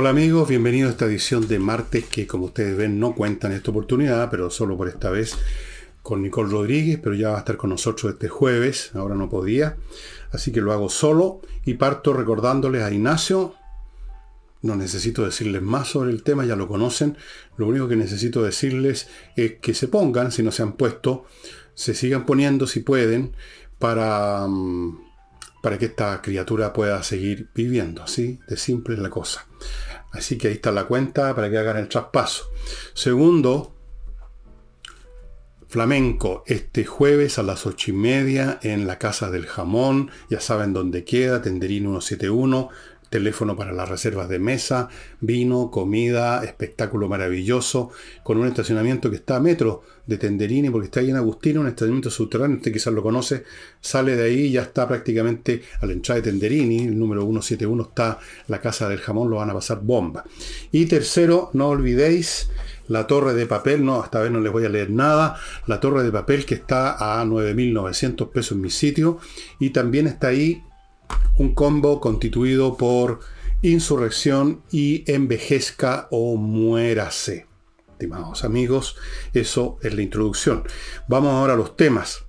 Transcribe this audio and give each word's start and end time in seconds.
Hola 0.00 0.10
amigos, 0.10 0.48
bienvenidos 0.48 0.90
a 0.90 0.92
esta 0.92 1.06
edición 1.06 1.48
de 1.48 1.58
martes 1.58 2.04
que 2.04 2.24
como 2.28 2.44
ustedes 2.44 2.76
ven 2.76 3.00
no 3.00 3.16
cuenta 3.16 3.48
en 3.48 3.54
esta 3.54 3.72
oportunidad, 3.72 4.30
pero 4.30 4.48
solo 4.48 4.76
por 4.76 4.86
esta 4.86 5.10
vez 5.10 5.36
con 6.04 6.22
Nicole 6.22 6.50
Rodríguez, 6.52 7.00
pero 7.02 7.16
ya 7.16 7.30
va 7.30 7.34
a 7.34 7.38
estar 7.40 7.56
con 7.56 7.70
nosotros 7.70 8.12
este 8.12 8.28
jueves, 8.28 8.92
ahora 8.94 9.16
no 9.16 9.28
podía, 9.28 9.76
así 10.30 10.52
que 10.52 10.60
lo 10.60 10.72
hago 10.72 10.88
solo 10.88 11.40
y 11.64 11.74
parto 11.74 12.12
recordándoles 12.12 12.84
a 12.84 12.92
Ignacio, 12.92 13.56
no 14.62 14.76
necesito 14.76 15.24
decirles 15.24 15.62
más 15.62 15.88
sobre 15.88 16.12
el 16.12 16.22
tema, 16.22 16.44
ya 16.44 16.54
lo 16.54 16.68
conocen, 16.68 17.16
lo 17.56 17.66
único 17.66 17.88
que 17.88 17.96
necesito 17.96 18.44
decirles 18.44 19.08
es 19.34 19.54
que 19.54 19.74
se 19.74 19.88
pongan, 19.88 20.30
si 20.30 20.44
no 20.44 20.52
se 20.52 20.62
han 20.62 20.74
puesto, 20.74 21.24
se 21.74 21.92
sigan 21.92 22.24
poniendo 22.24 22.68
si 22.68 22.78
pueden, 22.78 23.32
para... 23.80 24.46
Mm, 24.46 25.08
para 25.62 25.78
que 25.78 25.86
esta 25.86 26.22
criatura 26.22 26.72
pueda 26.72 27.02
seguir 27.02 27.48
viviendo. 27.54 28.02
Así 28.02 28.38
de 28.46 28.56
simple 28.56 28.94
es 28.94 29.00
la 29.00 29.10
cosa. 29.10 29.46
Así 30.12 30.38
que 30.38 30.48
ahí 30.48 30.54
está 30.54 30.72
la 30.72 30.86
cuenta 30.86 31.34
para 31.34 31.50
que 31.50 31.58
hagan 31.58 31.76
el 31.76 31.88
traspaso. 31.88 32.50
Segundo, 32.94 33.74
flamenco 35.68 36.44
este 36.46 36.84
jueves 36.84 37.38
a 37.38 37.42
las 37.42 37.66
ocho 37.66 37.90
y 37.90 37.94
media 37.94 38.58
en 38.62 38.86
la 38.86 38.98
Casa 38.98 39.30
del 39.30 39.46
Jamón. 39.46 40.10
Ya 40.30 40.40
saben 40.40 40.72
dónde 40.72 41.04
queda, 41.04 41.42
Tenderín 41.42 41.84
171 41.84 42.70
teléfono 43.10 43.56
para 43.56 43.72
las 43.72 43.88
reservas 43.88 44.28
de 44.28 44.38
mesa, 44.38 44.88
vino, 45.20 45.70
comida, 45.70 46.44
espectáculo 46.44 47.08
maravilloso, 47.08 47.90
con 48.22 48.38
un 48.38 48.46
estacionamiento 48.46 49.10
que 49.10 49.16
está 49.16 49.36
a 49.36 49.40
metro 49.40 49.82
de 50.06 50.16
Tenderini, 50.16 50.70
porque 50.70 50.86
está 50.86 51.00
ahí 51.00 51.10
en 51.10 51.16
Agustino, 51.16 51.60
un 51.60 51.68
estacionamiento 51.68 52.10
subterráneo, 52.10 52.56
usted 52.56 52.72
quizás 52.72 52.92
lo 52.94 53.02
conoce, 53.02 53.44
sale 53.80 54.16
de 54.16 54.24
ahí, 54.24 54.50
ya 54.50 54.62
está 54.62 54.88
prácticamente 54.88 55.62
a 55.80 55.86
la 55.86 55.92
entrada 55.92 56.20
de 56.20 56.30
Tenderini, 56.30 56.84
el 56.84 56.98
número 56.98 57.22
171 57.22 57.82
está 57.82 58.18
la 58.46 58.60
casa 58.60 58.88
del 58.88 59.00
jamón, 59.00 59.30
lo 59.30 59.36
van 59.36 59.50
a 59.50 59.54
pasar 59.54 59.80
bomba. 59.82 60.24
Y 60.72 60.86
tercero, 60.86 61.50
no 61.52 61.68
olvidéis 61.68 62.48
la 62.88 63.06
torre 63.06 63.34
de 63.34 63.46
papel, 63.46 63.84
no, 63.84 64.02
esta 64.02 64.20
vez 64.20 64.30
no 64.30 64.40
les 64.40 64.50
voy 64.50 64.64
a 64.64 64.70
leer 64.70 64.90
nada, 64.90 65.36
la 65.66 65.78
torre 65.78 66.02
de 66.02 66.10
papel 66.10 66.46
que 66.46 66.54
está 66.54 67.20
a 67.20 67.24
9.900 67.24 68.30
pesos 68.30 68.52
en 68.52 68.62
mi 68.62 68.70
sitio, 68.70 69.18
y 69.58 69.70
también 69.70 70.06
está 70.06 70.28
ahí 70.28 70.62
un 71.38 71.54
combo 71.54 72.00
constituido 72.00 72.76
por 72.76 73.20
insurrección 73.62 74.62
y 74.70 75.10
envejezca 75.10 76.08
o 76.10 76.36
muérase. 76.36 77.46
Estimados 77.92 78.44
amigos, 78.44 78.96
eso 79.32 79.78
es 79.82 79.94
la 79.94 80.02
introducción. 80.02 80.64
Vamos 81.08 81.32
ahora 81.32 81.54
a 81.54 81.56
los 81.56 81.76
temas. 81.76 82.24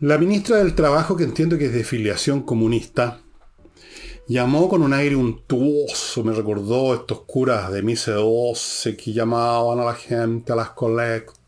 La 0.00 0.18
ministra 0.18 0.58
del 0.58 0.74
Trabajo, 0.74 1.16
que 1.16 1.24
entiendo 1.24 1.58
que 1.58 1.66
es 1.66 1.72
de 1.72 1.84
filiación 1.84 2.42
comunista, 2.42 3.20
llamó 4.26 4.68
con 4.68 4.82
un 4.82 4.92
aire 4.92 5.16
untuoso, 5.16 6.24
me 6.24 6.32
recordó 6.32 6.94
estos 6.94 7.22
curas 7.22 7.72
de 7.72 7.82
Mise 7.82 8.12
12 8.12 8.96
que 8.96 9.12
llamaban 9.12 9.80
a 9.80 9.84
la 9.84 9.94
gente 9.94 10.52
a 10.52 10.56
las 10.56 10.70
colectas 10.70 11.43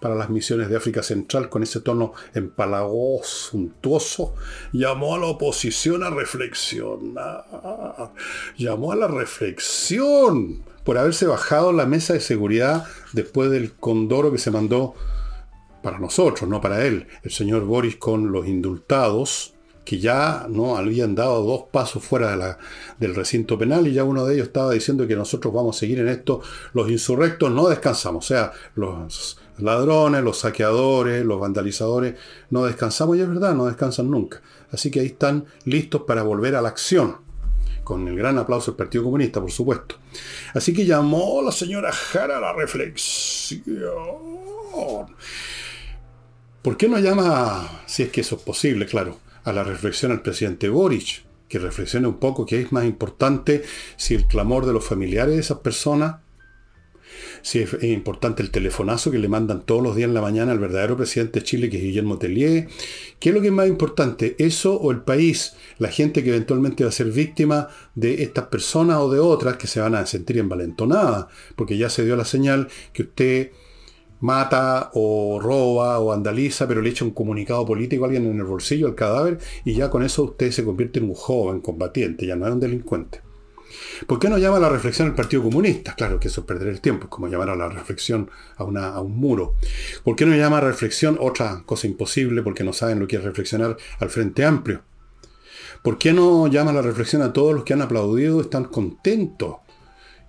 para 0.00 0.14
las 0.14 0.30
misiones 0.30 0.68
de 0.68 0.76
África 0.76 1.02
Central 1.02 1.48
con 1.48 1.62
ese 1.62 1.80
tono 1.80 2.12
empalagoso, 2.34 3.50
suntuoso, 3.50 4.34
llamó 4.72 5.14
a 5.14 5.18
la 5.18 5.26
oposición 5.26 6.04
a 6.04 6.10
reflexionar, 6.10 7.44
llamó 8.56 8.92
a 8.92 8.96
la 8.96 9.08
reflexión 9.08 10.62
por 10.84 10.98
haberse 10.98 11.26
bajado 11.26 11.72
la 11.72 11.86
mesa 11.86 12.14
de 12.14 12.20
seguridad 12.20 12.84
después 13.12 13.50
del 13.50 13.72
condoro 13.72 14.32
que 14.32 14.38
se 14.38 14.50
mandó 14.50 14.94
para 15.82 15.98
nosotros, 15.98 16.48
no 16.48 16.60
para 16.60 16.86
él, 16.86 17.06
el 17.22 17.30
señor 17.30 17.64
Boris 17.64 17.96
con 17.96 18.32
los 18.32 18.46
indultados, 18.46 19.54
que 19.84 19.98
ya 19.98 20.46
no 20.48 20.76
habían 20.76 21.14
dado 21.14 21.42
dos 21.42 21.64
pasos 21.72 22.04
fuera 22.04 22.58
del 22.98 23.14
recinto 23.14 23.58
penal 23.58 23.88
y 23.88 23.92
ya 23.92 24.04
uno 24.04 24.24
de 24.24 24.34
ellos 24.34 24.48
estaba 24.48 24.72
diciendo 24.72 25.06
que 25.06 25.16
nosotros 25.16 25.52
vamos 25.52 25.76
a 25.76 25.80
seguir 25.80 25.98
en 26.00 26.08
esto, 26.08 26.42
los 26.74 26.90
insurrectos 26.90 27.50
no 27.50 27.68
descansamos, 27.68 28.24
o 28.24 28.28
sea, 28.28 28.52
los 28.74 29.39
ladrones, 29.62 30.22
los 30.22 30.38
saqueadores, 30.38 31.24
los 31.24 31.40
vandalizadores, 31.40 32.14
no 32.50 32.64
descansamos 32.64 33.16
y 33.16 33.20
es 33.20 33.28
verdad, 33.28 33.54
no 33.54 33.66
descansan 33.66 34.10
nunca. 34.10 34.40
Así 34.72 34.90
que 34.90 35.00
ahí 35.00 35.06
están 35.06 35.46
listos 35.64 36.02
para 36.02 36.22
volver 36.22 36.56
a 36.56 36.62
la 36.62 36.68
acción, 36.68 37.16
con 37.84 38.06
el 38.06 38.16
gran 38.16 38.38
aplauso 38.38 38.70
del 38.70 38.76
Partido 38.76 39.04
Comunista, 39.04 39.40
por 39.40 39.50
supuesto. 39.50 39.96
Así 40.54 40.72
que 40.72 40.86
llamó 40.86 41.42
la 41.42 41.52
señora 41.52 41.92
Jara 41.92 42.38
a 42.38 42.40
la 42.40 42.52
reflexión. 42.52 43.64
¿Por 46.62 46.76
qué 46.76 46.88
no 46.88 46.98
llama, 46.98 47.82
si 47.86 48.02
es 48.02 48.10
que 48.10 48.20
eso 48.20 48.36
es 48.36 48.42
posible, 48.42 48.86
claro, 48.86 49.18
a 49.44 49.52
la 49.52 49.64
reflexión 49.64 50.12
al 50.12 50.22
presidente 50.22 50.68
Boric? 50.68 51.24
Que 51.48 51.58
reflexione 51.58 52.06
un 52.06 52.18
poco 52.18 52.46
que 52.46 52.60
es 52.60 52.70
más 52.70 52.84
importante 52.84 53.64
si 53.96 54.14
el 54.14 54.28
clamor 54.28 54.66
de 54.66 54.72
los 54.72 54.84
familiares 54.84 55.34
de 55.34 55.40
esas 55.40 55.58
personas 55.58 56.16
si 57.42 57.60
es, 57.60 57.82
importante 57.82 58.42
el 58.42 58.50
telefonazo 58.50 59.10
que 59.10 59.18
le 59.18 59.28
mandan 59.28 59.62
todos 59.62 59.82
los 59.82 59.96
días 59.96 60.08
en 60.08 60.14
la 60.14 60.20
mañana 60.20 60.52
al 60.52 60.58
verdadero 60.58 60.96
presidente 60.96 61.40
de 61.40 61.44
Chile, 61.44 61.70
que 61.70 61.78
es 61.78 61.82
Guillermo 61.82 62.18
Tellier. 62.18 62.68
¿Qué 63.18 63.30
es 63.30 63.34
lo 63.34 63.40
que 63.40 63.48
es 63.48 63.52
más 63.52 63.68
importante? 63.68 64.36
¿Eso 64.38 64.76
o 64.76 64.90
el 64.90 65.02
país? 65.02 65.54
La 65.78 65.88
gente 65.88 66.22
que 66.22 66.30
eventualmente 66.30 66.84
va 66.84 66.90
a 66.90 66.92
ser 66.92 67.10
víctima 67.10 67.68
de 67.94 68.22
estas 68.22 68.46
personas 68.46 68.98
o 68.98 69.10
de 69.10 69.20
otras 69.20 69.56
que 69.56 69.66
se 69.66 69.80
van 69.80 69.94
a 69.94 70.06
sentir 70.06 70.38
envalentonadas, 70.38 71.26
porque 71.56 71.76
ya 71.76 71.90
se 71.90 72.04
dio 72.04 72.16
la 72.16 72.24
señal 72.24 72.68
que 72.92 73.02
usted 73.02 73.50
mata 74.20 74.90
o 74.94 75.40
roba 75.40 75.98
o 75.98 76.06
vandaliza, 76.06 76.68
pero 76.68 76.82
le 76.82 76.90
echa 76.90 77.04
un 77.04 77.10
comunicado 77.12 77.64
político 77.64 78.04
a 78.04 78.06
alguien 78.06 78.26
en 78.26 78.38
el 78.38 78.44
bolsillo, 78.44 78.86
al 78.86 78.94
cadáver, 78.94 79.38
y 79.64 79.74
ya 79.74 79.90
con 79.90 80.02
eso 80.02 80.24
usted 80.24 80.50
se 80.50 80.64
convierte 80.64 80.98
en 81.00 81.06
un 81.06 81.14
joven 81.14 81.60
combatiente, 81.60 82.26
ya 82.26 82.36
no 82.36 82.46
es 82.46 82.52
un 82.52 82.60
delincuente. 82.60 83.29
¿Por 84.06 84.18
qué 84.18 84.28
no 84.28 84.38
llama 84.38 84.56
a 84.56 84.60
la 84.60 84.68
reflexión 84.68 85.08
al 85.08 85.14
Partido 85.14 85.42
Comunista? 85.42 85.94
Claro 85.94 86.18
que 86.18 86.28
eso 86.28 86.40
es 86.40 86.46
perder 86.46 86.68
el 86.68 86.80
tiempo, 86.80 87.04
es 87.04 87.10
como 87.10 87.28
llamar 87.28 87.50
a 87.50 87.56
la 87.56 87.68
reflexión 87.68 88.30
a, 88.56 88.62
a 88.62 89.00
un 89.00 89.16
muro. 89.16 89.54
¿Por 90.04 90.16
qué 90.16 90.26
no 90.26 90.36
llama 90.36 90.58
a 90.58 90.60
reflexión 90.60 91.16
otra 91.20 91.62
cosa 91.66 91.86
imposible 91.86 92.42
porque 92.42 92.64
no 92.64 92.72
saben 92.72 93.00
lo 93.00 93.06
que 93.06 93.16
es 93.16 93.24
reflexionar 93.24 93.76
al 93.98 94.10
Frente 94.10 94.44
Amplio? 94.44 94.82
¿Por 95.82 95.96
qué 95.96 96.12
no 96.12 96.46
llama 96.48 96.72
a 96.72 96.74
la 96.74 96.82
reflexión 96.82 97.22
a 97.22 97.32
todos 97.32 97.54
los 97.54 97.64
que 97.64 97.72
han 97.72 97.82
aplaudido, 97.82 98.40
están 98.40 98.64
contentos? 98.64 99.56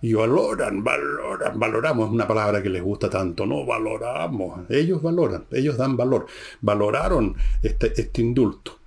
Y 0.02 0.14
valoran, 0.14 0.84
valoran, 0.84 1.60
valoramos, 1.60 2.08
es 2.08 2.14
una 2.14 2.28
palabra 2.28 2.64
que 2.64 2.70
les 2.70 2.82
gusta 2.82 3.08
tanto, 3.10 3.46
no 3.46 3.66
valoramos, 3.66 4.62
ellos 4.70 5.02
valoran, 5.02 5.46
ellos 5.52 5.78
dan 5.78 5.96
valor, 5.96 6.26
valoraron 6.62 7.36
este, 7.62 7.94
este 8.02 8.22
indulto. 8.22 8.80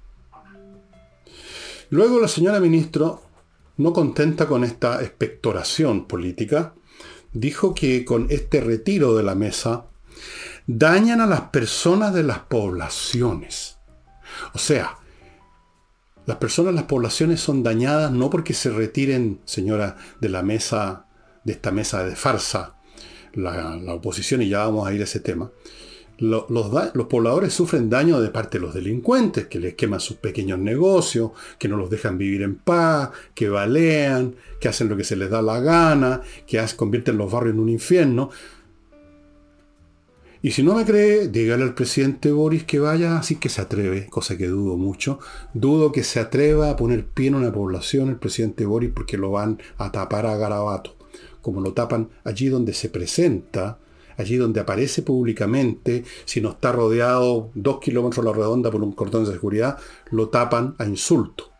Luego 1.91 2.19
la 2.19 2.27
señora 2.27 2.59
ministro 2.59 3.23
no 3.77 3.93
contenta 3.93 4.47
con 4.47 4.65
esta 4.65 5.03
expectoración 5.03 6.07
política, 6.07 6.75
dijo 7.33 7.75
que 7.75 8.05
con 8.05 8.29
este 8.31 8.61
retiro 8.61 9.17
de 9.17 9.23
la 9.23 9.35
mesa 9.35 9.87
dañan 10.67 11.21
a 11.21 11.27
las 11.27 11.43
personas 11.43 12.15
de 12.15 12.23
las 12.23 12.41
poblaciones. 12.41 13.79
O 14.55 14.59
sea, 14.59 14.99
las 16.27 16.39
personas 16.39 16.73
de 16.73 16.77
las 16.77 16.89
poblaciones 16.89 17.41
son 17.41 17.63
dañadas 17.63 18.11
no 18.11 18.31
porque 18.31 18.55
se 18.55 18.71
retiren, 18.71 19.41
señora, 19.45 19.97
de 20.21 20.29
la 20.29 20.43
mesa, 20.43 21.07
de 21.45 21.53
esta 21.53 21.71
mesa 21.71 22.05
de 22.05 22.17
farsa, 22.17 22.77
la, 23.35 23.77
la 23.77 23.95
oposición, 23.95 24.41
y 24.43 24.49
ya 24.49 24.61
vamos 24.61 24.87
a 24.87 24.93
ir 24.95 25.01
a 25.01 25.05
ese 25.05 25.21
tema, 25.21 25.51
los, 26.19 27.07
pobladores 27.09 27.53
sufren 27.53 27.91
daño 27.91 28.21
de 28.21 28.31
parte 28.31 28.59
de 28.59 28.65
los 28.65 28.75
delincuentes, 28.75 29.47
que 29.47 29.59
les 29.59 29.75
queman 29.75 30.01
sus 30.01 30.17
pequeños 30.17 30.59
negocios, 30.59 31.33
que 31.59 31.69
no 31.69 31.77
los 31.77 31.91
dejan 31.91 32.19
vivir 32.19 32.43
en 32.43 32.57
paz, 32.57 33.11
que 33.35 33.49
balean, 33.49 34.37
que 34.61 34.69
hacen 34.69 34.89
lo 34.89 34.97
que 34.97 35.05
se 35.05 35.17
les 35.17 35.31
da 35.31 35.43
la 35.43 35.61
gana, 35.61 36.23
que 36.47 36.65
convierten 36.77 37.19
los 37.19 37.31
barrios 37.31 37.55
en 37.55 37.61
un 37.61 37.69
infierno. 37.69 38.31
Y 40.41 40.51
si 40.51 40.63
no 40.63 40.75
me 40.75 40.85
cree, 40.85 41.29
dígale 41.29 41.63
al 41.63 41.75
presidente 41.75 42.31
Boris 42.31 42.65
que 42.65 42.79
vaya, 42.79 43.17
así 43.17 43.37
que 43.37 43.49
se 43.49 43.63
atreve, 43.63 44.07
cosa 44.11 44.37
que 44.37 44.47
dudo 44.47 44.77
mucho. 44.77 45.19
Dudo 45.55 45.91
que 45.91 46.05
se 46.05 46.21
atreva 46.21 46.69
a 46.69 46.77
poner 46.77 47.07
pie 47.07 47.29
en 47.29 47.37
una 47.37 47.51
población 47.51 48.11
el 48.11 48.17
presidente 48.17 48.67
Boris 48.67 48.91
porque 48.95 49.17
lo 49.17 49.31
van 49.31 49.59
a 49.79 49.91
tapar 49.91 50.27
a 50.27 50.37
garabato, 50.37 50.97
como 51.41 51.63
lo 51.63 51.73
tapan 51.73 52.11
allí 52.25 52.49
donde 52.49 52.75
se 52.75 52.91
presenta 52.91 53.79
allí 54.17 54.37
donde 54.37 54.61
aparece 54.61 55.03
públicamente, 55.03 56.05
si 56.25 56.41
no 56.41 56.51
está 56.51 56.73
rodeado 56.73 57.51
dos 57.55 57.81
kilómetros 57.81 58.25
a 58.25 58.31
la 58.31 58.37
redonda 58.37 58.71
por 58.71 58.83
un 58.83 58.93
cordón 58.93 59.25
de 59.25 59.33
seguridad, 59.33 59.79
lo 60.11 60.29
tapan 60.29 60.75
a 60.79 60.85
insulto. 60.85 61.51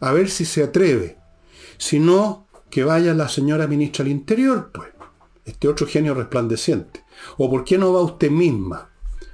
A 0.00 0.12
ver 0.12 0.30
si 0.30 0.44
se 0.44 0.62
atreve. 0.62 1.18
Si 1.76 1.98
no, 1.98 2.46
que 2.70 2.84
vaya 2.84 3.14
la 3.14 3.28
señora 3.28 3.66
ministra 3.66 4.04
del 4.04 4.12
Interior, 4.12 4.70
pues, 4.72 4.88
este 5.44 5.68
otro 5.68 5.86
genio 5.86 6.14
resplandeciente. 6.14 7.04
¿O 7.36 7.50
por 7.50 7.64
qué 7.64 7.78
no 7.78 7.92
va 7.92 8.02
usted 8.02 8.30
misma 8.30 8.90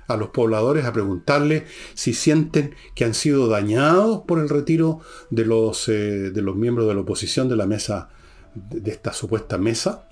a 0.07 0.17
los 0.17 0.29
pobladores 0.29 0.85
a 0.85 0.93
preguntarle 0.93 1.67
si 1.95 2.15
sienten 2.15 2.75
que 2.95 3.05
han 3.05 3.15
sido 3.15 3.49
dañados 3.49 4.23
por 4.27 4.39
el 4.39 4.49
retiro 4.49 5.01
de 5.31 5.45
los, 5.45 5.89
eh, 5.89 6.31
de 6.31 6.43
los 6.43 6.57
miembros 6.57 6.87
de 6.87 6.95
la 6.95 7.01
oposición 7.01 7.49
de 7.49 7.57
la 7.57 7.67
mesa, 7.67 8.11
de 8.55 8.91
esta 8.91 9.13
supuesta 9.13 9.59
mesa? 9.59 10.09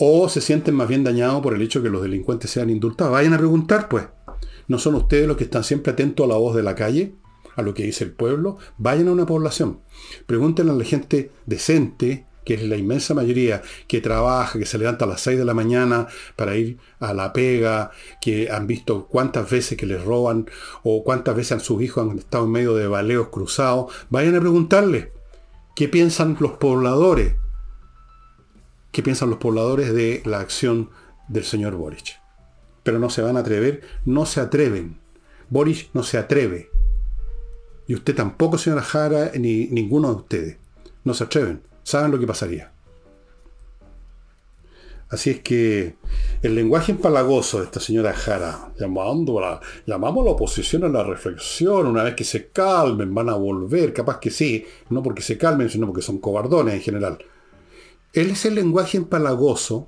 O 0.00 0.28
se 0.28 0.40
sienten 0.40 0.74
más 0.74 0.88
bien 0.88 1.04
dañados 1.04 1.42
por 1.42 1.54
el 1.54 1.62
hecho 1.62 1.78
de 1.78 1.84
que 1.84 1.92
los 1.92 2.02
delincuentes 2.02 2.50
sean 2.50 2.70
indultados. 2.70 3.12
Vayan 3.12 3.34
a 3.34 3.38
preguntar, 3.38 3.88
pues. 3.88 4.06
¿No 4.66 4.78
son 4.78 4.94
ustedes 4.94 5.26
los 5.26 5.36
que 5.36 5.44
están 5.44 5.64
siempre 5.64 5.92
atentos 5.92 6.24
a 6.24 6.28
la 6.28 6.36
voz 6.36 6.56
de 6.56 6.62
la 6.62 6.74
calle? 6.74 7.14
a 7.56 7.62
lo 7.62 7.74
que 7.74 7.84
dice 7.84 8.04
el 8.04 8.12
pueblo, 8.12 8.58
vayan 8.78 9.08
a 9.08 9.12
una 9.12 9.26
población. 9.26 9.80
Pregúntenle 10.26 10.72
a 10.72 10.76
la 10.76 10.84
gente 10.84 11.30
decente, 11.46 12.26
que 12.44 12.54
es 12.54 12.62
la 12.62 12.76
inmensa 12.76 13.14
mayoría, 13.14 13.62
que 13.86 14.00
trabaja, 14.00 14.58
que 14.58 14.66
se 14.66 14.78
levanta 14.78 15.04
a 15.04 15.08
las 15.08 15.20
6 15.20 15.38
de 15.38 15.44
la 15.44 15.54
mañana 15.54 16.08
para 16.36 16.56
ir 16.56 16.78
a 16.98 17.12
la 17.12 17.32
pega, 17.32 17.90
que 18.20 18.50
han 18.50 18.66
visto 18.66 19.06
cuántas 19.06 19.50
veces 19.50 19.76
que 19.76 19.86
les 19.86 20.02
roban 20.02 20.46
o 20.82 21.04
cuántas 21.04 21.36
veces 21.36 21.52
a 21.52 21.60
sus 21.60 21.82
hijos 21.82 22.10
han 22.10 22.18
estado 22.18 22.44
en 22.44 22.52
medio 22.52 22.74
de 22.74 22.86
baleos 22.86 23.28
cruzados. 23.28 23.92
Vayan 24.08 24.36
a 24.36 24.40
preguntarle 24.40 25.12
qué 25.76 25.88
piensan 25.88 26.36
los 26.40 26.52
pobladores, 26.52 27.34
qué 28.92 29.02
piensan 29.02 29.30
los 29.30 29.38
pobladores 29.38 29.92
de 29.94 30.22
la 30.24 30.40
acción 30.40 30.90
del 31.28 31.44
señor 31.44 31.76
Boric. 31.76 32.20
Pero 32.82 32.98
no 32.98 33.10
se 33.10 33.22
van 33.22 33.36
a 33.36 33.40
atrever, 33.40 33.82
no 34.04 34.26
se 34.26 34.40
atreven. 34.40 34.98
Boric 35.48 35.90
no 35.92 36.02
se 36.02 36.18
atreve. 36.18 36.70
Y 37.86 37.94
usted 37.94 38.14
tampoco, 38.14 38.56
señora 38.56 38.82
Jara, 38.82 39.32
ni 39.38 39.66
ninguno 39.66 40.08
de 40.10 40.14
ustedes. 40.14 40.56
No 41.04 41.14
se 41.14 41.24
atreven. 41.24 41.62
Saben 41.82 42.10
lo 42.10 42.18
que 42.18 42.26
pasaría. 42.26 42.72
Así 45.10 45.30
es 45.30 45.40
que 45.40 45.96
el 46.40 46.54
lenguaje 46.54 46.92
empalagoso 46.92 47.58
de 47.58 47.64
esta 47.64 47.80
señora 47.80 48.12
Jara, 48.12 48.72
llamando 48.78 49.40
llamamos 49.84 50.22
a 50.22 50.24
la 50.24 50.30
oposición 50.30 50.84
a 50.84 50.88
la 50.88 51.02
reflexión, 51.02 51.88
una 51.88 52.04
vez 52.04 52.14
que 52.14 52.22
se 52.22 52.50
calmen, 52.50 53.12
van 53.12 53.28
a 53.28 53.34
volver, 53.34 53.92
capaz 53.92 54.20
que 54.20 54.30
sí, 54.30 54.64
no 54.88 55.02
porque 55.02 55.22
se 55.22 55.36
calmen, 55.36 55.68
sino 55.68 55.88
porque 55.88 56.02
son 56.02 56.18
cobardones 56.18 56.74
en 56.74 56.80
general. 56.80 57.18
Él 58.12 58.30
es 58.30 58.44
el 58.44 58.56
lenguaje 58.56 58.96
empalagoso 58.98 59.86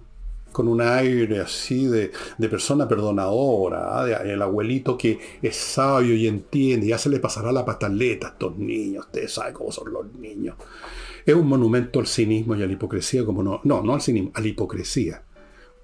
con 0.52 0.68
un 0.68 0.80
aire 0.80 1.40
así 1.40 1.86
de, 1.86 2.12
persona 2.48 2.86
perdonadora, 2.86 4.02
¿ah? 4.02 4.22
el 4.22 4.40
abuelito 4.42 4.96
que 4.96 5.18
es 5.40 5.56
sabio 5.56 6.14
y 6.14 6.28
entiende, 6.28 6.86
ya 6.86 6.98
se 6.98 7.08
le 7.08 7.18
pasará 7.18 7.50
la 7.50 7.64
pataleta 7.64 8.28
a 8.28 8.30
estos 8.32 8.56
niños, 8.58 9.06
usted 9.06 9.28
sabe 9.28 9.52
cómo 9.52 9.72
son 9.72 9.92
los 9.92 10.12
niños. 10.14 10.56
Es 11.24 11.34
un 11.34 11.48
monumento 11.48 12.00
al 12.00 12.06
cinismo 12.06 12.54
y 12.54 12.62
a 12.62 12.66
la 12.66 12.72
hipocresía, 12.72 13.24
como 13.24 13.42
no, 13.42 13.60
no, 13.64 13.82
no 13.82 13.94
al 13.94 14.02
cinismo, 14.02 14.30
a 14.34 14.40
la 14.40 14.48
hipocresía. 14.48 15.22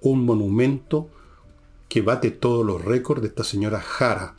Un 0.01 0.23
monumento 0.23 1.09
que 1.87 2.01
bate 2.01 2.31
todos 2.31 2.65
los 2.65 2.83
récords 2.83 3.21
de 3.21 3.29
esta 3.29 3.43
señora 3.43 3.79
Jara, 3.79 4.35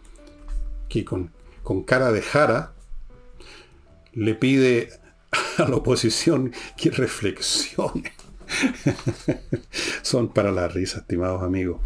que 0.88 1.04
con 1.04 1.82
cara 1.84 2.12
de 2.12 2.22
Jara 2.22 2.72
le 4.12 4.34
pide 4.34 4.99
a 5.58 5.68
la 5.68 5.76
oposición 5.76 6.52
que 6.76 6.90
reflexione 6.90 8.12
Son 10.02 10.28
para 10.28 10.52
la 10.52 10.68
risa, 10.68 11.00
estimados 11.00 11.42
amigos. 11.42 11.80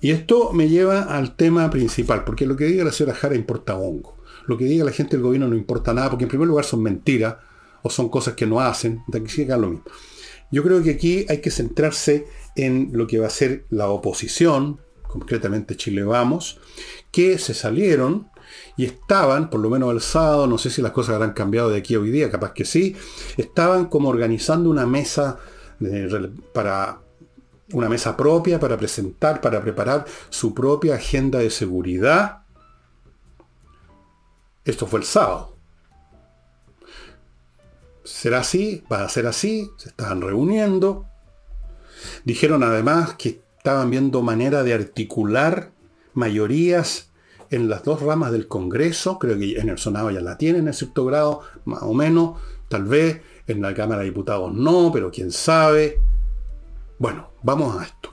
Y 0.00 0.10
esto 0.10 0.52
me 0.52 0.68
lleva 0.68 1.02
al 1.02 1.36
tema 1.36 1.70
principal, 1.70 2.24
porque 2.24 2.46
lo 2.46 2.56
que 2.56 2.64
diga 2.64 2.84
la 2.84 2.92
señora 2.92 3.16
Jara 3.16 3.34
importa 3.34 3.76
hongo. 3.76 4.16
Lo 4.46 4.56
que 4.56 4.64
diga 4.64 4.84
la 4.84 4.92
gente 4.92 5.16
del 5.16 5.22
gobierno 5.22 5.48
no 5.48 5.56
importa 5.56 5.94
nada, 5.94 6.10
porque 6.10 6.24
en 6.24 6.30
primer 6.30 6.48
lugar 6.48 6.64
son 6.64 6.82
mentiras 6.82 7.36
o 7.82 7.90
son 7.90 8.08
cosas 8.08 8.34
que 8.34 8.46
no 8.46 8.60
hacen. 8.60 9.02
De 9.06 9.18
aquí 9.18 9.44
lo 9.44 9.70
mismo. 9.70 9.84
Yo 10.50 10.64
creo 10.64 10.82
que 10.82 10.90
aquí 10.90 11.26
hay 11.28 11.40
que 11.40 11.50
centrarse 11.50 12.26
en 12.56 12.90
lo 12.92 13.06
que 13.06 13.18
va 13.18 13.28
a 13.28 13.30
ser 13.30 13.66
la 13.70 13.88
oposición, 13.88 14.80
concretamente 15.02 15.76
Chile 15.76 16.02
Vamos, 16.02 16.58
que 17.12 17.38
se 17.38 17.54
salieron 17.54 18.28
y 18.76 18.84
estaban, 18.84 19.50
por 19.50 19.60
lo 19.60 19.70
menos 19.70 19.92
el 19.92 20.00
sábado, 20.00 20.46
no 20.46 20.58
sé 20.58 20.70
si 20.70 20.82
las 20.82 20.92
cosas 20.92 21.14
habrán 21.14 21.32
cambiado 21.32 21.70
de 21.70 21.78
aquí 21.78 21.94
a 21.94 22.00
hoy 22.00 22.10
día, 22.10 22.30
capaz 22.30 22.52
que 22.52 22.64
sí, 22.64 22.96
estaban 23.36 23.86
como 23.86 24.08
organizando 24.08 24.70
una 24.70 24.86
mesa 24.86 25.38
para 26.52 27.00
una 27.72 27.88
mesa 27.88 28.16
propia, 28.16 28.58
para 28.58 28.76
presentar, 28.76 29.40
para 29.40 29.60
preparar 29.60 30.04
su 30.28 30.54
propia 30.54 30.96
agenda 30.96 31.38
de 31.38 31.50
seguridad. 31.50 32.42
Esto 34.64 34.86
fue 34.86 35.00
el 35.00 35.06
sábado. 35.06 35.56
¿Será 38.04 38.40
así? 38.40 38.82
¿Va 38.90 39.04
a 39.04 39.08
ser 39.08 39.26
así? 39.26 39.70
Se 39.76 39.90
estaban 39.90 40.20
reuniendo. 40.20 41.06
Dijeron 42.24 42.62
además 42.62 43.14
que 43.14 43.40
estaban 43.56 43.90
viendo 43.90 44.22
manera 44.22 44.62
de 44.62 44.74
articular 44.74 45.70
mayorías 46.14 47.09
en 47.50 47.68
las 47.68 47.84
dos 47.84 48.00
ramas 48.00 48.32
del 48.32 48.48
Congreso. 48.48 49.18
Creo 49.18 49.38
que 49.38 49.58
en 49.58 49.68
el 49.68 49.78
Senado 49.78 50.10
ya 50.10 50.20
la 50.20 50.38
tienen 50.38 50.66
en 50.68 50.74
cierto 50.74 51.04
grado, 51.04 51.40
más 51.64 51.82
o 51.82 51.92
menos. 51.92 52.40
Tal 52.68 52.84
vez 52.84 53.20
en 53.46 53.60
la 53.60 53.74
Cámara 53.74 54.00
de 54.00 54.06
Diputados 54.06 54.52
no, 54.54 54.90
pero 54.92 55.10
quién 55.10 55.32
sabe. 55.32 56.00
Bueno, 56.98 57.30
vamos 57.42 57.80
a 57.80 57.84
esto. 57.84 58.10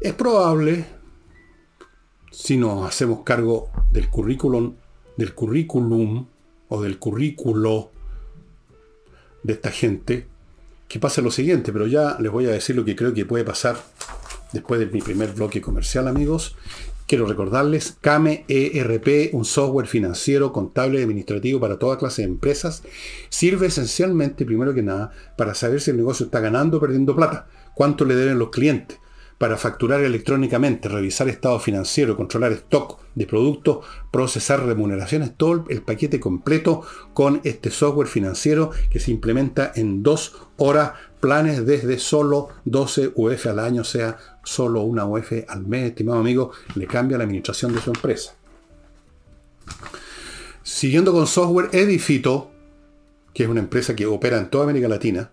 Es 0.00 0.14
probable, 0.14 0.84
si 2.30 2.56
nos 2.56 2.86
hacemos 2.86 3.22
cargo 3.22 3.70
del 3.92 4.08
currículum, 4.08 4.74
del 5.16 5.34
currículum 5.34 6.26
o 6.68 6.82
del 6.82 6.98
currículo 6.98 7.90
de 9.42 9.52
esta 9.52 9.70
gente, 9.70 10.26
que 10.88 10.98
pase 10.98 11.22
lo 11.22 11.30
siguiente, 11.30 11.72
pero 11.72 11.86
ya 11.86 12.16
les 12.18 12.32
voy 12.32 12.46
a 12.46 12.50
decir 12.50 12.74
lo 12.74 12.84
que 12.84 12.96
creo 12.96 13.14
que 13.14 13.24
puede 13.24 13.44
pasar 13.44 13.76
después 14.52 14.80
de 14.80 14.86
mi 14.86 15.00
primer 15.00 15.32
bloque 15.32 15.60
comercial, 15.60 16.08
amigos, 16.08 16.56
Quiero 17.12 17.26
recordarles, 17.26 17.98
CAME 18.00 18.46
ERP, 18.48 19.34
un 19.34 19.44
software 19.44 19.86
financiero, 19.86 20.50
contable 20.50 20.98
y 20.98 21.02
administrativo 21.02 21.60
para 21.60 21.78
toda 21.78 21.98
clase 21.98 22.22
de 22.22 22.28
empresas, 22.28 22.84
sirve 23.28 23.66
esencialmente, 23.66 24.46
primero 24.46 24.72
que 24.72 24.82
nada, 24.82 25.10
para 25.36 25.52
saber 25.52 25.82
si 25.82 25.90
el 25.90 25.98
negocio 25.98 26.24
está 26.24 26.40
ganando 26.40 26.78
o 26.78 26.80
perdiendo 26.80 27.14
plata, 27.14 27.48
cuánto 27.74 28.06
le 28.06 28.14
deben 28.14 28.38
los 28.38 28.48
clientes, 28.48 28.98
para 29.36 29.58
facturar 29.58 30.00
electrónicamente, 30.00 30.88
revisar 30.88 31.28
estado 31.28 31.60
financiero, 31.60 32.16
controlar 32.16 32.52
stock 32.52 33.00
de 33.14 33.26
productos, 33.26 33.84
procesar 34.10 34.64
remuneraciones, 34.64 35.36
todo 35.36 35.66
el 35.68 35.82
paquete 35.82 36.18
completo 36.18 36.80
con 37.12 37.42
este 37.44 37.70
software 37.70 38.08
financiero 38.08 38.70
que 38.88 39.00
se 39.00 39.10
implementa 39.10 39.70
en 39.74 40.02
dos 40.02 40.46
horas, 40.56 40.92
planes 41.22 41.64
desde 41.64 42.00
solo 42.00 42.48
12 42.64 43.12
UF 43.14 43.46
al 43.46 43.60
año, 43.60 43.82
o 43.82 43.84
sea, 43.84 44.18
solo 44.42 44.82
una 44.82 45.06
UF 45.06 45.32
al 45.46 45.64
mes, 45.64 45.90
estimado 45.90 46.18
amigo, 46.18 46.50
le 46.74 46.88
cambia 46.88 47.16
la 47.16 47.24
administración 47.24 47.72
de 47.72 47.80
su 47.80 47.90
empresa. 47.90 48.34
Siguiendo 50.64 51.12
con 51.12 51.28
software, 51.28 51.70
Edifito, 51.72 52.50
que 53.32 53.44
es 53.44 53.48
una 53.48 53.60
empresa 53.60 53.94
que 53.94 54.04
opera 54.04 54.36
en 54.36 54.50
toda 54.50 54.64
América 54.64 54.88
Latina, 54.88 55.30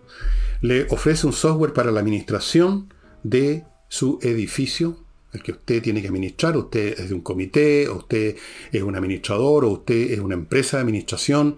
le 0.62 0.86
ofrece 0.91 1.25
un 1.25 1.33
software 1.33 1.74
para 1.74 1.91
la 1.91 2.00
administración 2.01 2.94
de 3.24 3.65
su 3.88 4.19
edificio, 4.21 4.97
el 5.33 5.41
que 5.41 5.53
usted 5.53 5.81
tiene 5.81 6.01
que 6.01 6.07
administrar. 6.07 6.56
Usted 6.56 7.00
es 7.00 7.09
de 7.09 7.15
un 7.15 7.21
comité, 7.21 7.89
usted 7.89 8.36
es 8.71 8.83
un 8.83 8.95
administrador, 8.95 9.65
o 9.65 9.69
usted 9.69 10.12
es 10.12 10.19
una 10.19 10.36
empresa 10.36 10.77
de 10.77 10.81
administración. 10.81 11.58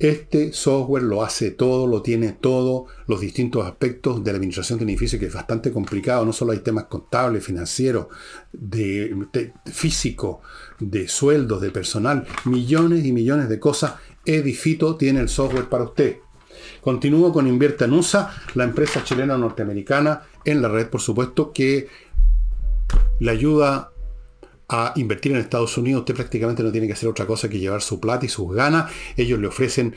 Este 0.00 0.54
software 0.54 1.02
lo 1.02 1.22
hace 1.22 1.50
todo, 1.50 1.86
lo 1.86 2.00
tiene 2.00 2.32
todo, 2.32 2.86
los 3.06 3.20
distintos 3.20 3.66
aspectos 3.66 4.24
de 4.24 4.32
la 4.32 4.36
administración 4.36 4.78
de 4.78 4.84
un 4.84 4.88
edificio, 4.88 5.18
que 5.18 5.26
es 5.26 5.34
bastante 5.34 5.70
complicado. 5.72 6.24
No 6.24 6.32
solo 6.32 6.52
hay 6.52 6.60
temas 6.60 6.84
contables, 6.84 7.44
financieros, 7.44 8.06
de, 8.50 9.14
físico, 9.66 10.40
de 10.78 11.06
sueldos, 11.06 11.60
de 11.60 11.70
personal, 11.70 12.26
millones 12.46 13.04
y 13.04 13.12
millones 13.12 13.50
de 13.50 13.60
cosas. 13.60 13.96
Edifito 14.24 14.96
tiene 14.96 15.20
el 15.20 15.28
software 15.28 15.68
para 15.68 15.84
usted. 15.84 16.16
Continúo 16.80 17.30
con 17.30 17.46
Invierta 17.46 17.84
en 17.84 17.92
USA, 17.92 18.34
la 18.54 18.64
empresa 18.64 19.04
chilena 19.04 19.36
norteamericana 19.36 20.22
en 20.46 20.62
la 20.62 20.68
red, 20.70 20.88
por 20.88 21.02
supuesto, 21.02 21.52
que 21.52 21.88
le 23.18 23.30
ayuda 23.30 23.92
a 24.70 24.92
invertir 24.94 25.32
en 25.32 25.38
Estados 25.38 25.76
Unidos, 25.76 26.00
usted 26.00 26.14
prácticamente 26.14 26.62
no 26.62 26.70
tiene 26.70 26.86
que 26.86 26.92
hacer 26.92 27.08
otra 27.08 27.26
cosa 27.26 27.50
que 27.50 27.58
llevar 27.58 27.82
su 27.82 27.98
plata 27.98 28.24
y 28.24 28.28
sus 28.28 28.54
ganas. 28.54 28.90
Ellos 29.16 29.40
le 29.40 29.48
ofrecen 29.48 29.96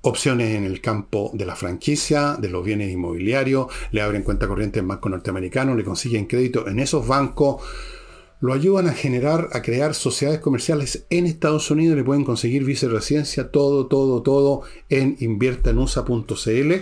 opciones 0.00 0.54
en 0.54 0.64
el 0.64 0.80
campo 0.80 1.30
de 1.34 1.44
la 1.44 1.54
franquicia, 1.54 2.36
de 2.36 2.48
los 2.48 2.64
bienes 2.64 2.90
inmobiliarios, 2.90 3.66
le 3.90 4.00
abren 4.00 4.22
cuenta 4.22 4.48
corriente 4.48 4.78
en 4.78 4.88
bancos 4.88 5.10
norteamericanos, 5.10 5.76
le 5.76 5.84
consiguen 5.84 6.26
crédito 6.26 6.66
en 6.66 6.78
esos 6.78 7.06
bancos, 7.06 7.62
lo 8.40 8.54
ayudan 8.54 8.88
a 8.88 8.92
generar, 8.92 9.48
a 9.52 9.60
crear 9.62 9.94
sociedades 9.94 10.40
comerciales 10.40 11.06
en 11.10 11.26
Estados 11.26 11.70
Unidos, 11.70 11.96
le 11.96 12.04
pueden 12.04 12.24
conseguir 12.24 12.64
viceresidencia, 12.64 13.50
todo, 13.50 13.86
todo, 13.86 14.22
todo 14.22 14.62
en 14.88 15.16
inviertanusa.cl. 15.20 16.72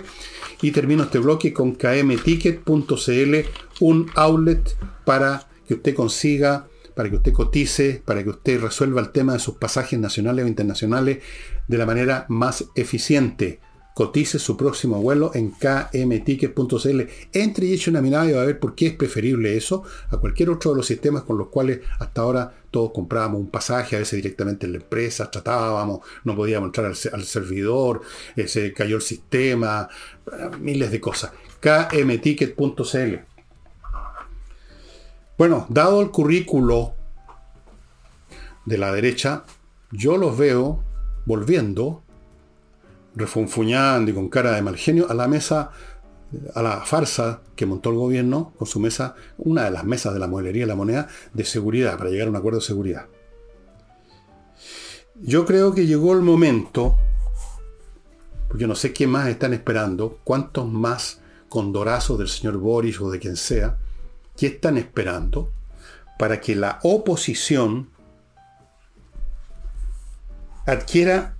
Y 0.62 0.70
termino 0.70 1.04
este 1.04 1.18
bloque 1.18 1.52
con 1.52 1.74
kmticket.cl, 1.74 3.34
un 3.80 4.10
outlet 4.14 4.76
para 5.04 5.48
que 5.66 5.74
usted 5.74 5.94
consiga 5.94 6.68
para 6.94 7.10
que 7.10 7.16
usted 7.16 7.32
cotice, 7.32 8.02
para 8.04 8.22
que 8.22 8.30
usted 8.30 8.60
resuelva 8.60 9.00
el 9.00 9.10
tema 9.10 9.34
de 9.34 9.38
sus 9.38 9.56
pasajes 9.56 9.98
nacionales 9.98 10.44
o 10.44 10.48
internacionales 10.48 11.18
de 11.66 11.78
la 11.78 11.86
manera 11.86 12.26
más 12.28 12.64
eficiente. 12.74 13.60
Cotice 13.94 14.40
su 14.40 14.56
próximo 14.56 15.00
vuelo 15.00 15.30
en 15.34 15.52
kmticket.cl. 15.52 17.00
Entre 17.32 17.66
y 17.66 17.74
eche 17.74 17.90
una 17.90 18.02
mirada 18.02 18.28
y 18.28 18.32
va 18.32 18.42
a 18.42 18.46
ver 18.46 18.58
por 18.58 18.74
qué 18.74 18.88
es 18.88 18.94
preferible 18.94 19.56
eso 19.56 19.84
a 20.10 20.16
cualquier 20.16 20.50
otro 20.50 20.72
de 20.72 20.78
los 20.78 20.86
sistemas 20.86 21.22
con 21.22 21.38
los 21.38 21.46
cuales 21.46 21.78
hasta 22.00 22.22
ahora 22.22 22.52
todos 22.72 22.90
comprábamos 22.92 23.40
un 23.40 23.50
pasaje, 23.50 23.94
a 23.94 24.00
veces 24.00 24.16
directamente 24.16 24.66
en 24.66 24.72
la 24.72 24.78
empresa, 24.78 25.30
tratábamos, 25.30 26.00
no 26.24 26.34
podíamos 26.34 26.68
entrar 26.68 26.86
al, 26.86 27.24
servidor, 27.24 28.00
eh, 28.34 28.48
se 28.48 28.72
cayó 28.72 28.96
el 28.96 29.02
sistema, 29.02 29.88
miles 30.58 30.90
de 30.90 31.00
cosas. 31.00 31.30
kmticket.cl 31.60 33.33
bueno, 35.36 35.66
dado 35.68 36.00
el 36.00 36.10
currículo 36.10 36.94
de 38.66 38.78
la 38.78 38.92
derecha, 38.92 39.44
yo 39.90 40.16
los 40.16 40.36
veo 40.38 40.82
volviendo, 41.26 42.02
refunfuñando 43.14 44.10
y 44.10 44.14
con 44.14 44.28
cara 44.28 44.52
de 44.52 44.62
mal 44.62 44.76
genio, 44.76 45.10
a 45.10 45.14
la 45.14 45.26
mesa, 45.26 45.70
a 46.54 46.62
la 46.62 46.80
farsa 46.80 47.42
que 47.56 47.66
montó 47.66 47.90
el 47.90 47.96
gobierno 47.96 48.52
con 48.56 48.66
su 48.66 48.80
mesa, 48.80 49.14
una 49.38 49.64
de 49.64 49.70
las 49.70 49.84
mesas 49.84 50.12
de 50.14 50.20
la 50.20 50.28
mueblería 50.28 50.64
y 50.64 50.66
la 50.68 50.76
moneda 50.76 51.08
de 51.32 51.44
seguridad, 51.44 51.98
para 51.98 52.10
llegar 52.10 52.28
a 52.28 52.30
un 52.30 52.36
acuerdo 52.36 52.60
de 52.60 52.66
seguridad. 52.66 53.06
Yo 55.20 55.44
creo 55.44 55.74
que 55.74 55.86
llegó 55.86 56.12
el 56.12 56.22
momento, 56.22 56.96
porque 58.48 58.66
no 58.66 58.74
sé 58.74 58.92
qué 58.92 59.06
más 59.06 59.28
están 59.28 59.52
esperando, 59.52 60.20
cuántos 60.24 60.68
más 60.68 61.20
condorazos 61.48 62.18
del 62.18 62.28
señor 62.28 62.56
Boris 62.58 63.00
o 63.00 63.10
de 63.10 63.20
quien 63.20 63.36
sea, 63.36 63.78
que 64.36 64.46
están 64.46 64.76
esperando 64.76 65.52
para 66.18 66.40
que 66.40 66.54
la 66.54 66.78
oposición 66.82 67.90
adquiera, 70.66 71.36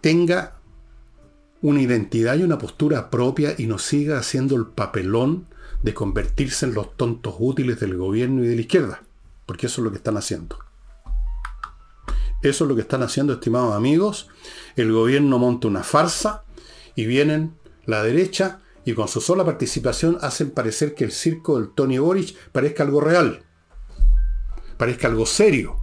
tenga 0.00 0.56
una 1.62 1.82
identidad 1.82 2.36
y 2.36 2.42
una 2.42 2.58
postura 2.58 3.10
propia 3.10 3.54
y 3.56 3.66
no 3.66 3.78
siga 3.78 4.18
haciendo 4.18 4.56
el 4.56 4.66
papelón 4.66 5.46
de 5.82 5.94
convertirse 5.94 6.66
en 6.66 6.74
los 6.74 6.96
tontos 6.96 7.34
útiles 7.38 7.80
del 7.80 7.96
gobierno 7.96 8.44
y 8.44 8.48
de 8.48 8.54
la 8.54 8.60
izquierda. 8.62 9.02
Porque 9.46 9.66
eso 9.66 9.80
es 9.80 9.84
lo 9.84 9.90
que 9.90 9.98
están 9.98 10.16
haciendo. 10.16 10.58
Eso 12.42 12.64
es 12.64 12.68
lo 12.68 12.74
que 12.74 12.82
están 12.82 13.02
haciendo, 13.02 13.34
estimados 13.34 13.74
amigos. 13.74 14.28
El 14.76 14.92
gobierno 14.92 15.38
monta 15.38 15.68
una 15.68 15.82
farsa 15.82 16.44
y 16.94 17.04
vienen 17.04 17.54
la 17.84 18.02
derecha 18.02 18.60
y 18.84 18.94
con 18.94 19.08
su 19.08 19.20
sola 19.20 19.44
participación 19.44 20.18
hacen 20.20 20.50
parecer 20.50 20.94
que 20.94 21.04
el 21.04 21.12
circo 21.12 21.58
del 21.58 21.70
Tony 21.70 21.98
Boric 21.98 22.34
parezca 22.50 22.82
algo 22.82 23.00
real, 23.00 23.44
parezca 24.76 25.08
algo 25.08 25.26
serio. 25.26 25.76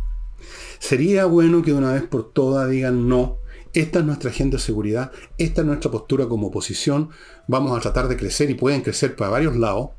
Sería 0.80 1.26
bueno 1.26 1.62
que 1.62 1.72
de 1.72 1.78
una 1.78 1.94
vez 1.94 2.04
por 2.04 2.32
todas 2.32 2.70
digan 2.70 3.08
no, 3.08 3.40
esta 3.74 4.00
es 4.00 4.06
nuestra 4.06 4.32
agenda 4.32 4.58
de 4.58 4.64
seguridad, 4.64 5.12
esta 5.38 5.62
es 5.62 5.68
nuestra 5.68 5.92
postura 5.92 6.28
como 6.28 6.48
oposición, 6.48 7.10
vamos 7.48 7.78
a 7.78 7.82
tratar 7.82 8.08
de 8.08 8.18
crecer 8.18 8.50
y 8.50 8.56
pueden 8.56 8.82
crecer 8.82 9.16
para 9.16 9.32
varios 9.32 9.56
lados. 9.56 9.90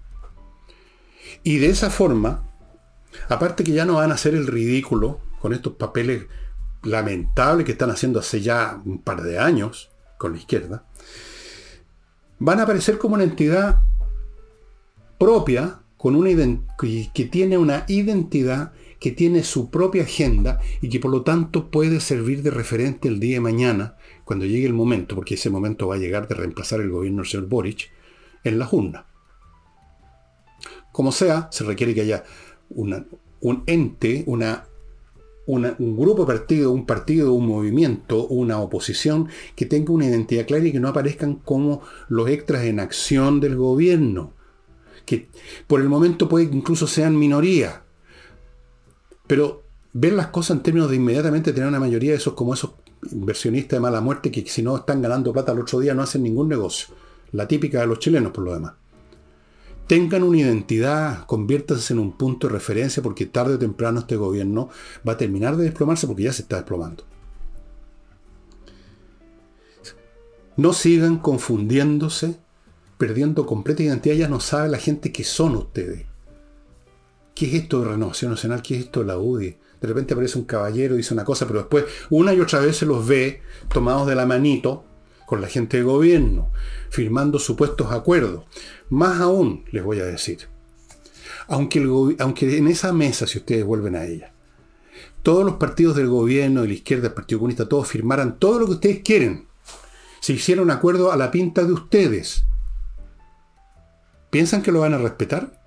Y 1.45 1.59
de 1.59 1.69
esa 1.69 1.91
forma, 1.91 2.51
aparte 3.29 3.65
que 3.65 3.73
ya 3.73 3.85
no 3.85 3.95
van 3.95 4.11
a 4.11 4.15
hacer 4.15 4.35
el 4.35 4.47
ridículo 4.47 5.21
con 5.41 5.53
estos 5.53 5.75
papeles 5.75 6.27
lamentables 6.83 7.67
que 7.67 7.73
están 7.73 7.91
haciendo 7.91 8.21
hace 8.21 8.41
ya 8.41 8.81
un 8.85 9.03
par 9.03 9.23
de 9.23 9.39
años 9.39 9.91
con 10.17 10.33
la 10.33 10.39
izquierda, 10.39 10.85
van 12.39 12.61
a 12.61 12.63
aparecer 12.63 12.99
como 12.99 13.15
una 13.15 13.25
entidad 13.25 13.83
propia, 15.19 15.81
con 15.97 16.15
una 16.15 16.31
que 16.79 17.25
tiene 17.25 17.59
una 17.59 17.85
identidad, 17.89 18.73
que 19.01 19.11
tiene 19.13 19.45
su 19.45 19.71
propia 19.71 20.03
agenda 20.03 20.61
y 20.81 20.89
que 20.89 21.01
por 21.01 21.11
lo 21.11 21.23
tanto 21.23 21.71
puede 21.71 22.01
servir 22.01 22.43
de 22.43 22.51
referente 22.51 23.09
el 23.09 23.21
día 23.21 23.37
de 23.37 23.41
mañana, 23.41 23.97
cuando 24.25 24.45
llegue 24.45 24.67
el 24.67 24.75
momento, 24.75 25.15
porque 25.15 25.35
ese 25.35 25.51
momento 25.51 25.89
va 25.89 25.97
a 25.97 25.99
llegar 25.99 26.29
de 26.29 26.35
reemplazar 26.35 26.81
el 26.81 26.91
gobierno 26.91 27.23
del 27.23 27.31
señor 27.31 27.49
Boric, 27.49 27.91
en 28.45 28.59
la 28.59 28.69
urnas. 28.71 29.05
Como 30.93 31.13
sea, 31.13 31.49
se 31.51 31.65
requiere 31.65 31.95
que 31.95 32.03
haya 32.03 32.25
un 32.71 33.65
ente, 33.67 34.25
una 34.27 34.68
un 35.49 35.97
grupo 35.97 36.27
partido, 36.27 36.71
un 36.73 36.85
partido, 36.85 37.33
un 37.33 37.47
movimiento, 37.47 38.27
una 38.27 38.61
oposición 38.61 39.29
que 39.57 39.65
tenga 39.65 39.95
una 39.95 40.07
identidad 40.07 40.47
clara 40.47 40.67
y 40.67 40.73
que 40.73 40.81
no 40.81 40.89
aparezcan 40.89 41.37
como 41.37 41.81
los 42.09 42.29
extras 42.29 42.65
en 42.65 42.81
acción 42.81 43.41
del 43.41 43.57
gobierno. 43.57 44.35
Que 45.07 45.29
por 45.67 45.81
el 45.81 45.89
momento 45.89 46.29
puede 46.29 46.51
que 46.51 46.57
incluso 46.57 46.87
sean 46.87 47.19
minoría. 47.19 47.83
Pero 49.27 49.65
ver 49.95 50.13
las 50.13 50.27
cosas 50.27 50.59
en 50.59 50.63
términos 50.63 50.91
de 50.91 50.97
inmediatamente 50.97 51.55
tener 51.55 51.69
una 51.69 51.81
mayoría 51.81 52.11
de 52.11 52.19
esos 52.19 52.35
como 52.35 52.53
esos 52.53 52.73
inversionistas 53.11 53.79
de 53.79 53.81
mala 53.81 54.03
muerte 54.03 54.31
que 54.31 54.47
si 54.47 54.63
no 54.63 54.77
están 54.77 55.01
ganando 55.01 55.33
plata 55.33 55.53
el 55.53 55.61
otro 55.61 55.81
día 55.81 55.95
no 55.95 56.03
hacen 56.03 56.23
ningún 56.23 56.51
negocio. 56.51 56.95
La 57.33 57.49
típica 57.49 57.81
de 57.81 57.87
los 57.87 58.01
chilenos 58.01 58.33
por 58.33 58.45
lo 58.45 58.53
demás 58.53 58.75
tengan 59.89 60.23
una 60.23 60.39
identidad, 60.39 61.25
conviértanse 61.27 61.95
en 61.95 61.99
un 61.99 62.13
punto 62.13 62.47
de 62.47 62.53
referencia 62.53 63.03
porque 63.03 63.27
tarde 63.27 63.55
o 63.55 63.59
temprano 63.59 64.01
este 64.01 64.17
gobierno 64.17 64.69
va 65.07 65.15
a 65.15 65.17
terminar 65.17 65.57
de 65.57 65.65
desplomarse 65.65 66.07
porque 66.07 66.25
ya 66.25 66.33
se 66.33 66.43
está 66.43 66.57
desplomando. 66.57 67.05
No 70.57 70.73
sigan 70.75 71.19
confundiéndose, 71.19 72.39
perdiendo 72.99 73.47
completa 73.47 73.83
identidad, 73.83 74.15
ya 74.17 74.29
no 74.29 74.41
sabe 74.41 74.69
la 74.69 74.79
gente 74.79 75.11
que 75.11 75.25
son 75.25 75.57
ustedes. 75.57 76.05
¿Qué 77.35 77.47
es 77.47 77.55
esto 77.55 77.81
de 77.81 77.89
Renovación 77.89 78.33
Nacional? 78.33 78.61
¿Qué 78.61 78.77
es 78.77 78.85
esto 78.87 79.01
de 79.01 79.07
la 79.07 79.19
UDI? 79.19 79.57
De 79.81 79.89
repente 79.89 80.13
aparece 80.13 80.39
un 80.39 80.45
caballero 80.45 80.95
y 80.95 80.99
dice 80.99 81.15
una 81.15 81.25
cosa, 81.25 81.47
pero 81.47 81.61
después 81.61 81.85
una 82.11 82.35
y 82.35 82.41
otra 82.41 82.59
vez 82.59 82.77
se 82.77 82.85
los 82.85 83.07
ve 83.07 83.41
tomados 83.73 84.07
de 84.07 84.17
la 84.17 84.27
manito 84.27 84.85
con 85.29 85.43
la 85.43 85.47
gente 85.47 85.77
de 85.77 85.83
gobierno, 85.83 86.51
firmando 86.89 87.39
supuestos 87.39 87.93
acuerdos. 87.93 88.45
Más 88.89 89.21
aún, 89.21 89.67
les 89.73 89.85
voy 89.85 90.01
a 90.01 90.07
decir, 90.07 90.49
aunque, 91.49 91.81
en 91.81 92.67
esa 92.67 92.95
mesa, 92.95 93.27
si 93.27 93.37
ustedes 93.37 93.63
vuelven 93.63 93.95
a 93.95 94.07
ella, 94.07 94.33
todos 95.23 95.45
los 95.45 95.57
partidos 95.57 95.97
del 95.97 96.09
gobierno, 96.09 96.63
de 96.63 96.69
la 96.69 96.73
izquierda, 96.73 97.09
el 97.09 97.13
Partido 97.13 97.41
Comunista, 97.41 97.69
todos 97.69 97.87
firmaran 97.87 98.39
todo 98.39 98.61
lo 98.61 98.65
que 98.65 98.73
ustedes 98.73 99.01
quieren, 99.05 99.49
se 100.21 100.33
hiciera 100.33 100.63
un 100.63 100.71
acuerdo 100.71 101.13
a 101.13 101.17
la 101.19 101.31
pinta 101.31 101.63
de 101.63 101.75
ustedes, 101.75 102.45
¿piensan 104.31 104.63
que 104.63 104.73
lo 104.73 104.81
van 104.81 104.95
a 104.95 104.99
respetar? 104.99 105.61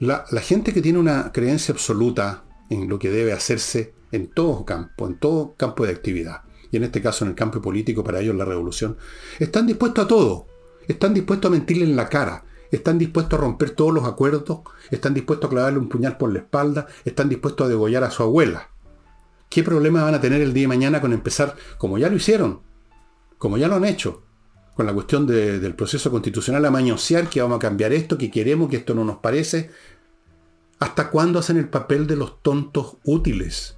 La 0.00 0.40
gente 0.42 0.72
que 0.72 0.82
tiene 0.82 0.98
una 0.98 1.30
creencia 1.30 1.72
absoluta 1.72 2.42
en 2.70 2.88
lo 2.88 2.98
que 2.98 3.08
debe 3.08 3.32
hacerse 3.32 3.94
en 4.10 4.26
todo 4.26 4.64
campo, 4.64 5.06
en 5.06 5.16
todo 5.16 5.54
campo 5.56 5.86
de 5.86 5.92
actividad, 5.92 6.42
y 6.70 6.76
en 6.76 6.84
este 6.84 7.02
caso 7.02 7.24
en 7.24 7.30
el 7.30 7.36
campo 7.36 7.60
político, 7.60 8.02
para 8.04 8.20
ellos 8.20 8.34
la 8.34 8.44
revolución, 8.44 8.96
están 9.38 9.66
dispuestos 9.66 10.04
a 10.04 10.08
todo. 10.08 10.46
Están 10.88 11.14
dispuestos 11.14 11.48
a 11.48 11.52
mentirle 11.52 11.84
en 11.84 11.96
la 11.96 12.08
cara. 12.08 12.44
Están 12.70 12.98
dispuestos 12.98 13.38
a 13.38 13.42
romper 13.42 13.70
todos 13.70 13.92
los 13.92 14.04
acuerdos. 14.04 14.60
Están 14.90 15.14
dispuestos 15.14 15.48
a 15.48 15.50
clavarle 15.50 15.78
un 15.78 15.88
puñal 15.88 16.16
por 16.16 16.32
la 16.32 16.40
espalda. 16.40 16.86
Están 17.04 17.28
dispuestos 17.28 17.66
a 17.66 17.68
degollar 17.68 18.04
a 18.04 18.10
su 18.10 18.22
abuela. 18.22 18.70
¿Qué 19.48 19.62
problema 19.62 20.04
van 20.04 20.14
a 20.14 20.20
tener 20.20 20.42
el 20.42 20.52
día 20.52 20.64
de 20.64 20.68
mañana 20.68 21.00
con 21.00 21.12
empezar, 21.12 21.54
como 21.78 21.98
ya 21.98 22.08
lo 22.08 22.16
hicieron, 22.16 22.60
como 23.38 23.56
ya 23.56 23.68
lo 23.68 23.76
han 23.76 23.84
hecho, 23.84 24.22
con 24.74 24.86
la 24.86 24.92
cuestión 24.92 25.26
del 25.26 25.74
proceso 25.74 26.10
constitucional 26.10 26.64
a 26.64 26.70
mañosear 26.70 27.28
que 27.28 27.40
vamos 27.40 27.56
a 27.56 27.60
cambiar 27.60 27.92
esto, 27.92 28.18
que 28.18 28.30
queremos, 28.30 28.68
que 28.68 28.76
esto 28.76 28.94
no 28.94 29.04
nos 29.04 29.18
parece? 29.18 29.70
¿Hasta 30.78 31.10
cuándo 31.10 31.38
hacen 31.38 31.56
el 31.56 31.68
papel 31.68 32.06
de 32.06 32.16
los 32.16 32.42
tontos 32.42 32.96
útiles? 33.04 33.76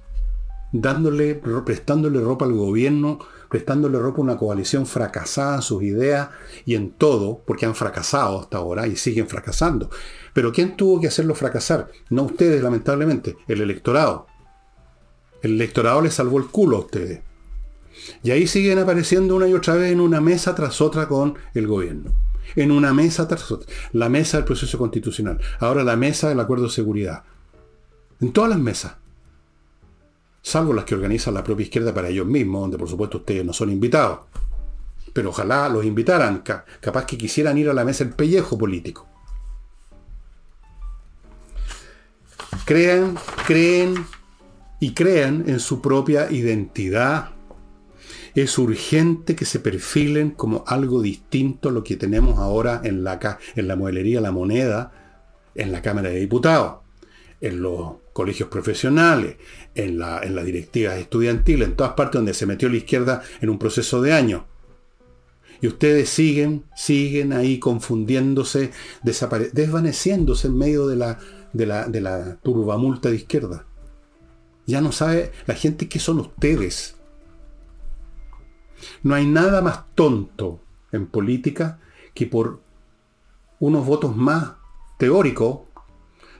Dándole, 0.71 1.35
prestándole 1.35 2.19
ropa 2.21 2.45
al 2.45 2.53
gobierno, 2.53 3.19
prestándole 3.49 3.99
ropa 3.99 4.19
a 4.19 4.21
una 4.21 4.37
coalición 4.37 4.85
fracasada 4.85 5.61
sus 5.61 5.83
ideas 5.83 6.29
y 6.65 6.75
en 6.75 6.91
todo, 6.91 7.41
porque 7.45 7.65
han 7.65 7.75
fracasado 7.75 8.39
hasta 8.39 8.57
ahora 8.57 8.87
y 8.87 8.95
siguen 8.95 9.27
fracasando. 9.27 9.89
Pero 10.33 10.51
¿quién 10.51 10.77
tuvo 10.77 11.01
que 11.01 11.07
hacerlo 11.07 11.35
fracasar? 11.35 11.89
No 12.09 12.23
ustedes, 12.23 12.61
lamentablemente, 12.61 13.37
el 13.47 13.61
electorado. 13.61 14.27
El 15.41 15.53
electorado 15.53 16.01
les 16.01 16.13
salvó 16.13 16.37
el 16.37 16.47
culo 16.47 16.77
a 16.77 16.81
ustedes. 16.81 17.21
Y 18.23 18.31
ahí 18.31 18.47
siguen 18.47 18.79
apareciendo 18.79 19.35
una 19.35 19.47
y 19.47 19.53
otra 19.53 19.75
vez 19.75 19.91
en 19.91 19.99
una 19.99 20.21
mesa 20.21 20.55
tras 20.55 20.81
otra 20.81 21.07
con 21.07 21.35
el 21.53 21.67
gobierno. 21.67 22.11
En 22.55 22.71
una 22.71 22.93
mesa 22.93 23.27
tras 23.27 23.51
otra. 23.51 23.71
La 23.93 24.09
mesa 24.09 24.37
del 24.37 24.45
proceso 24.45 24.77
constitucional. 24.77 25.39
Ahora 25.59 25.83
la 25.83 25.95
mesa 25.95 26.29
del 26.29 26.39
acuerdo 26.39 26.65
de 26.65 26.71
seguridad. 26.71 27.23
En 28.21 28.31
todas 28.31 28.49
las 28.49 28.59
mesas 28.59 28.95
salvo 30.49 30.73
las 30.73 30.85
que 30.85 30.95
organiza 30.95 31.31
la 31.31 31.43
propia 31.43 31.63
izquierda 31.63 31.93
para 31.93 32.09
ellos 32.09 32.25
mismos, 32.25 32.61
donde 32.61 32.77
por 32.77 32.89
supuesto 32.89 33.19
ustedes 33.19 33.45
no 33.45 33.53
son 33.53 33.71
invitados. 33.71 34.19
Pero 35.13 35.29
ojalá 35.29 35.69
los 35.69 35.85
invitaran, 35.85 36.43
capaz 36.43 37.05
que 37.05 37.17
quisieran 37.17 37.57
ir 37.57 37.69
a 37.69 37.73
la 37.73 37.85
mesa 37.85 38.03
el 38.03 38.11
pellejo 38.11 38.57
político. 38.57 39.07
Crean, 42.65 43.17
creen 43.45 44.05
y 44.79 44.93
crean 44.93 45.45
en 45.47 45.59
su 45.59 45.81
propia 45.81 46.31
identidad. 46.31 47.31
Es 48.35 48.57
urgente 48.57 49.35
que 49.35 49.45
se 49.45 49.59
perfilen 49.59 50.31
como 50.31 50.63
algo 50.67 51.01
distinto 51.01 51.69
a 51.69 51.71
lo 51.71 51.83
que 51.83 51.95
tenemos 51.95 52.37
ahora 52.37 52.81
en 52.83 53.03
la, 53.03 53.39
en 53.55 53.67
la 53.67 53.75
modelería 53.75 54.21
La 54.21 54.31
Moneda, 54.31 54.91
en 55.55 55.71
la 55.71 55.81
Cámara 55.81 56.09
de 56.09 56.19
Diputados, 56.19 56.77
en 57.41 57.61
los 57.61 57.95
colegios 58.19 58.49
profesionales, 58.49 59.37
en, 59.75 59.97
la, 59.97 60.19
en 60.21 60.35
las 60.35 60.43
directivas 60.43 60.97
estudiantiles, 60.97 61.69
en 61.69 61.77
todas 61.77 61.93
partes 61.93 62.19
donde 62.19 62.33
se 62.33 62.45
metió 62.45 62.67
la 62.67 62.75
izquierda 62.75 63.23
en 63.39 63.49
un 63.49 63.57
proceso 63.57 64.01
de 64.01 64.11
años. 64.11 64.43
Y 65.61 65.67
ustedes 65.67 66.09
siguen, 66.09 66.65
siguen 66.75 67.31
ahí 67.31 67.59
confundiéndose, 67.59 68.71
desvaneciéndose 69.03 70.47
en 70.47 70.57
medio 70.57 70.85
de 70.87 70.97
la, 70.97 71.19
de 71.53 71.65
la, 71.65 71.87
de 71.87 72.01
la 72.01 72.35
turbamulta 72.43 73.09
de 73.09 73.15
izquierda. 73.15 73.65
Ya 74.67 74.81
no 74.81 74.91
sabe 74.91 75.31
la 75.45 75.53
gente 75.53 75.87
qué 75.87 75.99
son 75.99 76.19
ustedes. 76.19 76.97
No 79.01 79.15
hay 79.15 79.27
nada 79.27 79.61
más 79.61 79.95
tonto 79.95 80.59
en 80.91 81.07
política 81.07 81.79
que 82.13 82.27
por 82.27 82.59
unos 83.61 83.85
votos 83.85 84.13
más 84.13 84.55
teóricos 84.97 85.68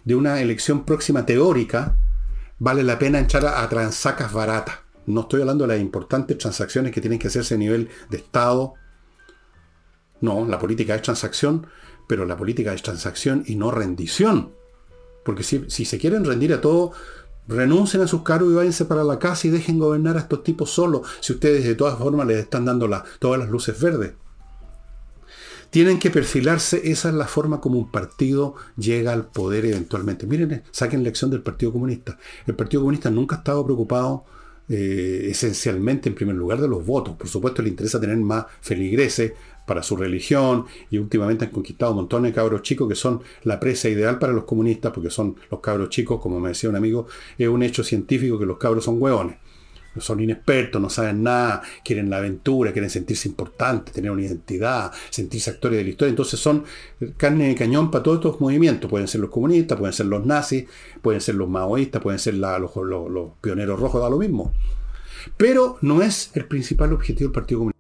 de 0.10 0.16
una 0.16 0.42
elección 0.42 0.86
próxima 0.86 1.24
teórica, 1.24 1.96
vale 2.58 2.82
la 2.82 2.98
pena 2.98 3.20
echar 3.20 3.46
a, 3.46 3.70
transacas 3.70 4.34
baratas. 4.34 4.80
No 5.06 5.22
estoy 5.22 5.42
hablando 5.42 5.68
de 5.68 5.76
las 5.76 5.80
importantes 5.80 6.36
transacciones 6.40 6.92
que 6.92 7.00
tienen 7.00 7.20
que 7.20 7.28
hacerse 7.28 7.54
a 7.54 7.58
nivel 7.60 7.90
de 8.10 8.18
Estado. 8.18 8.74
No, 10.20 10.48
la 10.48 10.58
política 10.58 10.96
es 10.96 11.04
transacción, 11.04 11.68
pero 12.08 12.26
la 12.26 12.36
política 12.36 12.74
es 12.74 12.82
transacción 12.82 13.44
y 13.46 13.54
no 13.54 13.70
rendición. 13.70 14.52
Porque 15.24 15.44
si, 15.44 15.68
se 15.70 16.00
quieren 16.00 16.26
rendir 16.26 16.54
a 16.54 16.62
todo, 16.62 16.92
renuncien 17.48 18.02
a 18.02 18.08
sus 18.08 18.24
cargos 18.24 18.52
y 18.52 18.56
váyanse 18.56 18.86
para 18.86 19.04
la 19.04 19.20
casa 19.20 19.46
y 19.46 19.52
dejen 19.52 19.78
gobernar 19.78 20.18
a 20.18 20.22
estos 20.22 20.44
tipos 20.44 20.72
solos, 20.72 21.08
si 21.20 21.34
ustedes 21.34 21.64
de 21.66 21.76
todas 21.76 22.00
formas 22.00 22.26
les 22.26 22.40
están 22.40 22.66
dando 22.66 22.90
todas 23.20 23.40
las 23.40 23.50
luces 23.50 23.80
verdes. 23.80 24.14
Tienen 25.70 26.00
que 26.00 26.10
perfilarse, 26.10 26.90
esa 26.90 27.10
es 27.10 27.16
la 27.16 27.28
forma 27.28 27.62
como 27.62 27.78
un 27.78 27.92
partido 27.92 28.56
llega 28.76 29.14
al 29.14 29.28
poder 29.28 29.66
eventualmente. 29.66 30.26
Miren, 30.26 30.64
saquen 30.72 31.04
lección 31.04 31.30
del 31.30 31.44
Partido 31.44 31.72
Comunista. 31.72 32.18
El 32.48 32.56
Partido 32.56 32.82
Comunista 32.82 33.12
nunca 33.12 33.36
ha 33.36 33.40
estado 33.40 33.64
preocupado 33.64 34.26
eh, 34.68 35.28
esencialmente, 35.30 36.10
en 36.10 36.16
primer 36.16 36.36
lugar, 36.36 36.60
de 36.60 36.68
los 36.68 36.84
votos. 36.84 37.16
Por 37.16 37.28
supuesto, 37.28 37.62
le 37.62 37.70
interesa 37.70 38.00
tener 38.00 38.18
más 38.18 38.46
feligreses 38.62 39.34
para 39.68 39.84
su 39.84 39.96
religión 39.96 40.66
y 40.90 40.98
últimamente 40.98 41.46
han 41.46 41.52
conquistado 41.52 41.94
montones 41.94 42.32
de 42.32 42.36
cabros 42.36 42.64
chicos 42.64 42.90
que 42.90 42.96
son 42.96 43.22
la 43.44 43.60
presa 43.60 43.88
ideal 43.88 44.18
para 44.18 44.34
los 44.34 44.46
comunistas 44.46 44.92
porque 44.92 45.12
son 45.12 45.36
los 45.52 45.60
cabros 45.60 45.90
chicos, 45.90 46.20
como 46.20 46.40
me 46.40 46.50
decía 46.50 46.72
un 46.72 46.76
amigo, 46.76 47.06
es 47.38 47.48
un 47.48 47.62
hecho 47.62 47.84
científico 47.84 48.40
que 48.40 48.48
los 48.48 48.58
cabros 48.58 48.86
son 48.86 49.00
hueones. 49.00 49.38
Son 49.98 50.20
inexpertos, 50.20 50.82
no 50.82 50.90
saben 50.90 51.24
nada, 51.24 51.62
quieren 51.84 52.10
la 52.10 52.18
aventura, 52.18 52.72
quieren 52.72 52.90
sentirse 52.90 53.28
importantes, 53.28 53.94
tener 53.94 54.12
una 54.12 54.22
identidad, 54.22 54.92
sentirse 55.10 55.50
actores 55.50 55.78
de 55.78 55.84
la 55.84 55.90
historia. 55.90 56.10
Entonces 56.10 56.40
son 56.40 56.64
carne 57.18 57.48
de 57.50 57.56
cañón 57.56 57.92
para 57.92 58.04
todos 58.04 58.18
estos 58.18 58.40
movimientos. 58.40 58.90
Pueden 58.90 59.08
ser 59.08 59.22
los 59.22 59.30
comunistas, 59.30 59.78
pueden 59.78 59.94
ser 59.94 60.06
los 60.06 60.26
nazis, 60.26 60.66
pueden 61.02 61.22
ser 61.22 61.36
los 61.36 61.50
maoístas, 61.50 62.02
pueden 62.02 62.20
ser 62.20 62.36
los, 62.36 62.76
los 62.76 63.32
pioneros 63.42 63.80
rojos, 63.80 64.02
da 64.02 64.10
lo 64.10 64.18
mismo. 64.18 64.54
Pero 65.38 65.78
no 65.82 66.02
es 66.02 66.32
el 66.36 66.46
principal 66.46 66.94
objetivo 66.94 67.28
del 67.30 67.34
Partido 67.34 67.60
Comunista. 67.60 67.80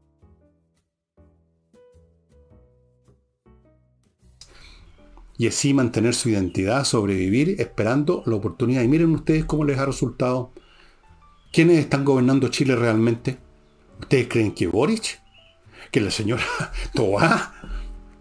y 5.39 5.48
así 5.48 5.74
mantener 5.74 6.16
su 6.16 6.28
identidad, 6.28 6.84
sobrevivir, 6.84 7.56
esperando 7.60 8.24
la 8.25 8.36
oportunidad. 8.36 8.84
Y 8.84 8.89
miren 8.89 9.12
ustedes 9.12 9.46
cómo 9.46 9.63
les 9.63 9.80
ha 9.80 9.86
resultado. 9.86 10.51
¿Quiénes 11.51 11.79
están 11.79 12.06
gobernando 12.06 12.50
Chile 12.50 12.75
realmente? 12.75 13.38
¿Ustedes 14.00 14.27
creen 14.27 14.51
que 14.51 14.68
Boric? 14.68 15.20
¿Que 15.91 16.00
la 16.00 16.12
señora 16.12 16.44
Toá? 16.94 17.53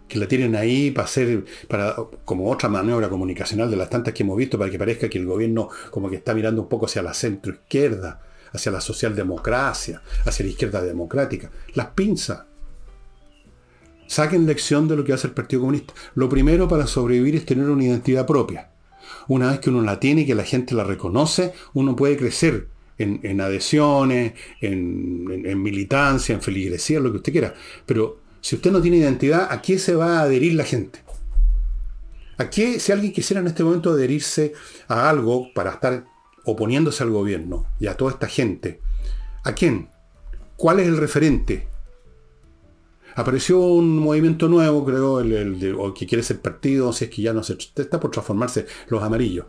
¿Que 0.07 0.17
la 0.17 0.27
tienen 0.27 0.55
ahí 0.55 0.89
para 0.89 1.05
hacer, 1.05 1.45
para, 1.67 1.95
como 2.25 2.49
otra 2.49 2.69
maniobra 2.69 3.07
comunicacional 3.07 3.69
de 3.69 3.77
las 3.77 3.91
tantas 3.91 4.15
que 4.15 4.23
hemos 4.23 4.35
visto, 4.35 4.57
para 4.57 4.71
que 4.71 4.79
parezca 4.79 5.09
que 5.09 5.19
el 5.19 5.27
gobierno 5.27 5.69
como 5.91 6.09
que 6.09 6.15
está 6.15 6.33
mirando 6.33 6.63
un 6.63 6.69
poco 6.69 6.87
hacia 6.87 7.03
la 7.03 7.13
centro 7.13 7.53
izquierda, 7.53 8.19
hacia 8.51 8.71
la 8.71 8.81
socialdemocracia, 8.81 10.01
hacia 10.25 10.45
la 10.45 10.51
izquierda 10.51 10.81
democrática? 10.81 11.51
Las 11.75 11.87
pinzas. 11.87 12.45
Saquen 14.07 14.47
lección 14.47 14.87
de 14.87 14.95
lo 14.95 15.03
que 15.03 15.13
hace 15.13 15.27
el 15.27 15.33
Partido 15.33 15.61
Comunista. 15.61 15.93
Lo 16.15 16.27
primero 16.29 16.67
para 16.67 16.87
sobrevivir 16.87 17.35
es 17.35 17.45
tener 17.45 17.69
una 17.69 17.83
identidad 17.83 18.25
propia. 18.25 18.71
Una 19.27 19.51
vez 19.51 19.59
que 19.59 19.69
uno 19.69 19.83
la 19.83 19.99
tiene 19.99 20.21
y 20.21 20.25
que 20.25 20.33
la 20.33 20.43
gente 20.43 20.73
la 20.73 20.83
reconoce, 20.83 21.53
uno 21.75 21.95
puede 21.95 22.17
crecer 22.17 22.69
en, 22.99 23.41
adhesiones, 23.41 24.33
en, 24.61 25.63
militancia, 25.63 26.35
en 26.35 26.41
feligresía, 26.41 26.99
lo 26.99 27.11
que 27.11 27.17
usted 27.17 27.31
quiera. 27.31 27.53
Pero 27.85 28.19
si 28.41 28.55
usted 28.55 28.71
no 28.71 28.81
tiene 28.81 28.97
identidad, 28.97 29.47
¿a 29.49 29.61
qué 29.61 29.79
se 29.79 29.95
va 29.95 30.19
a 30.19 30.21
adherir 30.23 30.53
la 30.53 30.65
gente? 30.65 30.99
¿A 32.37 32.49
qué, 32.49 32.79
si 32.79 32.91
alguien 32.91 33.11
quisiera 33.11 33.41
en 33.41 33.47
este 33.47 33.63
momento 33.63 33.91
adherirse 33.91 34.53
a 34.87 35.09
algo 35.09 35.53
para 35.53 35.71
estar 35.71 36.05
oponiéndose 36.45 37.03
al 37.03 37.09
gobierno 37.09 37.65
y 37.79 37.87
a 37.87 37.97
toda 37.97 38.11
esta 38.11 38.27
gente, 38.27 38.79
¿a 39.43 39.53
quién? 39.53 39.89
¿Cuál 40.55 40.79
es 40.79 40.87
el 40.87 40.97
referente? 40.97 41.67
apareció 43.19 43.59
un 43.59 43.99
movimiento 43.99 44.47
nuevo, 44.47 44.85
creo, 44.85 45.19
el, 45.19 45.75
o 45.77 45.93
que 45.93 46.07
quiere 46.07 46.23
ser 46.23 46.39
partido, 46.39 46.93
si 46.93 47.05
es 47.05 47.11
que 47.11 47.21
ya 47.21 47.33
no 47.33 47.43
se 47.43 47.57
está 47.75 47.99
por 47.99 48.11
transformarse 48.11 48.65
los 48.87 49.03
amarillos. 49.03 49.45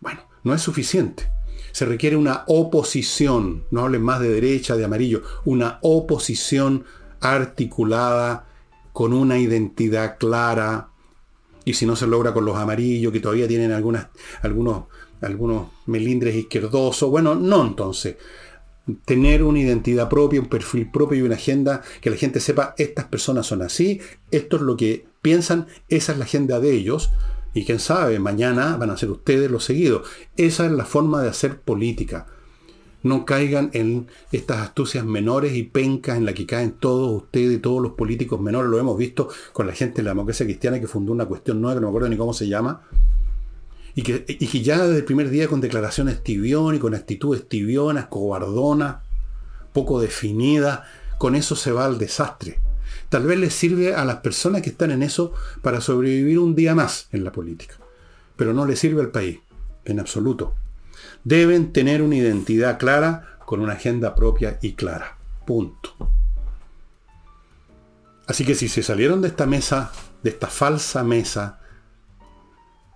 Bueno, 0.00 0.20
no 0.42 0.54
es 0.54 0.60
suficiente. 0.60 1.30
Se 1.74 1.84
requiere 1.86 2.14
una 2.14 2.44
oposición, 2.46 3.64
no 3.72 3.80
hablen 3.80 4.00
más 4.00 4.20
de 4.20 4.28
derecha, 4.28 4.76
de 4.76 4.84
amarillo, 4.84 5.22
una 5.44 5.80
oposición 5.82 6.84
articulada, 7.20 8.46
con 8.92 9.12
una 9.12 9.40
identidad 9.40 10.16
clara, 10.16 10.90
y 11.64 11.74
si 11.74 11.84
no 11.84 11.96
se 11.96 12.06
logra 12.06 12.32
con 12.32 12.44
los 12.44 12.56
amarillos, 12.56 13.12
que 13.12 13.18
todavía 13.18 13.48
tienen 13.48 13.72
algunas, 13.72 14.06
algunos, 14.42 14.84
algunos 15.20 15.66
melindres 15.86 16.36
izquierdosos, 16.36 17.10
bueno, 17.10 17.34
no 17.34 17.66
entonces. 17.66 18.18
Tener 19.04 19.42
una 19.42 19.58
identidad 19.58 20.08
propia, 20.08 20.40
un 20.40 20.48
perfil 20.48 20.92
propio 20.92 21.18
y 21.18 21.22
una 21.22 21.34
agenda 21.34 21.82
que 22.00 22.10
la 22.10 22.16
gente 22.16 22.38
sepa, 22.38 22.76
estas 22.78 23.06
personas 23.06 23.46
son 23.46 23.62
así, 23.62 24.00
esto 24.30 24.54
es 24.58 24.62
lo 24.62 24.76
que 24.76 25.06
piensan, 25.22 25.66
esa 25.88 26.12
es 26.12 26.18
la 26.18 26.24
agenda 26.24 26.60
de 26.60 26.70
ellos, 26.70 27.10
y 27.54 27.64
quién 27.64 27.78
sabe, 27.78 28.18
mañana 28.18 28.76
van 28.76 28.90
a 28.90 28.96
ser 28.96 29.10
ustedes 29.10 29.50
los 29.50 29.64
seguidos. 29.64 30.08
Esa 30.36 30.66
es 30.66 30.72
la 30.72 30.84
forma 30.84 31.22
de 31.22 31.28
hacer 31.28 31.60
política. 31.60 32.26
No 33.04 33.24
caigan 33.24 33.70
en 33.74 34.08
estas 34.32 34.58
astucias 34.60 35.04
menores 35.04 35.54
y 35.54 35.62
pencas 35.62 36.16
en 36.16 36.24
la 36.24 36.32
que 36.32 36.46
caen 36.46 36.72
todos 36.72 37.22
ustedes 37.22 37.56
y 37.56 37.58
todos 37.58 37.80
los 37.80 37.92
políticos 37.92 38.40
menores. 38.40 38.70
Lo 38.70 38.78
hemos 38.78 38.98
visto 38.98 39.28
con 39.52 39.66
la 39.66 39.72
gente 39.72 39.98
de 39.98 40.04
la 40.04 40.10
democracia 40.10 40.46
cristiana 40.46 40.80
que 40.80 40.88
fundó 40.88 41.12
una 41.12 41.26
cuestión 41.26 41.60
nueva, 41.60 41.76
que 41.76 41.80
no 41.80 41.86
me 41.86 41.90
acuerdo 41.90 42.08
ni 42.08 42.16
cómo 42.16 42.32
se 42.32 42.48
llama, 42.48 42.82
y 43.94 44.02
que, 44.02 44.62
ya 44.62 44.84
desde 44.84 44.98
el 44.98 45.04
primer 45.04 45.30
día 45.30 45.46
con 45.46 45.60
declaraciones 45.60 46.22
tibionas 46.24 46.78
y 46.78 46.80
con 46.80 46.94
actitudes 46.94 47.48
tibionas, 47.48 48.06
cobardonas, 48.06 48.96
poco 49.72 50.00
definidas, 50.00 50.80
con 51.18 51.36
eso 51.36 51.54
se 51.54 51.70
va 51.70 51.84
al 51.84 51.98
desastre. 51.98 52.58
Tal 53.14 53.26
vez 53.26 53.38
les 53.38 53.54
sirve 53.54 53.94
a 53.94 54.04
las 54.04 54.16
personas 54.16 54.60
que 54.60 54.70
están 54.70 54.90
en 54.90 55.00
eso 55.00 55.32
para 55.62 55.80
sobrevivir 55.80 56.40
un 56.40 56.56
día 56.56 56.74
más 56.74 57.06
en 57.12 57.22
la 57.22 57.30
política, 57.30 57.76
pero 58.34 58.52
no 58.52 58.66
les 58.66 58.80
sirve 58.80 59.02
al 59.02 59.12
país, 59.12 59.38
en 59.84 60.00
absoluto. 60.00 60.56
Deben 61.22 61.72
tener 61.72 62.02
una 62.02 62.16
identidad 62.16 62.76
clara 62.76 63.38
con 63.46 63.60
una 63.60 63.74
agenda 63.74 64.16
propia 64.16 64.58
y 64.62 64.72
clara. 64.72 65.16
Punto. 65.46 65.90
Así 68.26 68.44
que 68.44 68.56
si 68.56 68.66
se 68.66 68.82
salieron 68.82 69.22
de 69.22 69.28
esta 69.28 69.46
mesa, 69.46 69.92
de 70.24 70.30
esta 70.30 70.48
falsa 70.48 71.04
mesa, 71.04 71.60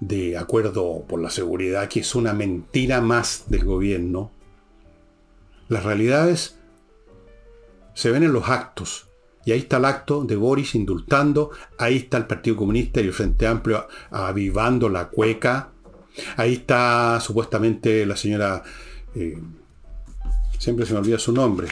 de 0.01 0.37
acuerdo 0.37 1.05
por 1.09 1.23
la 1.23 1.31
seguridad, 1.31 1.87
que 1.87 2.01
es 2.01 2.17
una 2.17 2.33
mentira 2.33 3.01
más 3.01 3.45
del 3.47 3.65
gobierno, 3.65 4.33
las 5.69 5.85
realidades 5.85 6.59
se 7.95 8.11
ven 8.11 8.25
en 8.25 8.33
los 8.33 8.49
actos. 8.49 9.08
Y 9.49 9.53
ahí 9.53 9.61
está 9.61 9.79
el 9.79 9.87
acto 9.87 10.25
de 10.25 10.37
Boris 10.37 10.75
indultando, 10.75 11.53
ahí 11.79 11.97
está 11.97 12.19
el 12.19 12.27
Partido 12.27 12.55
Comunista 12.55 13.01
y 13.01 13.05
el 13.05 13.15
Frente 13.15 13.47
Amplio 13.47 13.89
avivando 14.11 14.91
la 14.91 15.09
cueca, 15.09 15.71
ahí 16.37 16.53
está 16.53 17.19
supuestamente 17.19 18.05
la 18.05 18.15
señora, 18.15 18.63
eh, 19.15 19.39
siempre 20.59 20.85
se 20.85 20.93
me 20.93 20.99
olvida 20.99 21.19
su 21.19 21.33
nombre, 21.33 21.67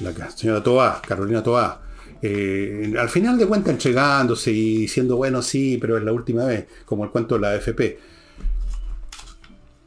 la 0.00 0.28
señora 0.32 0.60
Toá, 0.60 1.00
Carolina 1.06 1.40
Toá, 1.40 1.82
eh, 2.20 2.92
al 2.98 3.08
final 3.08 3.38
de 3.38 3.46
cuentas 3.46 3.74
entregándose 3.74 4.50
y 4.50 4.78
diciendo, 4.78 5.16
bueno, 5.16 5.40
sí, 5.40 5.78
pero 5.80 5.96
es 5.96 6.02
la 6.02 6.12
última 6.12 6.46
vez, 6.46 6.66
como 6.84 7.04
el 7.04 7.10
cuento 7.10 7.36
de 7.36 7.42
la 7.42 7.50
AFP. 7.50 8.00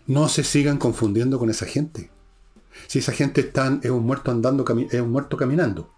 No 0.07 0.29
se 0.29 0.45
sigan 0.45 0.77
confundiendo 0.77 1.37
con 1.39 1.49
esa 1.49 1.65
gente. 1.65 2.09
Si 2.87 2.99
esa 2.99 3.11
gente 3.11 3.41
está, 3.41 3.79
es 3.83 3.91
un 3.91 4.05
muerto 4.05 4.31
andando, 4.31 4.63
es 4.89 5.01
un 5.01 5.11
muerto 5.11 5.35
caminando. 5.35 5.94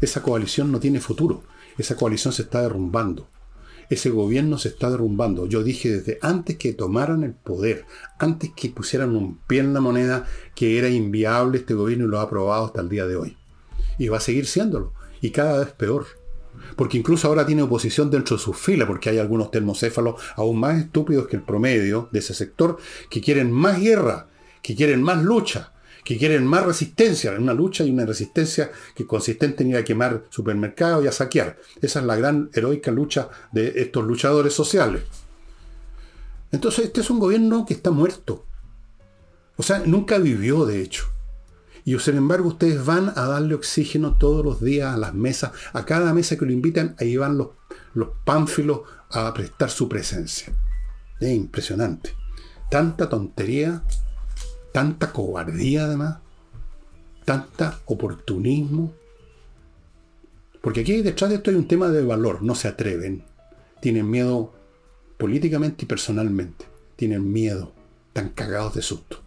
Esa 0.00 0.22
coalición 0.22 0.70
no 0.70 0.80
tiene 0.80 1.00
futuro. 1.00 1.42
Esa 1.76 1.96
coalición 1.96 2.32
se 2.32 2.42
está 2.42 2.62
derrumbando. 2.62 3.28
Ese 3.90 4.10
gobierno 4.10 4.58
se 4.58 4.68
está 4.68 4.90
derrumbando. 4.90 5.46
Yo 5.46 5.62
dije 5.62 5.90
desde 5.90 6.18
antes 6.20 6.56
que 6.56 6.74
tomaran 6.74 7.22
el 7.22 7.32
poder, 7.32 7.86
antes 8.18 8.50
que 8.54 8.68
pusieran 8.68 9.16
un 9.16 9.38
pie 9.46 9.60
en 9.60 9.72
la 9.72 9.80
moneda, 9.80 10.26
que 10.54 10.78
era 10.78 10.88
inviable 10.88 11.58
este 11.58 11.74
gobierno 11.74 12.04
y 12.04 12.08
lo 12.08 12.18
ha 12.20 12.22
aprobado 12.22 12.66
hasta 12.66 12.82
el 12.82 12.88
día 12.88 13.06
de 13.06 13.16
hoy. 13.16 13.36
Y 13.98 14.08
va 14.08 14.18
a 14.18 14.20
seguir 14.20 14.46
siéndolo 14.46 14.92
y 15.20 15.30
cada 15.30 15.58
vez 15.60 15.72
peor. 15.72 16.06
Porque 16.76 16.98
incluso 16.98 17.28
ahora 17.28 17.46
tiene 17.46 17.62
oposición 17.62 18.10
dentro 18.10 18.36
de 18.36 18.42
sus 18.42 18.56
filas, 18.56 18.86
porque 18.86 19.10
hay 19.10 19.18
algunos 19.18 19.50
termocéfalos 19.50 20.20
aún 20.36 20.60
más 20.60 20.78
estúpidos 20.78 21.26
que 21.26 21.36
el 21.36 21.42
promedio 21.42 22.08
de 22.12 22.18
ese 22.18 22.34
sector, 22.34 22.78
que 23.08 23.20
quieren 23.20 23.50
más 23.50 23.80
guerra, 23.80 24.28
que 24.62 24.74
quieren 24.74 25.02
más 25.02 25.22
lucha, 25.22 25.72
que 26.08 26.16
quieren 26.16 26.46
más 26.46 26.64
resistencia, 26.64 27.32
una 27.32 27.52
lucha 27.52 27.84
y 27.84 27.90
una 27.90 28.06
resistencia 28.06 28.72
que 28.94 29.06
consistente 29.06 29.62
en 29.62 29.68
ir 29.68 29.76
a 29.76 29.84
quemar 29.84 30.24
supermercados 30.30 31.04
y 31.04 31.06
a 31.06 31.12
saquear. 31.12 31.58
Esa 31.82 32.00
es 32.00 32.06
la 32.06 32.16
gran 32.16 32.48
heroica 32.54 32.90
lucha 32.90 33.28
de 33.52 33.74
estos 33.76 34.06
luchadores 34.06 34.54
sociales. 34.54 35.02
Entonces 36.50 36.86
este 36.86 37.02
es 37.02 37.10
un 37.10 37.18
gobierno 37.18 37.66
que 37.66 37.74
está 37.74 37.90
muerto. 37.90 38.46
O 39.58 39.62
sea, 39.62 39.80
nunca 39.80 40.16
vivió, 40.16 40.64
de 40.64 40.80
hecho. 40.80 41.04
Y 41.84 41.98
sin 41.98 42.16
embargo 42.16 42.48
ustedes 42.48 42.82
van 42.86 43.12
a 43.14 43.26
darle 43.26 43.54
oxígeno 43.54 44.16
todos 44.16 44.42
los 44.42 44.62
días 44.62 44.94
a 44.94 44.96
las 44.96 45.12
mesas, 45.12 45.52
a 45.74 45.84
cada 45.84 46.14
mesa 46.14 46.38
que 46.38 46.46
lo 46.46 46.52
invitan, 46.52 46.96
ahí 46.98 47.18
van 47.18 47.36
los, 47.36 47.48
los 47.92 48.08
pánfilos 48.24 48.80
a 49.10 49.34
prestar 49.34 49.68
su 49.68 49.90
presencia. 49.90 50.54
Es 51.20 51.32
impresionante. 51.32 52.14
Tanta 52.70 53.10
tontería 53.10 53.84
tanta 54.78 55.12
cobardía 55.12 55.86
además, 55.86 56.18
tanta 57.24 57.80
oportunismo. 57.86 58.94
Porque 60.60 60.82
aquí 60.82 61.02
detrás 61.02 61.30
de 61.30 61.36
esto 61.38 61.50
hay 61.50 61.56
un 61.56 61.66
tema 61.66 61.88
de 61.88 62.04
valor, 62.04 62.44
no 62.44 62.54
se 62.54 62.68
atreven, 62.68 63.24
tienen 63.80 64.08
miedo 64.08 64.54
políticamente 65.16 65.84
y 65.84 65.88
personalmente, 65.88 66.66
tienen 66.94 67.32
miedo, 67.32 67.72
están 68.06 68.28
cagados 68.28 68.76
de 68.76 68.82
susto. 68.82 69.20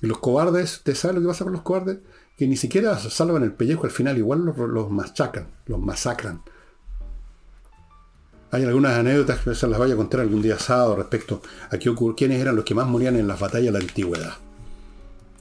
Y 0.00 0.06
los 0.06 0.20
cobardes, 0.20 0.82
¿te 0.84 0.94
sabes 0.94 1.16
lo 1.16 1.22
que 1.22 1.26
pasa 1.26 1.42
con 1.42 1.54
los 1.54 1.62
cobardes? 1.62 1.98
Que 2.36 2.46
ni 2.46 2.56
siquiera 2.56 2.96
salvan 2.96 3.42
el 3.42 3.54
pellejo 3.54 3.86
al 3.86 3.90
final, 3.90 4.18
igual 4.18 4.44
los, 4.44 4.56
los 4.56 4.88
machacan, 4.88 5.48
los 5.66 5.80
masacran. 5.80 6.42
Hay 8.50 8.64
algunas 8.64 8.96
anécdotas 8.98 9.40
que 9.40 9.54
se 9.54 9.66
las 9.66 9.78
voy 9.78 9.92
a 9.92 9.96
contar 9.96 10.20
algún 10.20 10.40
día 10.40 10.58
sábado 10.58 10.96
respecto 10.96 11.42
a 11.70 11.76
qué 11.76 11.94
quiénes 12.16 12.40
eran 12.40 12.56
los 12.56 12.64
que 12.64 12.74
más 12.74 12.86
morían 12.86 13.16
en 13.16 13.28
las 13.28 13.38
batallas 13.38 13.66
de 13.74 13.78
la 13.78 13.78
antigüedad. 13.80 14.34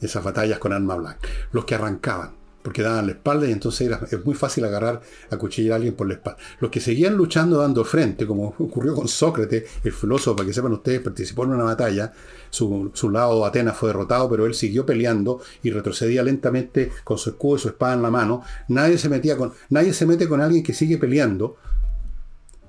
Esas 0.02 0.24
batallas 0.26 0.60
con 0.60 0.74
arma 0.74 0.96
blanca. 0.96 1.30
Los 1.54 1.64
que 1.64 1.76
arrancaban, 1.76 2.32
porque 2.62 2.82
daban 2.82 3.06
la 3.06 3.14
espalda 3.14 3.48
y 3.48 3.54
entonces 3.54 3.90
es 4.12 4.26
muy 4.26 4.36
fácil 4.36 4.66
agarrar, 4.66 5.02
a 5.32 5.38
cuchillar 5.38 5.72
a 5.72 5.76
alguien 5.78 5.94
por 5.94 6.06
la 6.06 6.16
espalda. 6.16 6.38
Los 6.60 6.70
que 6.70 6.82
seguían 6.82 7.16
luchando 7.16 7.60
dando 7.60 7.86
frente, 7.86 8.28
como 8.28 8.56
ocurrió 8.60 8.94
con 8.94 9.08
Sócrates, 9.08 9.64
el 9.86 9.94
filósofo, 9.94 10.36
para 10.36 10.48
que 10.48 10.54
sepan 10.54 10.74
ustedes, 10.74 11.00
participó 11.00 11.46
en 11.46 11.52
una 11.52 11.64
batalla, 11.64 12.12
su, 12.50 12.92
su 12.94 13.10
lado 13.10 13.46
Atenas 13.46 13.78
fue 13.78 13.88
derrotado, 13.88 14.30
pero 14.30 14.46
él 14.46 14.54
siguió 14.54 14.86
peleando 14.86 15.40
y 15.64 15.72
retrocedía 15.72 16.24
lentamente 16.24 16.92
con 17.06 17.18
su 17.18 17.30
escudo 17.30 17.56
y 17.56 17.60
su 17.60 17.70
espada 17.70 17.94
en 17.94 18.02
la 18.02 18.12
mano. 18.12 18.44
Nadie 18.68 18.98
se 18.98 19.08
metía 19.08 19.38
con, 19.38 19.54
nadie 19.70 19.94
se 19.94 20.06
mete 20.06 20.28
con 20.28 20.42
alguien 20.42 20.62
que 20.62 20.74
sigue 20.74 20.98
peleando 20.98 21.56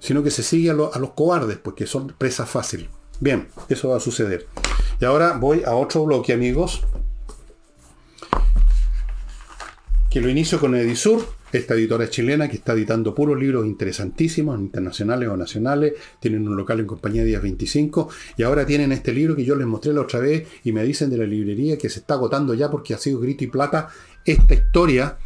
sino 0.00 0.22
que 0.22 0.30
se 0.30 0.42
sigue 0.42 0.70
a, 0.70 0.72
a 0.72 0.98
los 0.98 1.10
cobardes, 1.12 1.58
porque 1.58 1.86
son 1.86 2.14
presas 2.16 2.48
fáciles. 2.48 2.88
Bien, 3.20 3.48
eso 3.68 3.88
va 3.88 3.96
a 3.96 4.00
suceder. 4.00 4.46
Y 5.00 5.04
ahora 5.04 5.32
voy 5.32 5.62
a 5.64 5.74
otro 5.74 6.04
bloque, 6.04 6.32
amigos, 6.32 6.82
que 10.10 10.20
lo 10.20 10.28
inicio 10.28 10.58
con 10.58 10.74
Edisur, 10.74 11.22
esta 11.52 11.74
editora 11.74 12.08
chilena 12.08 12.48
que 12.48 12.56
está 12.56 12.72
editando 12.72 13.14
puros 13.14 13.38
libros 13.38 13.66
interesantísimos, 13.66 14.58
internacionales 14.58 15.28
o 15.28 15.36
nacionales, 15.36 15.94
tienen 16.20 16.48
un 16.48 16.56
local 16.56 16.80
en 16.80 16.86
compañía 16.86 17.24
Días 17.24 17.42
25, 17.42 18.08
y 18.36 18.42
ahora 18.42 18.64
tienen 18.64 18.92
este 18.92 19.12
libro 19.12 19.36
que 19.36 19.44
yo 19.44 19.54
les 19.54 19.66
mostré 19.66 19.92
la 19.92 20.00
otra 20.02 20.20
vez 20.20 20.48
y 20.64 20.72
me 20.72 20.82
dicen 20.84 21.10
de 21.10 21.18
la 21.18 21.24
librería 21.24 21.76
que 21.76 21.88
se 21.88 22.00
está 22.00 22.14
agotando 22.14 22.54
ya 22.54 22.70
porque 22.70 22.94
ha 22.94 22.98
sido 22.98 23.20
grito 23.20 23.44
y 23.44 23.48
plata 23.48 23.88
esta 24.24 24.54
historia 24.54 25.18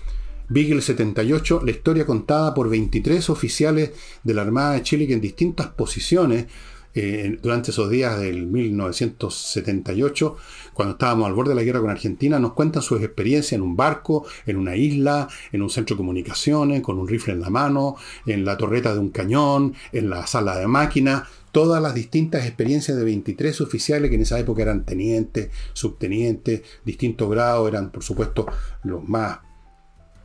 Beagle 0.49 0.83
78, 0.83 1.63
la 1.65 1.71
historia 1.71 2.07
contada 2.07 2.55
por 2.55 2.69
23 2.69 3.31
oficiales 3.31 3.93
de 4.23 4.35
la 4.35 4.43
Armada 4.43 4.73
de 4.73 4.83
Chile 4.83 5.07
que 5.07 5.15
en 5.15 5.21
distintas 5.21 5.69
posiciones 5.69 6.47
eh, 6.95 7.39
durante 7.43 7.71
esos 7.71 7.89
días 7.89 8.21
del 8.21 8.47
1978, 8.47 10.37
cuando 10.75 10.93
estábamos 10.93 11.27
al 11.27 11.33
borde 11.33 11.51
de 11.51 11.55
la 11.55 11.63
guerra 11.63 11.81
con 11.81 11.91
Argentina, 11.91 12.39
nos 12.39 12.53
cuentan 12.53 12.83
sus 12.83 13.01
experiencias 13.03 13.55
en 13.55 13.63
un 13.63 13.77
barco, 13.77 14.27
en 14.47 14.57
una 14.57 14.77
isla, 14.77 15.29
en 15.53 15.63
un 15.63 15.71
centro 15.71 15.97
de 15.97 15.99
comunicaciones, 15.99 16.83
con 16.83 16.99
un 16.99 17.09
rifle 17.09 17.33
en 17.33 17.41
la 17.41 17.51
mano, 17.51 17.97
en 18.27 18.45
la 18.45 18.59
torreta 18.59 18.93
de 18.93 19.01
un 19.01 19.09
cañón, 19.09 19.75
en 19.93 20.11
la 20.11 20.27
sala 20.27 20.59
de 20.59 20.67
máquinas, 20.67 21.23
todas 21.51 21.83
las 21.83 21.95
distintas 21.95 22.47
experiencias 22.47 22.97
de 22.97 23.05
23 23.05 23.61
oficiales 23.63 24.11
que 24.11 24.17
en 24.17 24.23
esa 24.23 24.39
época 24.39 24.63
eran 24.63 24.85
tenientes, 24.85 25.51
subtenientes, 25.73 26.63
distintos 26.85 27.31
grados, 27.31 27.69
eran 27.69 27.91
por 27.91 28.03
supuesto 28.03 28.47
los 28.85 29.07
más 29.09 29.39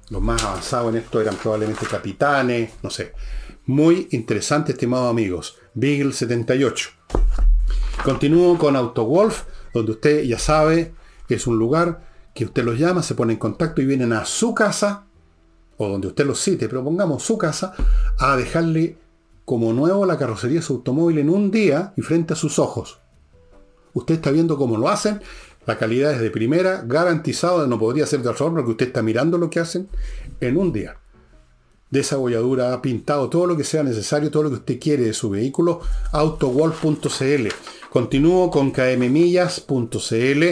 los 0.09 0.21
más 0.21 0.43
avanzados 0.43 0.89
en 0.89 1.01
esto 1.01 1.19
eran 1.19 1.35
probablemente 1.35 1.85
capitanes, 1.85 2.71
no 2.81 2.89
sé. 2.89 3.13
Muy 3.65 4.07
interesante, 4.11 4.71
estimados 4.71 5.09
amigos. 5.09 5.57
Beagle 5.73 6.13
78. 6.13 6.89
Continúo 8.03 8.57
con 8.57 8.75
AutoWolf, 8.75 9.43
donde 9.73 9.91
usted 9.91 10.23
ya 10.23 10.39
sabe 10.39 10.93
que 11.27 11.35
es 11.35 11.45
un 11.47 11.57
lugar 11.59 12.07
que 12.33 12.45
usted 12.45 12.63
los 12.63 12.79
llama, 12.79 13.03
se 13.03 13.15
pone 13.15 13.33
en 13.33 13.39
contacto 13.39 13.81
y 13.81 13.85
vienen 13.85 14.13
a 14.13 14.23
su 14.23 14.53
casa, 14.53 15.05
o 15.77 15.89
donde 15.89 16.07
usted 16.07 16.25
los 16.25 16.39
cite, 16.39 16.69
pero 16.69 16.83
pongamos 16.83 17.23
su 17.23 17.37
casa, 17.37 17.73
a 18.17 18.37
dejarle 18.37 18.97
como 19.43 19.73
nuevo 19.73 20.05
la 20.05 20.17
carrocería 20.17 20.59
de 20.59 20.65
su 20.65 20.75
automóvil 20.75 21.17
en 21.17 21.29
un 21.29 21.51
día 21.51 21.93
y 21.97 22.01
frente 22.01 22.33
a 22.33 22.37
sus 22.37 22.59
ojos. 22.59 22.99
Usted 23.93 24.15
está 24.15 24.31
viendo 24.31 24.57
cómo 24.57 24.77
lo 24.77 24.87
hacen 24.87 25.21
la 25.67 25.77
calidad 25.77 26.13
es 26.13 26.21
de 26.21 26.31
primera, 26.31 26.81
garantizado, 26.87 27.67
no 27.67 27.77
podría 27.77 28.05
ser 28.05 28.21
de 28.21 28.29
otra 28.29 28.37
forma, 28.37 28.63
que 28.63 28.71
usted 28.71 28.87
está 28.87 29.03
mirando 29.03 29.37
lo 29.37 29.49
que 29.49 29.59
hacen 29.59 29.89
en 30.39 30.55
un 30.55 30.71
día. 30.71 30.95
Desabolladura, 31.91 32.81
pintado, 32.81 33.29
todo 33.29 33.45
lo 33.47 33.57
que 33.57 33.65
sea 33.65 33.83
necesario, 33.83 34.31
todo 34.31 34.43
lo 34.43 34.49
que 34.49 34.55
usted 34.55 34.79
quiere 34.79 35.03
de 35.03 35.13
su 35.13 35.29
vehículo, 35.29 35.81
autowall.cl. 36.13 37.47
Continúo 37.89 38.49
con 38.49 38.71
kmmillas.cl, 38.71 40.43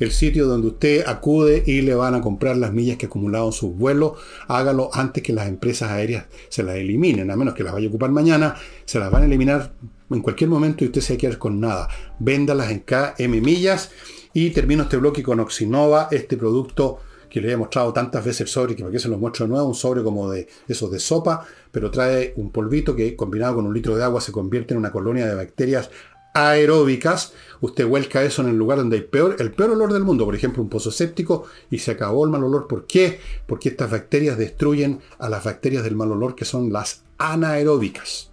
el 0.00 0.10
sitio 0.10 0.46
donde 0.46 0.68
usted 0.68 1.04
acude 1.06 1.62
y 1.66 1.82
le 1.82 1.94
van 1.94 2.14
a 2.14 2.22
comprar 2.22 2.56
las 2.56 2.72
millas 2.72 2.96
que 2.96 3.06
acumulado 3.06 3.46
en 3.46 3.52
sus 3.52 3.76
vuelos. 3.76 4.12
Hágalo 4.48 4.88
antes 4.94 5.22
que 5.22 5.34
las 5.34 5.48
empresas 5.48 5.90
aéreas 5.90 6.26
se 6.48 6.62
las 6.62 6.76
eliminen, 6.76 7.30
a 7.30 7.36
menos 7.36 7.54
que 7.54 7.62
las 7.62 7.74
vaya 7.74 7.86
a 7.86 7.90
ocupar 7.90 8.10
mañana, 8.10 8.54
se 8.86 8.98
las 8.98 9.10
van 9.10 9.22
a 9.22 9.26
eliminar 9.26 9.74
en 10.10 10.20
cualquier 10.22 10.48
momento 10.48 10.82
y 10.84 10.86
usted 10.88 11.02
se 11.02 11.28
va 11.28 11.36
con 11.36 11.60
nada. 11.60 11.88
Véndalas 12.18 12.70
en 12.70 12.80
KM 12.80 13.40
Millas 13.42 13.90
y 14.34 14.50
termino 14.50 14.84
este 14.84 14.96
bloque 14.96 15.22
con 15.22 15.40
Oxinova, 15.40 16.08
este 16.10 16.36
producto 16.36 17.00
que 17.28 17.40
le 17.40 17.52
he 17.52 17.56
mostrado 17.56 17.94
tantas 17.94 18.24
veces 18.24 18.42
el 18.42 18.48
sobre, 18.48 18.76
que 18.76 18.82
para 18.82 18.92
qué 18.92 18.98
se 18.98 19.08
lo 19.08 19.16
muestro 19.16 19.46
de 19.46 19.52
nuevo, 19.52 19.66
un 19.66 19.74
sobre 19.74 20.02
como 20.02 20.30
de 20.30 20.48
esos 20.68 20.90
de 20.90 20.98
sopa, 20.98 21.46
pero 21.70 21.90
trae 21.90 22.34
un 22.36 22.50
polvito 22.50 22.94
que 22.94 23.16
combinado 23.16 23.54
con 23.54 23.66
un 23.66 23.72
litro 23.72 23.96
de 23.96 24.04
agua 24.04 24.20
se 24.20 24.32
convierte 24.32 24.74
en 24.74 24.78
una 24.78 24.92
colonia 24.92 25.26
de 25.26 25.34
bacterias 25.34 25.88
aeróbicas. 26.34 27.32
Usted 27.60 27.86
vuelca 27.86 28.22
eso 28.22 28.42
en 28.42 28.48
el 28.48 28.56
lugar 28.56 28.78
donde 28.78 28.96
hay 28.96 29.02
peor, 29.02 29.36
el 29.38 29.52
peor 29.52 29.70
olor 29.70 29.92
del 29.92 30.04
mundo, 30.04 30.24
por 30.24 30.34
ejemplo, 30.34 30.62
un 30.62 30.68
pozo 30.68 30.90
séptico, 30.90 31.44
y 31.70 31.78
se 31.78 31.92
acabó 31.92 32.24
el 32.24 32.30
mal 32.30 32.44
olor. 32.44 32.66
¿Por 32.66 32.86
qué? 32.86 33.20
Porque 33.46 33.70
estas 33.70 33.90
bacterias 33.90 34.36
destruyen 34.36 35.00
a 35.18 35.28
las 35.28 35.44
bacterias 35.44 35.84
del 35.84 35.96
mal 35.96 36.12
olor, 36.12 36.34
que 36.34 36.44
son 36.44 36.72
las 36.72 37.04
anaeróbicas. 37.18 38.30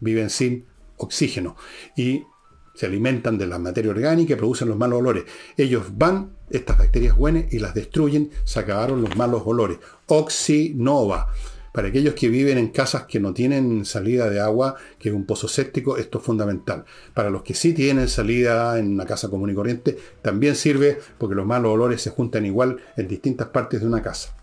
Viven 0.00 0.30
sin 0.30 0.66
oxígeno. 0.98 1.56
Y 1.96 2.24
se 2.76 2.86
alimentan 2.86 3.38
de 3.38 3.46
la 3.46 3.58
materia 3.58 3.90
orgánica 3.90 4.34
y 4.34 4.36
producen 4.36 4.68
los 4.68 4.76
malos 4.76 5.00
olores. 5.00 5.24
Ellos 5.56 5.86
van, 5.96 6.36
estas 6.50 6.78
bacterias 6.78 7.16
buenas, 7.16 7.52
y 7.52 7.58
las 7.58 7.74
destruyen, 7.74 8.30
se 8.44 8.60
acabaron 8.60 9.02
los 9.02 9.16
malos 9.16 9.42
olores. 9.44 9.78
Oxinova. 10.06 11.28
Para 11.72 11.88
aquellos 11.88 12.14
que 12.14 12.28
viven 12.30 12.56
en 12.56 12.68
casas 12.68 13.04
que 13.04 13.20
no 13.20 13.34
tienen 13.34 13.84
salida 13.84 14.30
de 14.30 14.40
agua, 14.40 14.76
que 14.98 15.10
es 15.10 15.14
un 15.14 15.26
pozo 15.26 15.46
séptico, 15.46 15.98
esto 15.98 16.18
es 16.18 16.24
fundamental. 16.24 16.84
Para 17.12 17.28
los 17.28 17.42
que 17.42 17.52
sí 17.52 17.74
tienen 17.74 18.08
salida 18.08 18.78
en 18.78 18.92
una 18.92 19.04
casa 19.04 19.28
común 19.28 19.50
y 19.50 19.54
corriente, 19.54 19.98
también 20.22 20.54
sirve 20.54 20.98
porque 21.18 21.34
los 21.34 21.44
malos 21.44 21.72
olores 21.72 22.00
se 22.00 22.10
juntan 22.10 22.46
igual 22.46 22.78
en 22.96 23.08
distintas 23.08 23.48
partes 23.48 23.80
de 23.80 23.86
una 23.86 24.02
casa. 24.02 24.34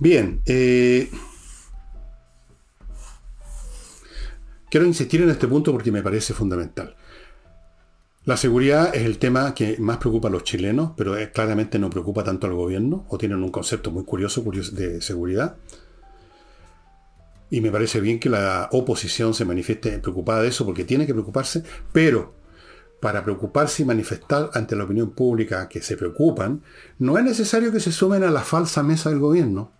Bien, 0.00 0.42
eh, 0.46 1.08
Quiero 4.72 4.86
insistir 4.86 5.20
en 5.20 5.28
este 5.28 5.48
punto 5.48 5.70
porque 5.70 5.92
me 5.92 6.02
parece 6.02 6.32
fundamental. 6.32 6.96
La 8.24 8.38
seguridad 8.38 8.94
es 8.94 9.02
el 9.02 9.18
tema 9.18 9.54
que 9.54 9.76
más 9.78 9.98
preocupa 9.98 10.28
a 10.28 10.30
los 10.30 10.44
chilenos, 10.44 10.92
pero 10.96 11.14
claramente 11.34 11.78
no 11.78 11.90
preocupa 11.90 12.24
tanto 12.24 12.46
al 12.46 12.54
gobierno, 12.54 13.04
o 13.10 13.18
tienen 13.18 13.42
un 13.42 13.50
concepto 13.50 13.90
muy 13.90 14.04
curioso 14.04 14.42
de 14.72 15.02
seguridad. 15.02 15.56
Y 17.50 17.60
me 17.60 17.70
parece 17.70 18.00
bien 18.00 18.18
que 18.18 18.30
la 18.30 18.70
oposición 18.72 19.34
se 19.34 19.44
manifieste 19.44 19.98
preocupada 19.98 20.40
de 20.40 20.48
eso, 20.48 20.64
porque 20.64 20.84
tiene 20.84 21.04
que 21.04 21.12
preocuparse, 21.12 21.62
pero 21.92 22.32
para 22.98 23.22
preocuparse 23.22 23.82
y 23.82 23.84
manifestar 23.84 24.48
ante 24.54 24.74
la 24.74 24.84
opinión 24.84 25.10
pública 25.10 25.68
que 25.68 25.82
se 25.82 25.98
preocupan, 25.98 26.62
no 26.98 27.18
es 27.18 27.24
necesario 27.24 27.72
que 27.72 27.80
se 27.80 27.92
sumen 27.92 28.24
a 28.24 28.30
la 28.30 28.40
falsa 28.40 28.82
mesa 28.82 29.10
del 29.10 29.18
gobierno, 29.18 29.70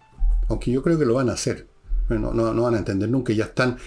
aunque 0.51 0.71
yo 0.71 0.83
creo 0.83 0.99
que 0.99 1.07
lo 1.07 1.15
van 1.15 1.31
a 1.31 1.33
hacer. 1.33 1.67
No 2.11 2.63
van 2.63 2.75
a 2.75 2.79
entender 2.79 3.09
nunca, 3.09 3.33
ya 3.33 3.45
están 3.45 3.79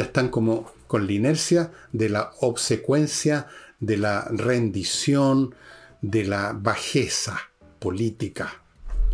ya 0.00 0.06
están 0.06 0.30
como 0.30 0.72
con 0.86 1.06
la 1.06 1.12
inercia 1.12 1.72
de 1.92 2.08
la 2.08 2.30
obsecuencia, 2.40 3.48
de 3.80 3.98
la 3.98 4.24
rendición, 4.30 5.54
de 6.00 6.24
la 6.24 6.54
bajeza 6.58 7.38
política. 7.78 8.62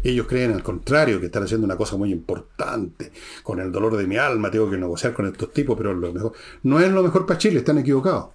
Ellos 0.04 0.28
creen 0.28 0.52
al 0.52 0.62
contrario, 0.62 1.18
que 1.18 1.26
están 1.26 1.42
haciendo 1.42 1.64
una 1.64 1.76
cosa 1.76 1.96
muy 1.96 2.12
importante. 2.12 3.10
Con 3.42 3.58
el 3.58 3.72
dolor 3.72 3.96
de 3.96 4.06
mi 4.06 4.16
alma 4.16 4.48
tengo 4.48 4.70
que 4.70 4.76
negociar 4.76 5.12
con 5.12 5.26
estos 5.26 5.52
tipos, 5.52 5.76
pero 5.76 5.92
lo 5.92 6.12
mejor. 6.12 6.34
no 6.62 6.78
es 6.78 6.88
lo 6.92 7.02
mejor 7.02 7.26
para 7.26 7.38
Chile, 7.38 7.58
están 7.58 7.78
equivocados. 7.78 8.28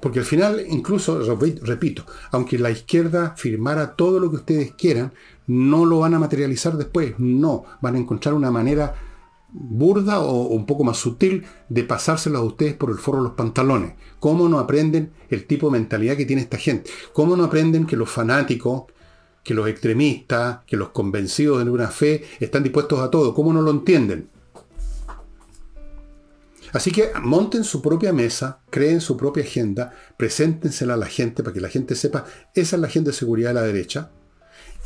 Porque 0.00 0.20
al 0.20 0.24
final, 0.24 0.64
incluso, 0.70 1.20
repito, 1.64 2.06
aunque 2.30 2.58
la 2.58 2.70
izquierda 2.70 3.34
firmara 3.36 3.94
todo 3.94 4.20
lo 4.20 4.30
que 4.30 4.36
ustedes 4.36 4.72
quieran, 4.72 5.12
no 5.46 5.84
lo 5.84 5.98
van 5.98 6.14
a 6.14 6.18
materializar 6.18 6.78
después. 6.78 7.18
No, 7.18 7.66
van 7.82 7.96
a 7.96 7.98
encontrar 7.98 8.32
una 8.32 8.50
manera 8.50 8.94
burda 9.50 10.20
o 10.20 10.48
un 10.48 10.66
poco 10.66 10.84
más 10.84 10.98
sutil 10.98 11.44
de 11.68 11.84
pasárselo 11.84 12.38
a 12.38 12.42
ustedes 12.42 12.74
por 12.74 12.90
el 12.90 12.98
forro 12.98 13.18
de 13.18 13.24
los 13.24 13.32
pantalones. 13.32 13.94
¿Cómo 14.20 14.48
no 14.48 14.58
aprenden 14.58 15.12
el 15.30 15.46
tipo 15.46 15.66
de 15.66 15.78
mentalidad 15.78 16.16
que 16.16 16.26
tiene 16.26 16.42
esta 16.42 16.58
gente? 16.58 16.90
¿Cómo 17.12 17.36
no 17.36 17.44
aprenden 17.44 17.86
que 17.86 17.96
los 17.96 18.10
fanáticos, 18.10 18.84
que 19.42 19.54
los 19.54 19.68
extremistas, 19.68 20.60
que 20.66 20.76
los 20.76 20.90
convencidos 20.90 21.64
de 21.64 21.70
una 21.70 21.88
fe 21.88 22.24
están 22.40 22.62
dispuestos 22.62 23.00
a 23.00 23.10
todo? 23.10 23.34
¿Cómo 23.34 23.52
no 23.52 23.62
lo 23.62 23.70
entienden? 23.70 24.28
Así 26.72 26.90
que 26.90 27.10
monten 27.22 27.64
su 27.64 27.80
propia 27.80 28.12
mesa, 28.12 28.60
creen 28.68 29.00
su 29.00 29.16
propia 29.16 29.42
agenda, 29.42 29.94
preséntensela 30.18 30.94
a 30.94 30.98
la 30.98 31.06
gente 31.06 31.42
para 31.42 31.54
que 31.54 31.62
la 31.62 31.70
gente 31.70 31.94
sepa, 31.94 32.26
esa 32.54 32.76
es 32.76 32.80
la 32.80 32.88
agenda 32.88 33.10
de 33.10 33.16
seguridad 33.16 33.50
de 33.50 33.54
la 33.54 33.62
derecha. 33.62 34.10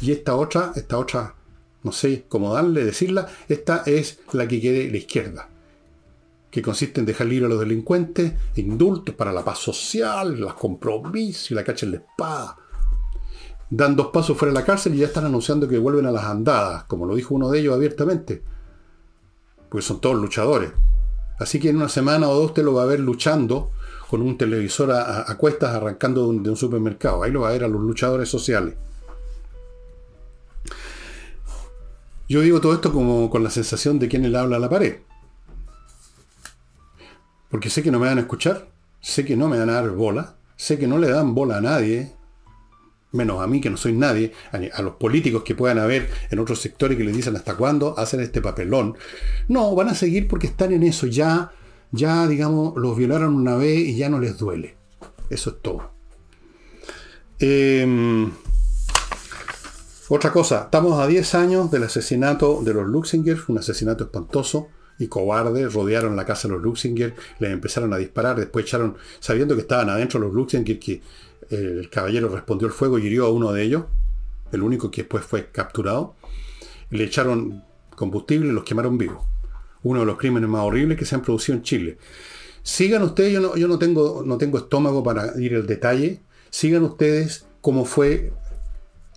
Y 0.01 0.13
esta 0.13 0.37
otra, 0.37 0.73
esta 0.77 0.97
otra, 0.97 1.35
no 1.83 1.93
sé 1.93 2.27
cómo 2.29 2.55
darle, 2.55 2.85
decirla, 2.85 3.29
esta 3.49 3.83
es 3.87 4.21
la 4.33 4.47
que 4.47 4.61
quiere 4.61 4.91
la 4.91 4.97
izquierda. 4.97 5.49
Que 6.51 6.63
consiste 6.63 7.01
en 7.01 7.07
dejar 7.07 7.27
libre 7.27 7.47
a 7.47 7.49
los 7.49 7.61
delincuentes, 7.61 8.35
indultos 8.57 9.15
para 9.15 9.33
la 9.33 9.45
paz 9.45 9.59
social, 9.59 10.41
las 10.41 10.55
compromisos 10.55 11.51
y 11.51 11.55
la 11.55 11.65
cacha 11.65 11.87
en 11.87 11.93
la 11.93 11.99
espada. 11.99 12.57
Dan 13.71 13.97
dos 13.97 14.09
pasos 14.09 14.37
fuera 14.37 14.53
de 14.53 14.61
la 14.61 14.67
cárcel 14.67 14.95
y 14.95 14.99
ya 14.99 15.07
están 15.07 15.25
anunciando 15.25 15.67
que 15.67 15.79
vuelven 15.79 16.07
a 16.07 16.13
las 16.13 16.25
andadas, 16.25 16.85
como 16.85 17.07
lo 17.07 17.15
dijo 17.15 17.35
uno 17.35 17.51
de 17.51 17.59
ellos 17.59 17.75
abiertamente. 17.75 18.43
Porque 19.71 19.85
son 19.85 20.01
todos 20.01 20.17
luchadores. 20.17 20.73
Así 21.39 21.59
que 21.59 21.71
en 21.71 21.77
una 21.77 21.89
semana 21.89 22.29
o 22.29 22.35
dos 22.35 22.47
usted 22.47 22.63
lo 22.63 22.75
va 22.75 22.83
a 22.83 22.87
ver 22.87 23.01
luchando 23.01 23.71
con 24.11 24.21
un 24.21 24.37
televisor 24.37 24.93
a, 24.93 25.35
cuestas 25.39 25.75
arrancando 25.75 26.25
de 26.25 26.29
un, 26.29 26.43
de 26.43 26.51
un, 26.51 26.57
supermercado. 26.57 27.23
Ahí 27.23 27.33
lo 27.33 27.41
va 27.41 27.49
a 27.49 27.53
ver 27.53 27.65
a 27.65 27.69
los 27.69 27.81
luchadores 27.81 28.29
sociales. 28.29 28.75
Yo 32.33 32.41
digo 32.41 32.63
todo 32.63 32.73
esto 32.73 32.95
como 32.95 33.29
con 33.29 33.45
la 33.45 33.51
sensación 33.51 33.99
de 33.99 34.09
quien 34.09 34.33
le 34.33 34.39
habla 34.39 34.57
a 34.57 34.59
la 34.59 34.71
pared. 34.71 35.01
Porque 37.51 37.69
sé 37.69 37.83
que 37.83 37.91
no 37.91 37.99
me 37.99 38.07
van 38.07 38.17
a 38.17 38.23
escuchar, 38.23 38.71
sé 39.03 39.27
que 39.27 39.37
no 39.37 39.51
me 39.51 39.59
van 39.59 39.69
a 39.69 39.75
dar 39.75 39.91
bola, 39.91 40.37
sé 40.57 40.79
que 40.79 40.87
no 40.87 40.97
le 40.97 41.11
dan 41.11 41.35
bola 41.35 41.59
a 41.59 41.61
nadie, 41.61 42.15
menos 43.11 43.43
a 43.43 43.47
mí 43.47 43.61
que 43.61 43.69
no 43.69 43.77
soy 43.77 43.93
nadie, 43.93 44.33
a, 44.51 44.81
los 44.81 44.95
políticos 44.95 45.43
que 45.43 45.55
puedan 45.55 45.79
haber 45.79 46.09
en 46.31 46.39
otros 46.39 46.59
sectores 46.59 46.97
que 46.97 47.05
les 47.05 47.15
dicen 47.15 47.37
hasta 47.37 47.55
cuándo 47.55 47.99
hacen 47.99 48.21
este 48.21 48.41
papelón. 48.41 48.97
No, 49.49 49.75
van 49.75 49.91
a 49.91 49.95
seguir 49.95 50.27
porque 50.27 50.47
están 50.47 50.73
en 50.73 50.85
eso. 50.85 51.07
Ya, 51.09 51.53
ya, 51.91 52.27
digamos, 52.27 52.73
los 52.79 52.97
violaron 52.97 53.35
una 53.35 53.57
vez 53.57 53.79
y 53.79 53.97
ya 53.97 54.09
no 54.09 54.19
les 54.19 54.39
duele. 54.39 54.75
Eso 55.29 55.51
es 55.51 55.57
todo. 55.61 55.93
Em, 57.39 58.31
otra 60.15 60.31
cosa, 60.31 60.65
estamos 60.65 61.01
a 61.01 61.07
10 61.07 61.35
años 61.37 61.71
del 61.71 61.85
asesinato 61.85 62.61
de 62.63 62.75
los 62.75 62.87
Luxinger, 62.87 63.39
un 63.49 63.57
asesinato 63.57 64.05
espantoso 64.05 64.69
y 64.99 65.07
cobarde, 65.07 65.67
rodearon 65.71 66.17
la 66.17 66.27
casa 66.27 66.49
de 66.49 66.53
los 66.53 66.63
Luxinger, 66.63 67.15
les 67.39 67.51
empezaron 67.51 67.95
a 67.95 67.97
disparar, 67.97 68.37
después 68.37 68.67
echaron, 68.67 68.99
sabiendo 69.21 69.55
que 69.55 69.63
estaban 69.63 69.89
adentro 69.89 70.21
los 70.21 70.35
Luxinger, 70.35 70.79
que 70.79 71.01
el 71.49 71.89
caballero 71.89 72.29
respondió 72.29 72.67
el 72.69 72.75
fuego 72.75 72.99
y 72.99 73.07
hirió 73.07 73.25
a 73.25 73.31
uno 73.31 73.53
de 73.53 73.63
ellos, 73.63 73.85
el 74.53 74.63
único 74.63 74.91
que 74.91 75.01
después 75.01 75.25
fue 75.25 75.47
capturado. 75.51 76.15
Le 76.91 77.05
echaron 77.05 77.65
combustible 77.97 78.51
y 78.51 78.53
los 78.53 78.65
quemaron 78.65 78.99
vivos. 78.99 79.25
Uno 79.83 80.01
de 80.01 80.07
los 80.07 80.19
crímenes 80.19 80.51
más 80.51 80.63
horribles 80.63 80.99
que 80.99 81.07
se 81.07 81.15
han 81.15 81.23
producido 81.23 81.57
en 81.57 81.63
Chile. 81.63 81.97
Sigan 82.63 83.03
ustedes, 83.03 83.33
yo 83.33 83.41
no, 83.41 83.57
yo 83.57 83.67
no, 83.67 83.79
tengo, 83.79 84.23
no 84.27 84.37
tengo 84.37 84.59
estómago 84.59 85.03
para 85.03 85.41
ir 85.41 85.55
al 85.55 85.67
detalle, 85.67 86.21
sigan 86.51 86.83
ustedes 86.83 87.47
cómo 87.63 87.87
fue 87.87 88.31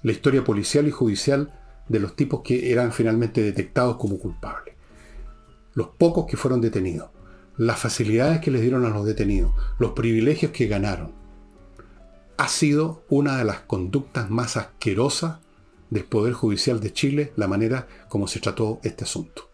la 0.05 0.11
historia 0.11 0.43
policial 0.43 0.87
y 0.87 0.91
judicial 0.91 1.51
de 1.89 1.99
los 1.99 2.15
tipos 2.15 2.41
que 2.43 2.71
eran 2.71 2.91
finalmente 2.91 3.41
detectados 3.41 3.97
como 3.97 4.19
culpables. 4.19 4.75
Los 5.73 5.87
pocos 5.97 6.27
que 6.27 6.37
fueron 6.37 6.61
detenidos, 6.61 7.09
las 7.57 7.79
facilidades 7.79 8.39
que 8.39 8.51
les 8.51 8.61
dieron 8.61 8.85
a 8.85 8.89
los 8.89 9.03
detenidos, 9.03 9.53
los 9.79 9.93
privilegios 9.93 10.51
que 10.51 10.67
ganaron 10.67 11.11
ha 12.37 12.47
sido 12.47 13.03
una 13.09 13.37
de 13.37 13.45
las 13.45 13.61
conductas 13.61 14.29
más 14.29 14.57
asquerosas 14.57 15.39
del 15.89 16.03
Poder 16.03 16.33
Judicial 16.33 16.79
de 16.79 16.93
Chile, 16.93 17.33
la 17.35 17.47
manera 17.47 17.87
como 18.07 18.27
se 18.27 18.39
trató 18.39 18.79
este 18.83 19.05
asunto. 19.05 19.49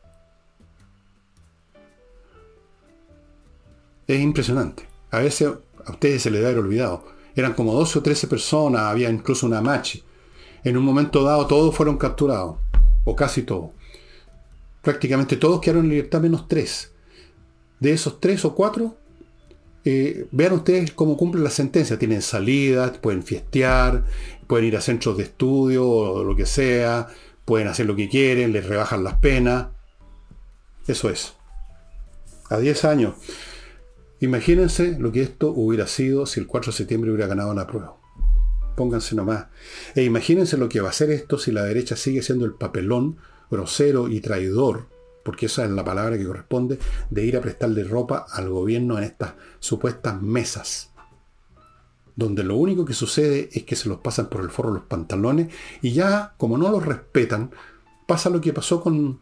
Es 4.05 4.19
impresionante. 4.19 4.85
A 5.11 5.19
veces 5.19 5.47
a 5.85 5.91
ustedes 5.91 6.21
se 6.21 6.29
les 6.29 6.43
da 6.43 6.49
el 6.49 6.59
olvidado. 6.59 7.05
Eran 7.37 7.53
como 7.53 7.73
12 7.73 7.99
o 7.99 8.01
13 8.01 8.27
personas, 8.27 8.81
había 8.81 9.09
incluso 9.09 9.47
una 9.47 9.61
machi. 9.61 10.03
En 10.63 10.77
un 10.77 10.83
momento 10.83 11.23
dado 11.23 11.47
todos 11.47 11.75
fueron 11.75 11.97
capturados, 11.97 12.57
o 13.03 13.15
casi 13.15 13.43
todos. 13.43 13.71
Prácticamente 14.81 15.37
todos 15.37 15.61
quedaron 15.61 15.85
en 15.85 15.91
libertad 15.91 16.21
menos 16.21 16.47
tres. 16.47 16.91
De 17.79 17.91
esos 17.91 18.19
tres 18.19 18.45
o 18.45 18.53
cuatro, 18.55 18.95
eh, 19.83 20.27
vean 20.31 20.53
ustedes 20.53 20.91
cómo 20.91 21.17
cumplen 21.17 21.43
la 21.43 21.49
sentencia. 21.49 21.97
Tienen 21.97 22.21
salidas, 22.21 22.97
pueden 22.99 23.23
fiestear, 23.23 24.05
pueden 24.47 24.67
ir 24.67 24.77
a 24.77 24.81
centros 24.81 25.17
de 25.17 25.23
estudio 25.23 25.87
o 25.87 26.23
lo 26.23 26.35
que 26.35 26.45
sea, 26.45 27.07
pueden 27.45 27.67
hacer 27.67 27.85
lo 27.85 27.95
que 27.95 28.09
quieren, 28.09 28.53
les 28.53 28.65
rebajan 28.65 29.03
las 29.03 29.15
penas. 29.15 29.67
Eso 30.87 31.09
es. 31.09 31.33
A 32.49 32.57
10 32.57 32.85
años. 32.85 33.15
Imagínense 34.19 34.97
lo 34.99 35.11
que 35.11 35.23
esto 35.23 35.49
hubiera 35.49 35.87
sido 35.87 36.25
si 36.27 36.39
el 36.39 36.47
4 36.47 36.71
de 36.71 36.77
septiembre 36.77 37.11
hubiera 37.11 37.27
ganado 37.27 37.53
la 37.53 37.65
prueba. 37.65 38.00
Pónganse 38.75 39.15
nomás. 39.15 39.47
E 39.95 40.03
imagínense 40.03 40.57
lo 40.57 40.69
que 40.69 40.81
va 40.81 40.87
a 40.87 40.91
hacer 40.91 41.11
esto 41.11 41.37
si 41.37 41.51
la 41.51 41.63
derecha 41.63 41.95
sigue 41.95 42.21
siendo 42.21 42.45
el 42.45 42.53
papelón 42.53 43.17
grosero 43.49 44.07
y 44.07 44.21
traidor 44.21 44.85
porque 45.23 45.45
esa 45.45 45.65
es 45.65 45.71
la 45.71 45.83
palabra 45.83 46.17
que 46.17 46.25
corresponde, 46.25 46.79
de 47.09 47.25
ir 47.25 47.37
a 47.37 47.41
prestarle 47.41 47.83
ropa 47.83 48.25
al 48.31 48.49
gobierno 48.49 48.97
en 48.97 49.03
estas 49.03 49.33
supuestas 49.59 50.21
mesas, 50.21 50.91
donde 52.15 52.43
lo 52.43 52.55
único 52.55 52.85
que 52.85 52.93
sucede 52.93 53.49
es 53.53 53.63
que 53.63 53.75
se 53.75 53.89
los 53.89 53.99
pasan 53.99 54.29
por 54.29 54.41
el 54.41 54.49
forro 54.49 54.73
los 54.73 54.83
pantalones 54.83 55.53
y 55.81 55.93
ya, 55.93 56.33
como 56.37 56.57
no 56.57 56.69
los 56.69 56.85
respetan, 56.85 57.51
pasa 58.07 58.29
lo 58.29 58.41
que 58.41 58.53
pasó 58.53 58.81
con, 58.81 59.19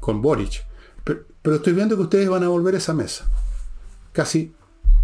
con 0.00 0.20
Boric. 0.20 0.64
Pero, 1.04 1.24
pero 1.42 1.56
estoy 1.56 1.72
viendo 1.72 1.96
que 1.96 2.02
ustedes 2.02 2.28
van 2.28 2.44
a 2.44 2.48
volver 2.48 2.74
a 2.74 2.78
esa 2.78 2.92
mesa. 2.92 3.30
Casi 4.12 4.52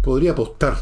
podría 0.03 0.31
apostar. 0.31 0.77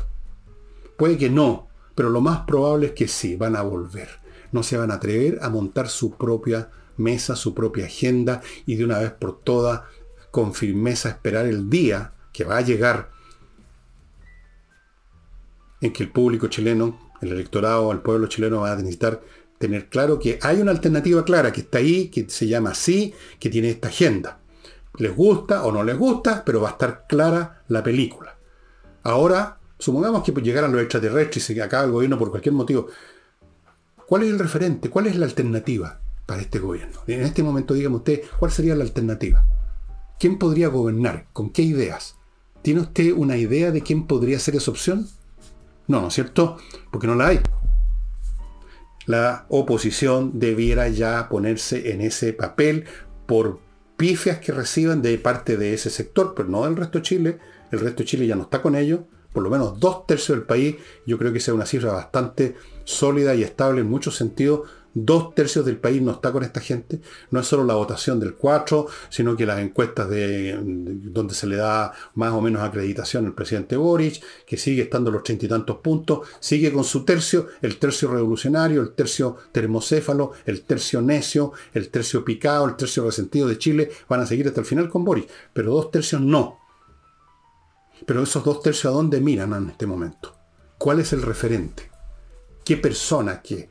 Puede 0.98 1.18
que 1.18 1.30
no, 1.30 1.68
pero 1.96 2.10
lo 2.10 2.22
más 2.22 2.42
probable 2.42 2.88
es 2.88 2.92
que 2.94 3.08
sí, 3.08 3.36
van 3.36 3.56
a 3.56 3.62
volver. 3.62 4.10
No 4.52 4.64
se 4.64 4.78
van 4.78 4.92
a 4.92 4.96
atrever 4.96 5.40
a 5.42 5.50
montar 5.50 5.90
su 5.90 6.16
propia 6.16 6.70
mesa, 6.98 7.36
su 7.36 7.54
propia 7.54 7.86
agenda 7.86 8.42
y 8.66 8.76
de 8.76 8.86
una 8.86 9.00
vez 9.00 9.12
por 9.12 9.42
todas, 9.42 9.82
con 10.32 10.54
firmeza, 10.54 11.10
esperar 11.10 11.46
el 11.46 11.70
día 11.70 12.14
que 12.32 12.44
va 12.44 12.58
a 12.58 12.62
llegar 12.62 13.12
en 15.82 15.92
que 15.92 16.04
el 16.04 16.12
público 16.12 16.48
chileno, 16.48 17.12
el 17.22 17.34
electorado, 17.34 17.92
el 17.92 18.00
pueblo 18.00 18.28
chileno 18.28 18.62
va 18.62 18.72
a 18.72 18.76
necesitar 18.76 19.22
tener 19.58 19.90
claro 19.90 20.20
que 20.20 20.40
hay 20.42 20.60
una 20.62 20.72
alternativa 20.72 21.24
clara 21.24 21.52
que 21.52 21.62
está 21.62 21.78
ahí, 21.78 22.10
que 22.10 22.30
se 22.30 22.48
llama 22.48 22.72
así, 22.72 23.14
que 23.40 23.50
tiene 23.50 23.70
esta 23.70 23.90
agenda. 23.90 24.40
Les 24.98 25.16
gusta 25.16 25.64
o 25.64 25.72
no 25.72 25.84
les 25.84 25.98
gusta, 25.98 26.44
pero 26.46 26.62
va 26.62 26.70
a 26.70 26.72
estar 26.74 27.06
clara 27.08 27.64
la 27.68 27.84
película. 27.84 28.38
Ahora, 29.04 29.60
supongamos 29.84 30.24
que 30.24 30.32
llegaran 30.32 30.72
los 30.72 30.82
extraterrestres 30.82 31.50
y 31.50 31.54
se 31.54 31.62
acaba 31.62 31.84
el 31.84 31.92
gobierno 31.92 32.18
por 32.18 32.30
cualquier 32.30 32.54
motivo. 32.54 32.88
¿Cuál 34.08 34.24
es 34.24 34.30
el 34.30 34.40
referente? 34.40 34.90
¿Cuál 34.90 35.08
es 35.08 35.16
la 35.16 35.26
alternativa? 35.26 36.00
para 36.26 36.42
este 36.42 36.60
gobierno. 36.60 37.00
En 37.08 37.22
este 37.22 37.44
momento, 37.44 37.74
dígame 37.74 37.98
usted, 37.98 38.22
¿cuál 38.40 38.52
sería 38.52 38.76
la 38.76 38.84
alternativa? 38.84 39.46
¿Quién 40.20 40.38
podría 40.38 40.68
gobernar? 40.70 41.28
¿Con 41.34 41.50
qué 41.50 41.64
ideas? 41.64 42.16
¿Tiene 42.62 42.82
usted 42.82 43.12
una 43.14 43.38
idea 43.38 43.72
de 43.72 43.82
quién 43.82 44.08
podría 44.08 44.40
ser 44.40 44.56
esa 44.56 44.72
opción? 44.72 45.08
No, 45.88 46.02
¿no 46.02 46.08
es 46.08 46.14
cierto? 46.14 46.58
Porque 46.92 47.08
no 47.08 47.16
la 47.16 47.28
hay. 47.28 47.42
La 49.06 49.46
oposición 49.50 50.40
debiera 50.40 50.88
ya 50.88 51.28
ponerse 51.28 51.92
en 51.92 52.00
ese 52.00 52.32
papel 52.32 52.86
por 53.26 53.60
pifias 53.98 54.40
que 54.40 54.54
reciban 54.54 55.02
de 55.02 55.18
parte 55.18 55.58
de 55.58 55.74
ese 55.74 55.90
sector, 55.90 56.34
pero 56.36 56.48
no 56.48 56.64
del 56.64 56.78
resto 56.78 57.00
de 57.00 57.04
Chile. 57.04 57.40
El 57.72 57.82
resto 57.82 58.04
de 58.04 58.06
Chile 58.06 58.28
ya 58.28 58.36
no 58.36 58.44
está 58.44 58.62
con 58.62 58.76
ellos. 58.76 59.02
Por 59.34 59.44
lo 59.44 59.50
menos 59.50 59.80
dos 59.80 60.06
tercios 60.06 60.38
del 60.38 60.46
país, 60.46 60.76
yo 61.06 61.18
creo 61.18 61.34
que 61.34 61.40
sea 61.40 61.54
una 61.54 61.66
cifra 61.66 61.92
bastante 61.92 62.56
sólida 62.84 63.36
y 63.36 63.44
estable 63.44 63.82
en 63.82 63.90
muchos 63.90 64.16
sentidos 64.16 64.62
Dos 64.96 65.34
tercios 65.34 65.66
del 65.66 65.78
país 65.78 66.02
no 66.02 66.12
está 66.12 66.32
con 66.32 66.44
esta 66.44 66.60
gente. 66.60 67.02
No 67.32 67.40
es 67.40 67.48
solo 67.48 67.64
la 67.64 67.74
votación 67.74 68.20
del 68.20 68.36
4, 68.36 68.88
sino 69.10 69.36
que 69.36 69.46
las 69.46 69.60
encuestas 69.60 70.08
de, 70.08 70.60
donde 70.62 71.34
se 71.34 71.48
le 71.48 71.56
da 71.56 71.94
más 72.14 72.32
o 72.34 72.42
menos 72.42 72.62
acreditación 72.62 73.26
al 73.26 73.34
presidente 73.34 73.76
Boric, 73.76 74.24
que 74.46 74.58
sigue 74.58 74.84
estando 74.84 75.10
los 75.10 75.24
treinta 75.24 75.48
y 75.48 75.50
tantos 75.50 75.78
puntos, 75.78 76.28
sigue 76.40 76.72
con 76.72 76.84
su 76.84 77.04
tercio, 77.06 77.48
el 77.64 77.78
tercio 77.78 78.12
revolucionario, 78.12 78.82
el 78.82 78.92
tercio 78.92 79.38
termocéfalo, 79.52 80.34
el 80.46 80.62
tercio 80.62 81.02
necio, 81.02 81.54
el 81.74 81.90
tercio 81.90 82.24
picado, 82.24 82.68
el 82.68 82.76
tercio 82.76 83.04
resentido 83.04 83.48
de 83.48 83.58
Chile, 83.58 83.90
van 84.08 84.20
a 84.20 84.28
seguir 84.28 84.48
hasta 84.48 84.60
el 84.60 84.68
final 84.68 84.90
con 84.90 85.04
Boric. 85.04 85.28
Pero 85.54 85.74
dos 85.74 85.90
tercios 85.90 86.22
no. 86.22 86.63
Pero 88.06 88.24
esos 88.24 88.44
dos 88.44 88.62
tercios 88.62 88.92
a 88.92 88.96
dónde 88.96 89.22
miran 89.22 89.54
en 89.54 89.70
este 89.70 89.86
momento? 89.86 90.36
¿Cuál 90.78 91.00
es 91.00 91.14
el 91.14 91.22
referente? 91.22 91.90
¿Qué 92.66 92.78
persona? 92.78 93.42
¿Qué? 93.42 93.70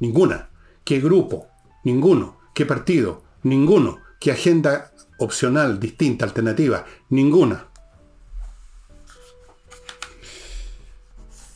Ninguna. 0.00 0.50
¿Qué 0.84 1.00
grupo? 1.00 1.48
Ninguno. 1.84 2.38
¿Qué 2.54 2.66
partido? 2.66 3.22
Ninguno. 3.42 3.98
¿Qué 4.18 4.32
agenda 4.32 4.92
opcional, 5.18 5.78
distinta, 5.78 6.24
alternativa? 6.24 6.84
Ninguna. 7.10 7.66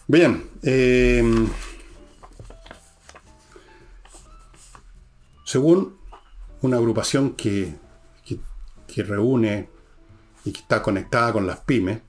Bien. 0.06 0.50
Eh, 0.62 1.22
según 5.44 5.96
una 6.62 6.76
agrupación 6.76 7.34
que, 7.34 7.74
que, 8.86 9.02
reúne 9.02 9.68
y 10.44 10.52
que 10.52 10.60
está 10.60 10.82
conectada 10.82 11.32
con 11.32 11.46
las 11.46 11.60
pymes, 11.60 12.02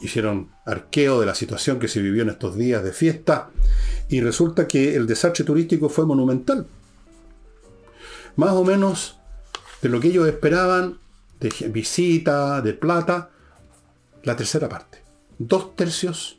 hicieron 0.00 0.50
arqueo 0.66 1.20
de 1.20 1.26
la 1.26 1.34
situación 1.34 1.78
que 1.78 1.88
se 1.88 2.00
vivió 2.00 2.22
en 2.22 2.30
estos 2.30 2.56
días 2.56 2.82
de 2.84 2.92
fiesta 2.92 3.50
y 4.08 4.20
resulta 4.20 4.66
que 4.66 4.96
el 4.96 5.06
desastre 5.06 5.44
turístico 5.44 5.88
fue 5.88 6.06
monumental. 6.06 6.66
Más 8.36 8.52
o 8.52 8.64
menos 8.64 9.18
de 9.82 9.88
lo 9.88 10.00
que 10.00 10.08
ellos 10.08 10.26
esperaban, 10.26 10.98
de 11.40 11.50
visita, 11.68 12.60
de 12.60 12.74
plata, 12.74 13.30
la 14.22 14.36
tercera 14.36 14.68
parte. 14.68 15.02
Dos 15.38 15.76
tercios, 15.76 16.38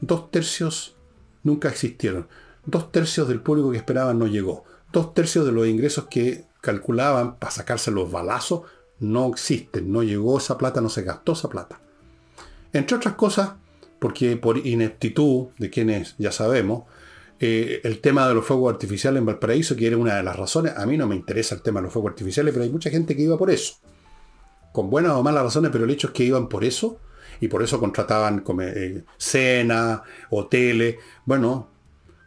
dos 0.00 0.30
tercios 0.30 0.96
nunca 1.42 1.68
existieron. 1.68 2.28
Dos 2.66 2.92
tercios 2.92 3.28
del 3.28 3.40
público 3.40 3.70
que 3.70 3.78
esperaban 3.78 4.18
no 4.18 4.26
llegó. 4.26 4.64
Dos 4.92 5.14
tercios 5.14 5.44
de 5.44 5.52
los 5.52 5.66
ingresos 5.66 6.06
que 6.10 6.46
calculaban 6.60 7.36
para 7.36 7.52
sacarse 7.52 7.90
los 7.90 8.10
balazos 8.10 8.62
no 9.00 9.28
existen, 9.28 9.92
no 9.92 10.02
llegó 10.02 10.38
esa 10.38 10.56
plata, 10.56 10.80
no 10.80 10.88
se 10.88 11.02
gastó 11.02 11.32
esa 11.32 11.48
plata. 11.48 11.80
Entre 12.74 12.96
otras 12.96 13.14
cosas, 13.14 13.52
porque 13.98 14.36
por 14.36 14.58
ineptitud 14.58 15.46
de 15.58 15.70
quienes 15.70 16.14
ya 16.18 16.30
sabemos, 16.30 16.84
eh, 17.40 17.80
el 17.84 18.00
tema 18.00 18.28
de 18.28 18.34
los 18.34 18.44
fuegos 18.44 18.72
artificiales 18.72 19.20
en 19.20 19.26
Valparaíso, 19.26 19.76
que 19.76 19.86
era 19.86 19.96
una 19.96 20.16
de 20.16 20.22
las 20.22 20.36
razones, 20.36 20.74
a 20.76 20.84
mí 20.84 20.98
no 20.98 21.06
me 21.06 21.16
interesa 21.16 21.54
el 21.54 21.62
tema 21.62 21.80
de 21.80 21.84
los 21.84 21.92
fuegos 21.92 22.10
artificiales, 22.10 22.52
pero 22.52 22.64
hay 22.64 22.70
mucha 22.70 22.90
gente 22.90 23.16
que 23.16 23.22
iba 23.22 23.38
por 23.38 23.50
eso. 23.50 23.76
Con 24.72 24.90
buenas 24.90 25.12
o 25.12 25.22
malas 25.22 25.44
razones, 25.44 25.70
pero 25.70 25.84
el 25.84 25.90
hecho 25.90 26.08
es 26.08 26.12
que 26.12 26.24
iban 26.24 26.48
por 26.48 26.64
eso, 26.64 27.00
y 27.40 27.48
por 27.48 27.62
eso 27.62 27.78
contrataban 27.78 28.40
como, 28.40 28.62
eh, 28.62 29.04
cena, 29.16 30.02
hoteles. 30.30 30.96
Bueno, 31.24 31.68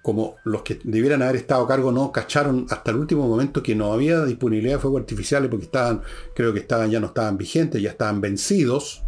como 0.02 0.38
los 0.46 0.62
que 0.62 0.80
debieran 0.84 1.22
haber 1.22 1.36
estado 1.36 1.66
a 1.66 1.68
cargo 1.68 1.92
no 1.92 2.12
cacharon 2.14 2.66
hasta 2.70 2.92
el 2.92 2.98
último 2.98 3.28
momento 3.28 3.62
que 3.62 3.76
no 3.76 3.92
había 3.92 4.24
disponibilidad 4.24 4.76
de 4.76 4.80
fuegos 4.80 5.02
artificiales 5.02 5.50
porque 5.50 5.66
estaban, 5.66 6.02
creo 6.34 6.54
que 6.54 6.60
estaban, 6.60 6.90
ya 6.90 7.02
no 7.02 7.08
estaban 7.08 7.38
vigentes, 7.38 7.82
ya 7.82 7.90
estaban 7.90 8.22
vencidos. 8.22 9.04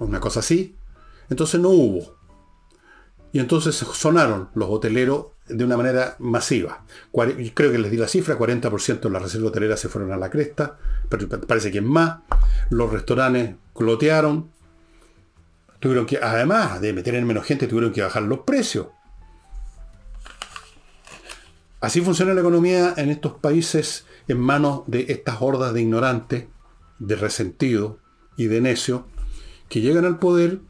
Una 0.00 0.20
cosa 0.20 0.40
así. 0.40 0.76
Entonces 1.28 1.60
no 1.60 1.68
hubo. 1.70 2.16
Y 3.32 3.38
entonces 3.38 3.76
sonaron 3.76 4.50
los 4.54 4.68
hoteleros 4.68 5.26
de 5.48 5.64
una 5.64 5.76
manera 5.76 6.16
masiva. 6.18 6.84
Creo 7.54 7.70
que 7.70 7.78
les 7.78 7.90
di 7.90 7.96
la 7.96 8.08
cifra, 8.08 8.36
40% 8.36 9.00
de 9.00 9.10
las 9.10 9.22
reservas 9.22 9.50
hoteleras 9.50 9.78
se 9.78 9.88
fueron 9.88 10.12
a 10.12 10.16
la 10.16 10.30
cresta, 10.30 10.78
pero 11.08 11.28
parece 11.28 11.70
que 11.70 11.78
es 11.78 11.84
más. 11.84 12.18
Los 12.70 12.90
restaurantes 12.90 13.54
clotearon, 13.72 14.50
Tuvieron 15.80 16.04
que, 16.04 16.18
además 16.18 16.80
de 16.82 16.92
meter 16.92 17.14
en 17.14 17.26
menos 17.26 17.46
gente, 17.46 17.66
tuvieron 17.66 17.92
que 17.92 18.02
bajar 18.02 18.22
los 18.22 18.40
precios. 18.40 18.88
Así 21.80 22.02
funciona 22.02 22.34
la 22.34 22.42
economía 22.42 22.92
en 22.98 23.08
estos 23.08 23.32
países 23.32 24.04
en 24.28 24.38
manos 24.38 24.82
de 24.86 25.06
estas 25.08 25.40
hordas 25.40 25.72
de 25.72 25.80
ignorantes, 25.80 26.44
de 26.98 27.16
resentidos 27.16 27.96
y 28.36 28.48
de 28.48 28.60
necios, 28.60 29.02
que 29.70 29.80
llegan 29.80 30.04
al 30.04 30.18
poder 30.18 30.60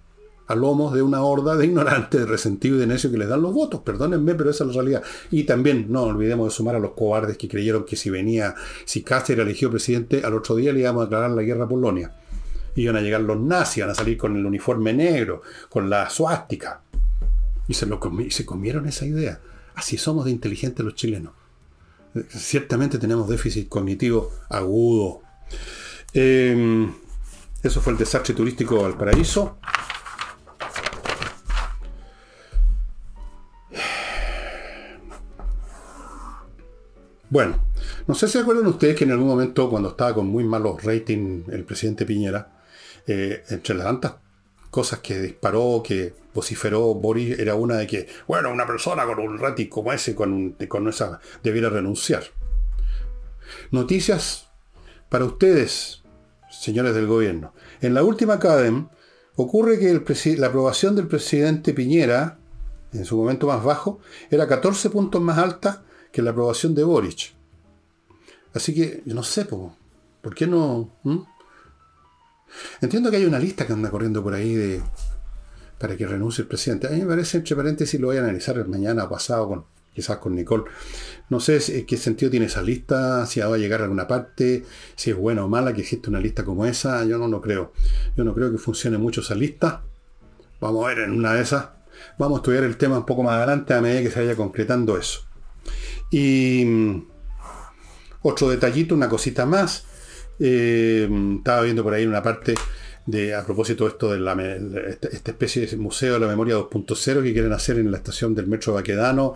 a 0.47 0.55
lomos 0.55 0.95
de 0.95 1.03
una 1.03 1.23
horda 1.23 1.57
de 1.57 1.67
ignorantes, 1.67 2.21
de 2.21 2.27
resentidos 2.27 2.79
y 2.79 2.81
de 2.81 2.87
necios 2.87 3.13
que 3.13 3.19
les 3.19 3.29
dan 3.29 3.43
los 3.43 3.53
votos. 3.53 3.81
Perdónenme, 3.81 4.37
pero 4.37 4.51
esa 4.51 4.63
es 4.63 4.69
la 4.69 4.75
realidad. 4.75 5.03
Y 5.33 5.43
también 5.43 5.87
no 5.89 6.03
olvidemos 6.03 6.47
de 6.47 6.57
sumar 6.57 6.77
a 6.77 6.81
los 6.81 6.93
cobardes 6.93 7.37
que 7.37 7.49
creyeron 7.49 7.85
que 7.85 7.97
si 7.97 8.11
venía, 8.11 8.55
si 8.85 9.03
Cáceres 9.03 9.31
era 9.31 9.43
elegido 9.43 9.73
presidente, 9.73 10.23
al 10.25 10.35
otro 10.35 10.55
día 10.55 10.73
le 10.73 10.81
íbamos 10.81 11.03
a 11.03 11.05
declarar 11.07 11.33
la 11.33 11.43
guerra 11.43 11.65
a 11.65 11.69
Polonia 11.69 12.13
iban 12.77 12.97
a 12.97 13.01
llegar 13.01 13.21
los 13.21 13.39
nazis, 13.39 13.79
iban 13.79 13.91
a 13.91 13.95
salir 13.95 14.17
con 14.17 14.37
el 14.37 14.47
uniforme 14.47 14.93
negro, 14.93 15.43
con 15.69 15.91
la 15.91 16.09
suástica. 16.09 16.83
Y 17.69 17.75
se, 17.75 17.87
lo 17.87 18.01
comieron 18.01 18.87
esa 18.87 19.07
idea. 19.07 19.41
Así 19.75 19.97
somos 19.97 20.25
de 20.25 20.33
inteligentes 20.33 20.85
los 20.85 20.95
chilenos. 20.95 21.33
Ciertamente 22.29 22.99
tenemos 22.99 23.29
déficit 23.29 23.69
cognitivo 23.69 24.33
agudo. 24.49 25.23
Em, 26.13 26.93
eso 27.63 27.81
fue 27.81 27.93
el 27.93 27.99
desastre 27.99 28.35
turístico 28.35 28.85
al 28.85 28.97
paraíso. 28.97 29.59
Bueno, 37.29 37.61
no 38.09 38.15
sé 38.17 38.27
si 38.27 38.39
acuerdan 38.39 38.67
ustedes 38.67 38.97
que 38.97 39.05
en 39.05 39.13
algún 39.13 39.29
momento, 39.29 39.71
cuando 39.71 39.91
estaba 39.91 40.15
con 40.15 40.27
muy 40.27 40.43
malos 40.43 40.83
ratings 40.83 41.49
el 41.49 41.65
presidente 41.65 42.05
Piñera, 42.05 42.61
eh, 43.07 43.45
entre 43.51 43.77
las 43.77 43.87
tantas 43.87 44.15
cosas 44.71 44.99
que 45.01 45.21
disparó, 45.21 45.83
que 45.85 46.15
vociferó 46.35 46.95
Boris, 46.95 47.39
era 47.39 47.55
una 47.55 47.77
de 47.77 47.87
que, 47.87 48.09
bueno, 48.27 48.51
una 48.51 48.67
persona 48.67 49.05
con 49.05 49.21
un 49.21 49.39
rating 49.39 49.67
como 49.67 49.93
ese, 49.93 50.15
con, 50.15 50.57
con 50.69 50.89
esa, 50.89 51.21
debiera 51.43 51.69
renunciar. 51.69 52.25
Noticias 53.71 54.49
para 55.09 55.25
ustedes, 55.25 56.00
señores 56.61 56.95
del 56.95 57.07
gobierno. 57.07 57.55
En 57.81 57.95
la 57.95 58.05
última 58.05 58.39
CADEM 58.39 58.89
ocurre 59.37 59.79
que 59.79 60.37
la 60.37 60.49
aprobación 60.49 60.95
del 60.95 61.09
presidente 61.09 61.73
Piñera, 61.73 62.39
en 62.93 63.07
su 63.07 63.17
momento 63.17 63.47
más 63.47 63.65
bajo, 63.65 63.99
era 64.31 64.47
14 64.47 64.91
puntos 64.91 65.23
más 65.23 65.39
alta 65.39 65.83
que 66.13 66.21
la 66.21 66.33
aprobación 66.33 66.75
de 66.75 66.85
Boric. 66.85 67.33
Así 68.53 68.75
que, 68.75 69.03
yo 69.07 69.15
no 69.15 69.23
sé, 69.23 69.47
¿por 69.47 70.35
qué 70.35 70.47
no? 70.47 70.91
Entiendo 72.83 73.11
que 73.11 73.17
hay 73.17 73.25
una 73.25 73.39
lista 73.39 73.67
que 73.67 73.73
anda 73.73 73.91
corriendo 73.91 74.23
por 74.23 74.35
ahí 74.35 74.55
de 74.55 74.83
para 75.79 75.97
que 75.97 76.07
renuncie 76.07 76.43
el 76.43 76.49
presidente. 76.49 76.89
A 76.89 76.91
mí 76.91 77.01
me 77.01 77.07
parece, 77.07 77.39
entre 77.39 77.57
paréntesis, 77.57 77.99
lo 77.99 78.09
voy 78.09 78.19
a 78.19 78.21
analizar 78.21 78.69
mañana 78.69 79.09
pasado 79.09 79.49
con, 79.49 79.65
quizás 79.95 80.19
con 80.19 80.35
Nicole. 80.35 80.65
No 81.29 81.41
sé 81.41 81.85
qué 81.87 81.97
sentido 81.97 82.31
tiene 82.31 82.47
esa 82.47 82.63
lista, 82.63 83.27
si 83.27 83.41
va 83.41 83.55
a 83.55 83.59
llegar 83.59 83.81
a 83.81 83.85
alguna 83.85 84.09
parte, 84.09 84.65
si 84.97 85.11
es 85.11 85.17
buena 85.17 85.45
o 85.45 85.49
mala 85.49 85.73
que 85.73 85.83
existe 85.83 86.11
una 86.11 86.21
lista 86.21 86.45
como 86.45 86.67
esa. 86.67 87.05
Yo 87.05 87.19
no 87.19 87.29
lo 87.29 87.41
creo. 87.41 87.73
Yo 88.17 88.25
no 88.25 88.35
creo 88.35 88.51
que 88.51 88.59
funcione 88.59 88.99
mucho 88.99 89.21
esa 89.21 89.35
lista. 89.35 89.83
Vamos 90.61 90.85
a 90.85 90.89
ver 90.89 91.01
en 91.01 91.13
una 91.13 91.35
de 91.35 91.43
esas. 91.43 91.69
Vamos 92.19 92.39
a 92.39 92.41
estudiar 92.41 92.65
el 92.65 92.77
tema 92.77 92.99
un 92.99 93.07
poco 93.07 93.23
más 93.23 93.35
adelante 93.35 93.75
a 93.75 93.81
medida 93.81 94.03
que 94.03 94.11
se 94.11 94.21
vaya 94.21 94.37
concretando 94.37 94.97
eso. 94.97 95.21
Y 96.11 96.65
mm, 96.65 97.07
otro 98.23 98.49
detallito, 98.49 98.95
una 98.95 99.09
cosita 99.09 99.47
más. 99.47 99.87
Eh, 100.39 101.09
estaba 101.37 101.63
viendo 101.63 101.83
por 101.83 101.93
ahí 101.93 102.07
una 102.07 102.23
parte 102.23 102.55
de, 103.07 103.35
a 103.35 103.45
propósito 103.45 103.85
de 103.85 103.91
esto 103.91 104.13
de 104.13 104.19
la, 104.19 104.33
esta, 104.89 105.31
especie 105.31 105.67
de 105.67 105.77
museo 105.77 106.15
de 106.15 106.21
la 106.21 106.27
memoria 106.27 106.57
2.0 106.57 107.23
que 107.23 107.33
quieren 107.33 107.53
hacer 107.53 107.79
en 107.79 107.91
la 107.91 107.97
estación 107.97 108.35
del 108.35 108.47
metro 108.47 108.75
Baquedano, 108.75 109.35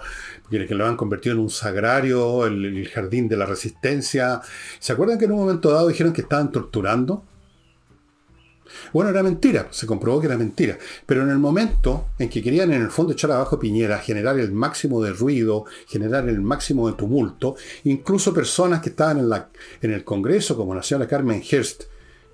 que, 0.51 0.67
lo 0.75 0.87
han 0.87 0.97
convertido 0.97 1.35
en 1.35 1.41
un 1.41 1.51
sagrario, 1.51 2.47
el, 2.47 2.89
jardín 2.89 3.29
de 3.29 3.37
la 3.37 3.47
resistencia. 3.47 4.41
¿Se 4.79 4.93
acuerdan 4.93 5.19
que 5.19 5.25
en 5.25 5.33
un 5.33 5.41
momento 5.41 5.71
dado 5.71 5.89
dijeron 5.89 6.13
que 6.13 6.23
estaban 6.23 6.53
torturando? 6.53 7.25
Bueno, 8.93 9.11
era 9.11 9.23
mentira, 9.23 9.69
se 9.71 9.87
comprobó 9.87 10.21
que 10.21 10.27
era 10.27 10.37
mentira. 10.37 10.79
Pero 11.07 11.23
en 11.23 11.31
el 11.31 11.39
momento 11.39 12.09
en 12.19 12.29
que 12.29 12.43
querían 12.43 12.73
en 12.73 12.83
el 12.83 12.91
fondo 12.91 13.13
echar 13.13 13.31
abajo 13.31 13.59
Piñera, 13.59 13.99
generar 13.99 14.39
el 14.39 14.53
máximo 14.53 15.03
de 15.03 15.13
ruido, 15.13 15.65
generar 15.87 16.29
el 16.29 16.41
máximo 16.41 16.89
de 16.89 16.97
tumulto, 16.97 17.57
incluso 17.85 18.35
personas 18.35 18.81
que 18.81 18.91
estaban 18.91 19.19
en, 19.19 19.29
la, 19.29 19.49
en 19.81 19.93
el 19.93 20.05
Congreso, 20.05 20.57
como 20.57 20.75
la 20.75 20.83
señora 20.83 21.07
Carmen 21.07 21.43
Hearst, 21.43 21.85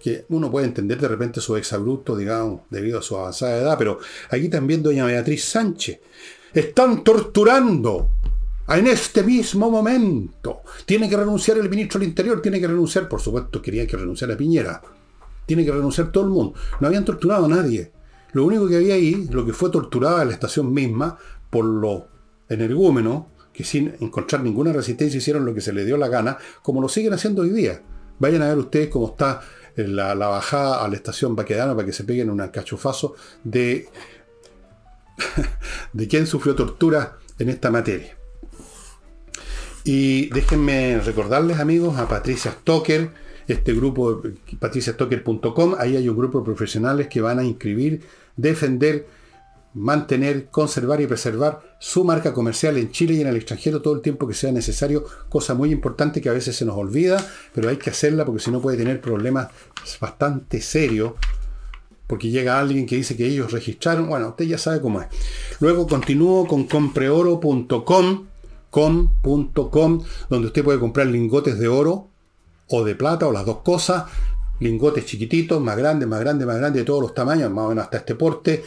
que 0.03 0.24
uno 0.30 0.51
puede 0.51 0.66
entender 0.66 0.98
de 0.98 1.09
repente 1.09 1.40
su 1.40 1.57
exabrupto, 1.57 2.16
digamos, 2.16 2.62
debido 2.70 2.98
a 2.98 3.03
su 3.03 3.16
avanzada 3.16 3.59
edad, 3.59 3.78
pero 3.78 3.98
aquí 4.30 4.48
también 4.48 4.82
doña 4.82 5.05
Beatriz 5.05 5.44
Sánchez. 5.44 6.01
Están 6.55 7.05
torturando 7.05 8.11
en 8.66 8.86
este 8.86 9.22
mismo 9.22 9.70
momento. 9.70 10.62
Tiene 10.86 11.09
que 11.09 11.16
renunciar 11.16 11.59
el 11.59 11.68
ministro 11.68 12.01
del 12.01 12.09
Interior, 12.09 12.40
tiene 12.40 12.59
que 12.59 12.66
renunciar, 12.66 13.09
por 13.09 13.20
supuesto, 13.20 13.61
querían 13.61 13.86
que 13.86 13.96
renunciara 13.96 14.36
Piñera 14.36 14.80
tiene 15.51 15.64
que 15.64 15.72
renunciar 15.72 16.12
todo 16.12 16.22
el 16.22 16.30
mundo. 16.30 16.55
No 16.78 16.86
habían 16.86 17.05
torturado 17.05 17.46
a 17.46 17.48
nadie. 17.48 17.90
Lo 18.34 18.44
único 18.44 18.68
que 18.68 18.76
había 18.76 18.94
ahí, 18.94 19.26
lo 19.32 19.44
que 19.44 19.53
fue 19.53 19.68
torturada 19.68 20.24
la 20.24 20.32
estación 20.32 20.72
misma 20.72 21.18
por 21.51 21.64
los 21.64 22.05
energúmenos, 22.48 23.24
que 23.53 23.64
sin 23.64 23.92
encontrar 23.98 24.44
ninguna 24.44 24.72
resistencia 24.72 25.18
hicieron 25.18 25.44
lo 25.44 25.53
que 25.53 25.61
se 25.61 25.72
les 25.72 25.86
dio 25.86 25.96
la 25.96 26.07
gana, 26.07 26.38
como 26.62 26.80
lo 26.80 26.88
siguen 26.88 27.14
haciendo 27.14 27.42
hoy 27.42 27.51
día. 27.51 27.82
Vayan 28.20 28.42
a 28.42 28.48
ver 28.48 28.59
ustedes 28.59 28.90
cómo 28.90 29.09
está 29.09 29.40
la, 29.76 30.14
la 30.14 30.28
bajada 30.28 30.84
a 30.84 30.88
la 30.88 30.96
estación 30.96 31.36
Baquedano 31.36 31.74
para 31.74 31.86
que 31.86 31.92
se 31.92 32.04
peguen 32.04 32.30
un 32.30 32.46
cachufazo 32.48 33.14
de, 33.44 33.88
de 35.92 36.08
quién 36.08 36.26
sufrió 36.26 36.54
tortura 36.54 37.18
en 37.38 37.48
esta 37.48 37.70
materia. 37.70 38.16
Y 39.84 40.28
déjenme 40.30 41.00
recordarles, 41.00 41.58
amigos, 41.58 41.98
a 41.98 42.08
Patricia 42.08 42.52
Stoker, 42.52 43.10
este 43.48 43.74
grupo, 43.74 44.22
patriciastocker.com, 44.58 45.74
ahí 45.78 45.96
hay 45.96 46.08
un 46.08 46.16
grupo 46.16 46.40
de 46.40 46.44
profesionales 46.44 47.08
que 47.08 47.20
van 47.20 47.38
a 47.38 47.44
inscribir, 47.44 48.02
defender, 48.36 49.06
mantener, 49.74 50.46
conservar 50.46 51.00
y 51.00 51.06
preservar 51.06 51.76
su 51.78 52.04
marca 52.04 52.32
comercial 52.32 52.76
en 52.76 52.90
Chile 52.90 53.14
y 53.14 53.20
en 53.20 53.28
el 53.28 53.36
extranjero 53.36 53.80
todo 53.80 53.94
el 53.94 54.00
tiempo 54.00 54.26
que 54.26 54.34
sea 54.34 54.52
necesario, 54.52 55.04
cosa 55.28 55.54
muy 55.54 55.70
importante 55.70 56.20
que 56.20 56.28
a 56.28 56.32
veces 56.32 56.56
se 56.56 56.64
nos 56.64 56.76
olvida, 56.76 57.24
pero 57.54 57.68
hay 57.68 57.76
que 57.76 57.90
hacerla 57.90 58.24
porque 58.24 58.42
si 58.42 58.50
no 58.50 58.60
puede 58.60 58.76
tener 58.76 59.00
problemas 59.00 59.48
bastante 60.00 60.60
serios, 60.60 61.12
porque 62.06 62.28
llega 62.28 62.58
alguien 62.58 62.86
que 62.86 62.96
dice 62.96 63.16
que 63.16 63.26
ellos 63.26 63.52
registraron, 63.52 64.08
bueno, 64.08 64.30
usted 64.30 64.44
ya 64.46 64.58
sabe 64.58 64.80
cómo 64.80 65.00
es. 65.00 65.06
Luego 65.60 65.86
continúo 65.86 66.46
con 66.48 66.64
compreoro.com, 66.64 68.26
com.com, 68.70 70.04
donde 70.28 70.46
usted 70.48 70.64
puede 70.64 70.80
comprar 70.80 71.06
lingotes 71.06 71.58
de 71.58 71.68
oro 71.68 72.08
o 72.68 72.84
de 72.84 72.96
plata 72.96 73.28
o 73.28 73.32
las 73.32 73.46
dos 73.46 73.58
cosas, 73.58 74.04
lingotes 74.61 75.04
chiquititos, 75.06 75.61
más 75.61 75.76
grandes, 75.76 76.08
más 76.08 76.20
grandes, 76.20 76.46
más 76.46 76.58
grandes, 76.58 76.82
de 76.82 76.86
todos 76.86 77.02
los 77.02 77.14
tamaños, 77.14 77.50
más 77.50 77.66
o 77.66 77.68
menos 77.70 77.84
hasta 77.84 77.98
este 77.98 78.14
porte, 78.14 78.62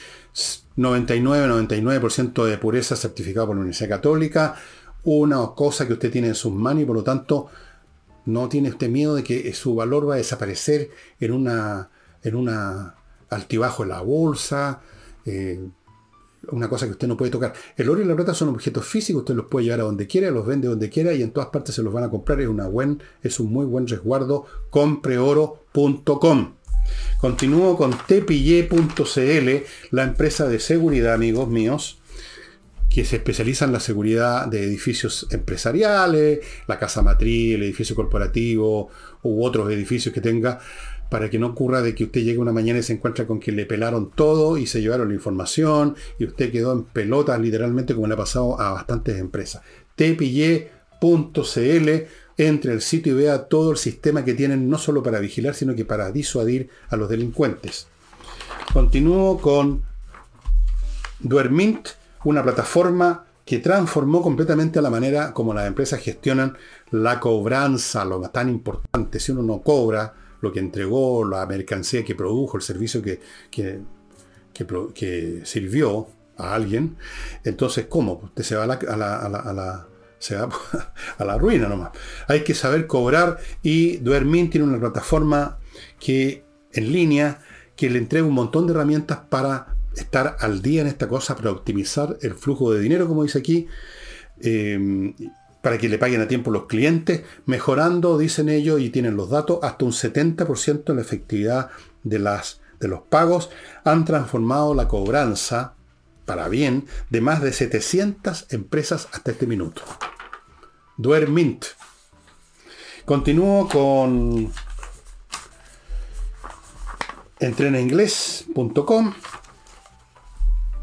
99-99% 0.77 2.45
de 2.45 2.57
pureza 2.57 2.95
certificado 2.95 3.47
por 3.47 3.55
la 3.55 3.61
Universidad 3.61 3.89
Católica, 3.89 4.55
una 5.03 5.37
cosa 5.55 5.87
que 5.87 5.93
usted 5.93 6.11
tiene 6.11 6.29
en 6.29 6.35
sus 6.35 6.53
manos 6.53 6.83
y 6.83 6.85
por 6.85 6.95
lo 6.95 7.03
tanto 7.03 7.47
no 8.25 8.49
tiene 8.49 8.69
usted 8.69 8.89
miedo 8.89 9.15
de 9.15 9.23
que 9.23 9.53
su 9.53 9.75
valor 9.75 10.09
va 10.09 10.15
a 10.15 10.17
desaparecer 10.17 10.89
en 11.19 11.31
una, 11.31 11.89
en 12.23 12.35
una 12.35 12.95
altibajo 13.29 13.83
en 13.83 13.89
la 13.89 14.01
bolsa, 14.01 14.81
eh, 15.25 15.59
una 16.51 16.67
cosa 16.69 16.85
que 16.85 16.93
usted 16.93 17.07
no 17.07 17.17
puede 17.17 17.31
tocar. 17.31 17.53
El 17.77 17.89
oro 17.89 18.01
y 18.01 18.05
la 18.05 18.15
plata 18.15 18.33
son 18.33 18.49
objetos 18.49 18.85
físicos, 18.85 19.21
usted 19.21 19.35
los 19.35 19.45
puede 19.45 19.65
llevar 19.65 19.81
a 19.81 19.83
donde 19.83 20.07
quiera, 20.07 20.31
los 20.31 20.45
vende 20.45 20.67
donde 20.67 20.89
quiera 20.89 21.13
y 21.13 21.21
en 21.21 21.31
todas 21.31 21.49
partes 21.49 21.75
se 21.75 21.83
los 21.83 21.93
van 21.93 22.03
a 22.03 22.09
comprar. 22.09 22.41
Es, 22.41 22.47
una 22.47 22.67
buen, 22.67 23.01
es 23.21 23.39
un 23.39 23.51
muy 23.51 23.65
buen 23.65 23.87
resguardo. 23.87 24.45
Compreoro.com. 24.69 26.53
Continúo 27.19 27.77
con 27.77 27.97
tepille.cl, 28.05 29.49
la 29.91 30.03
empresa 30.03 30.47
de 30.47 30.59
seguridad, 30.59 31.13
amigos 31.13 31.47
míos, 31.47 31.99
que 32.89 33.05
se 33.05 33.15
especializa 33.15 33.65
en 33.65 33.71
la 33.71 33.79
seguridad 33.79 34.47
de 34.47 34.63
edificios 34.63 35.27
empresariales, 35.31 36.39
la 36.67 36.77
casa 36.77 37.01
matriz, 37.01 37.55
el 37.55 37.63
edificio 37.63 37.95
corporativo 37.95 38.89
u 39.23 39.43
otros 39.43 39.71
edificios 39.71 40.13
que 40.13 40.21
tenga 40.21 40.59
para 41.13 41.29
que 41.29 41.37
no 41.37 41.45
ocurra 41.49 41.83
de 41.83 41.93
que 41.93 42.05
usted 42.05 42.21
llegue 42.21 42.39
una 42.39 42.51
mañana 42.51 42.79
y 42.79 42.81
se 42.81 42.93
encuentre 42.93 43.27
con 43.27 43.39
que 43.39 43.51
le 43.51 43.67
pelaron 43.67 44.09
todo 44.09 44.57
y 44.57 44.65
se 44.65 44.81
llevaron 44.81 45.09
la 45.09 45.13
información 45.13 45.95
y 46.17 46.25
usted 46.25 46.51
quedó 46.51 46.73
en 46.73 46.85
pelotas 46.85 47.39
literalmente 47.39 47.93
como 47.93 48.07
le 48.07 48.15
ha 48.15 48.17
pasado 48.17 48.59
a 48.59 48.71
bastantes 48.71 49.19
empresas. 49.19 49.61
tpille.cl 49.95 50.69
entre 52.39 52.71
al 52.71 52.81
sitio 52.81 53.13
y 53.13 53.15
vea 53.17 53.43
todo 53.43 53.69
el 53.69 53.77
sistema 53.77 54.25
que 54.25 54.33
tienen 54.33 54.67
no 54.71 54.79
solo 54.79 55.03
para 55.03 55.19
vigilar, 55.19 55.53
sino 55.53 55.75
que 55.75 55.85
para 55.85 56.11
disuadir 56.11 56.71
a 56.89 56.95
los 56.95 57.07
delincuentes. 57.07 57.85
Continúo 58.73 59.37
con 59.37 59.83
Duermint, 61.19 61.89
una 62.23 62.41
plataforma 62.41 63.27
que 63.45 63.59
transformó 63.59 64.23
completamente 64.23 64.81
la 64.81 64.89
manera 64.89 65.31
como 65.31 65.53
las 65.53 65.67
empresas 65.67 65.99
gestionan 65.99 66.57
la 66.89 67.19
cobranza, 67.19 68.03
lo 68.03 68.19
tan 68.31 68.49
importante. 68.49 69.19
Si 69.19 69.31
uno 69.31 69.43
no 69.43 69.61
cobra, 69.61 70.22
lo 70.43 70.51
que 70.51 70.59
entregó, 70.59 71.23
la 71.23 71.45
mercancía 71.45 72.03
que 72.03 72.15
produjo, 72.15 72.57
el 72.57 72.63
servicio 72.63 73.01
que, 73.01 73.21
que, 73.49 75.41
sirvió 75.45 76.09
a 76.35 76.53
alguien, 76.53 76.97
entonces, 77.45 77.85
¿cómo? 77.87 78.19
Usted 78.21 78.43
se 78.43 78.55
va 78.57 78.63
a 78.65 78.67
la, 78.67 78.75
a 78.75 79.53
la, 79.53 79.87
se 80.19 80.35
va 80.35 80.49
a 81.17 81.23
la 81.23 81.37
ruina 81.37 81.69
nomás. 81.69 81.91
Hay 82.27 82.43
que 82.43 82.53
saber 82.53 82.87
cobrar 82.87 83.39
y 83.61 83.97
Duermin 83.97 84.49
tiene 84.49 84.67
una 84.67 84.81
plataforma 84.81 85.59
que 85.97 86.43
en 86.73 86.91
línea 86.91 87.39
que 87.77 87.89
le 87.89 87.99
entrega 87.99 88.27
un 88.27 88.33
montón 88.33 88.67
de 88.67 88.73
herramientas 88.73 89.19
para 89.29 89.77
estar 89.95 90.35
al 90.41 90.61
día 90.61 90.81
en 90.81 90.87
esta 90.87 91.07
cosa, 91.07 91.37
para 91.37 91.51
optimizar 91.51 92.17
el 92.21 92.33
flujo 92.33 92.73
de 92.73 92.81
dinero, 92.81 93.07
como 93.07 93.23
dice 93.23 93.39
aquí. 93.39 93.67
Eh, 94.41 95.13
para 95.63 95.77
que 95.77 95.87
le 95.87 95.97
paguen 95.97 96.19
a 96.19 96.27
tiempo 96.27 96.51
los 96.51 96.65
clientes, 96.65 97.23
mejorando, 97.45 98.17
dicen 98.17 98.49
ellos, 98.49 98.81
y 98.81 98.89
tienen 98.89 99.15
los 99.15 99.29
datos, 99.29 99.59
hasta 99.63 99.85
un 99.85 99.93
70% 99.93 100.89
en 100.89 100.95
la 100.97 101.01
efectividad 101.01 101.69
de, 102.03 102.19
las, 102.19 102.59
de 102.81 102.89
los 102.89 103.03
pagos. 103.03 103.49
Han 103.85 104.03
transformado 104.03 104.73
la 104.73 104.89
cobranza, 104.89 105.75
para 106.25 106.49
bien, 106.49 106.85
de 107.09 107.21
más 107.21 107.41
de 107.41 107.53
700 107.53 108.47
empresas 108.49 109.07
hasta 109.13 109.31
este 109.31 109.47
minuto. 109.47 109.83
Duermint. 110.97 111.63
Continúo 113.05 113.69
con 113.69 114.51
entrenainglés.com, 117.39 119.13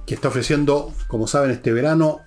que 0.06 0.14
está 0.14 0.28
ofreciendo, 0.28 0.94
como 1.06 1.26
saben, 1.26 1.50
este 1.50 1.70
verano 1.70 2.22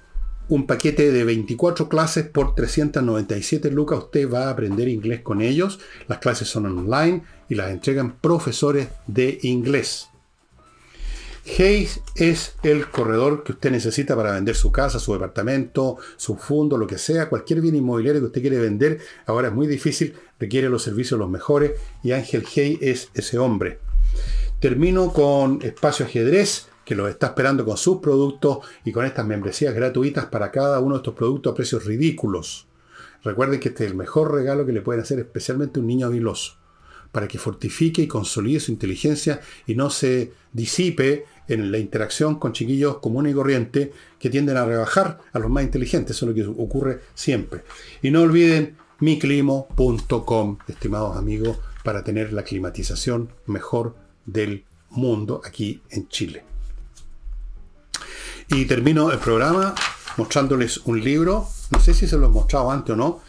un 0.53 0.67
paquete 0.67 1.11
de 1.11 1.23
24 1.23 1.89
clases 1.89 2.27
por 2.27 2.53
397 2.53 3.71
lucas. 3.71 3.97
Usted 3.97 4.31
va 4.31 4.45
a 4.45 4.49
aprender 4.51 4.87
inglés 4.87 5.21
con 5.21 5.41
ellos. 5.41 5.79
Las 6.07 6.19
clases 6.19 6.47
son 6.47 6.67
online 6.67 7.23
y 7.49 7.55
las 7.55 7.71
entregan 7.71 8.19
profesores 8.19 8.89
de 9.07 9.39
inglés. 9.41 10.09
Hayes 11.57 12.01
es 12.15 12.53
el 12.61 12.87
corredor 12.91 13.43
que 13.43 13.53
usted 13.53 13.71
necesita 13.71 14.15
para 14.15 14.33
vender 14.33 14.55
su 14.55 14.71
casa, 14.71 14.99
su 14.99 15.13
departamento, 15.13 15.97
su 16.17 16.35
fondo, 16.35 16.77
lo 16.77 16.85
que 16.85 16.99
sea, 16.99 17.29
cualquier 17.29 17.59
bien 17.59 17.75
inmobiliario 17.75 18.21
que 18.21 18.27
usted 18.27 18.41
quiere 18.41 18.59
vender. 18.59 18.99
Ahora 19.25 19.47
es 19.47 19.55
muy 19.55 19.65
difícil, 19.65 20.13
requiere 20.39 20.69
los 20.69 20.83
servicios 20.83 21.19
los 21.19 21.31
mejores 21.31 21.71
y 22.03 22.11
Ángel 22.11 22.45
Hayes 22.55 22.77
es 22.79 23.09
ese 23.15 23.39
hombre. 23.39 23.79
Termino 24.59 25.13
con 25.13 25.63
espacio 25.63 26.05
ajedrez 26.05 26.67
que 26.85 26.95
los 26.95 27.09
está 27.09 27.27
esperando 27.27 27.65
con 27.65 27.77
sus 27.77 27.99
productos 27.99 28.59
y 28.83 28.91
con 28.91 29.05
estas 29.05 29.25
membresías 29.25 29.73
gratuitas 29.73 30.25
para 30.25 30.51
cada 30.51 30.79
uno 30.79 30.95
de 30.95 30.97
estos 30.99 31.13
productos 31.13 31.51
a 31.51 31.55
precios 31.55 31.85
ridículos. 31.85 32.67
Recuerden 33.23 33.59
que 33.59 33.69
este 33.69 33.85
es 33.85 33.91
el 33.91 33.97
mejor 33.97 34.33
regalo 34.33 34.65
que 34.65 34.73
le 34.73 34.81
pueden 34.81 35.01
hacer 35.01 35.19
especialmente 35.19 35.79
a 35.79 35.81
un 35.81 35.87
niño 35.87 36.07
habiloso, 36.07 36.57
para 37.11 37.27
que 37.27 37.37
fortifique 37.37 38.01
y 38.01 38.07
consolide 38.07 38.59
su 38.59 38.71
inteligencia 38.71 39.39
y 39.65 39.75
no 39.75 39.89
se 39.89 40.33
disipe 40.51 41.25
en 41.47 41.71
la 41.71 41.77
interacción 41.77 42.39
con 42.39 42.53
chiquillos 42.53 42.97
comunes 42.97 43.31
y 43.31 43.35
corrientes 43.35 43.89
que 44.19 44.29
tienden 44.29 44.57
a 44.57 44.65
rebajar 44.65 45.19
a 45.31 45.39
los 45.39 45.49
más 45.49 45.63
inteligentes. 45.63 46.17
Eso 46.17 46.29
es 46.29 46.35
lo 46.35 46.35
que 46.35 46.61
ocurre 46.61 47.01
siempre. 47.13 47.63
Y 48.01 48.11
no 48.11 48.21
olviden 48.21 48.77
miclimo.com, 48.99 50.57
estimados 50.67 51.17
amigos, 51.17 51.59
para 51.83 52.03
tener 52.03 52.33
la 52.33 52.43
climatización 52.43 53.29
mejor 53.45 53.95
del 54.25 54.65
mundo 54.89 55.41
aquí 55.43 55.81
en 55.89 56.07
Chile. 56.07 56.52
Y 58.49 58.65
termino 58.65 59.11
el 59.11 59.19
programa 59.19 59.73
mostrándoles 60.17 60.77
un 60.85 61.03
libro, 61.03 61.47
no 61.71 61.79
sé 61.79 61.93
si 61.93 62.07
se 62.07 62.17
lo 62.17 62.27
he 62.27 62.29
mostrado 62.29 62.71
antes 62.71 62.93
o 62.93 62.95
no, 62.95 63.21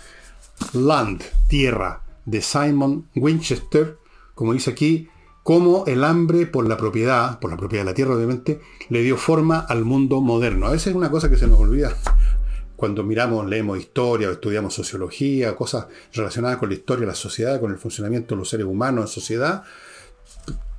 Land, 0.72 1.22
Tierra, 1.48 2.02
de 2.24 2.40
Simon 2.40 3.08
Winchester, 3.14 3.98
como 4.34 4.52
dice 4.52 4.70
aquí, 4.70 5.08
cómo 5.42 5.84
el 5.86 6.04
hambre 6.04 6.46
por 6.46 6.66
la 6.66 6.76
propiedad, 6.76 7.38
por 7.38 7.50
la 7.50 7.56
propiedad 7.56 7.84
de 7.84 7.90
la 7.90 7.94
tierra 7.94 8.14
obviamente, 8.14 8.60
le 8.88 9.02
dio 9.02 9.16
forma 9.16 9.60
al 9.60 9.84
mundo 9.84 10.20
moderno. 10.20 10.66
A 10.66 10.70
veces 10.70 10.88
es 10.88 10.94
una 10.94 11.10
cosa 11.10 11.28
que 11.28 11.36
se 11.36 11.46
nos 11.46 11.60
olvida 11.60 11.94
cuando 12.76 13.02
miramos, 13.02 13.46
leemos 13.46 13.78
historia 13.78 14.28
o 14.28 14.32
estudiamos 14.32 14.74
sociología, 14.74 15.54
cosas 15.54 15.86
relacionadas 16.12 16.58
con 16.58 16.70
la 16.70 16.74
historia, 16.74 17.06
la 17.06 17.14
sociedad, 17.14 17.60
con 17.60 17.70
el 17.70 17.78
funcionamiento 17.78 18.34
de 18.34 18.38
los 18.38 18.48
seres 18.48 18.66
humanos 18.66 19.04
en 19.04 19.08
sociedad, 19.08 19.64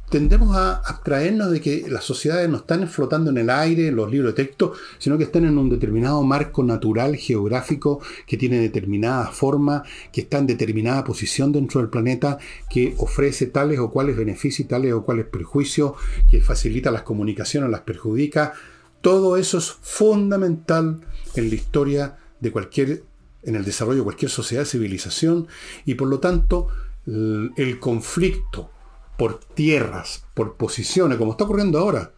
tendemos 0.09 0.55
a 0.55 0.75
abstraernos 0.75 1.51
de 1.51 1.61
que 1.61 1.85
las 1.89 2.03
sociedades 2.03 2.49
no 2.49 2.57
están 2.57 2.87
flotando 2.87 3.31
en 3.31 3.37
el 3.37 3.49
aire, 3.49 3.87
en 3.87 3.95
los 3.95 4.09
libros 4.11 4.35
de 4.35 4.45
texto, 4.45 4.73
sino 4.99 5.17
que 5.17 5.23
están 5.23 5.45
en 5.45 5.57
un 5.57 5.69
determinado 5.69 6.21
marco 6.23 6.63
natural, 6.63 7.15
geográfico, 7.15 8.01
que 8.27 8.37
tiene 8.37 8.59
determinada 8.59 9.27
forma, 9.27 9.83
que 10.11 10.21
está 10.21 10.37
en 10.37 10.47
determinada 10.47 11.03
posición 11.03 11.51
dentro 11.51 11.81
del 11.81 11.89
planeta, 11.89 12.37
que 12.69 12.93
ofrece 12.97 13.47
tales 13.47 13.79
o 13.79 13.89
cuales 13.89 14.15
beneficios 14.15 14.67
tales 14.67 14.93
o 14.93 15.03
cuales 15.03 15.25
perjuicios, 15.25 15.93
que 16.29 16.41
facilita 16.41 16.91
las 16.91 17.01
comunicaciones, 17.01 17.69
las 17.69 17.81
perjudica. 17.81 18.53
Todo 19.01 19.37
eso 19.37 19.57
es 19.57 19.71
fundamental 19.81 21.01
en 21.35 21.49
la 21.49 21.55
historia 21.55 22.17
de 22.39 22.51
cualquier, 22.51 23.03
en 23.43 23.55
el 23.55 23.65
desarrollo 23.65 23.99
de 23.99 24.05
cualquier 24.05 24.31
sociedad, 24.31 24.65
civilización, 24.65 25.47
y 25.85 25.95
por 25.95 26.07
lo 26.07 26.19
tanto 26.19 26.67
el 27.05 27.79
conflicto 27.79 28.71
por 29.17 29.39
tierras, 29.39 30.25
por 30.33 30.55
posiciones, 30.55 31.17
como 31.17 31.31
está 31.31 31.45
ocurriendo 31.45 31.79
ahora. 31.79 32.11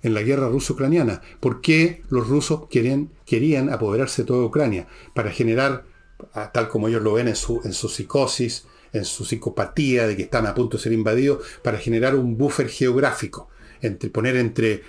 en 0.00 0.14
la 0.14 0.22
guerra 0.22 0.48
ruso-ucraniana. 0.48 1.22
¿Por 1.40 1.60
qué 1.60 2.02
los 2.08 2.28
rusos 2.28 2.68
querían, 2.68 3.68
apoderarse 3.72 4.22
de 4.22 4.26
toda 4.26 4.44
Ucrania? 4.44 4.86
Para 5.12 5.32
generar, 5.32 5.86
ah, 6.34 6.52
tal 6.52 6.68
como 6.68 6.86
ellos 6.86 7.02
lo 7.02 7.14
ven 7.14 7.26
en 7.26 7.34
su, 7.34 7.60
en 7.64 7.72
su 7.72 7.88
psicosis, 7.88 8.64
en 8.92 9.04
su 9.04 9.24
psicopatía 9.24 10.06
de 10.06 10.16
que 10.16 10.22
están 10.22 10.46
a 10.46 10.54
punto 10.54 10.76
de 10.76 10.84
ser 10.84 10.92
invadidos, 10.92 11.44
para 11.62 11.78
generar 11.78 12.14
un 12.14 12.38
buffer 12.38 12.68
geográfico, 12.68 13.48
entre, 13.80 14.08
poner 14.10 14.36
entre 14.36 14.82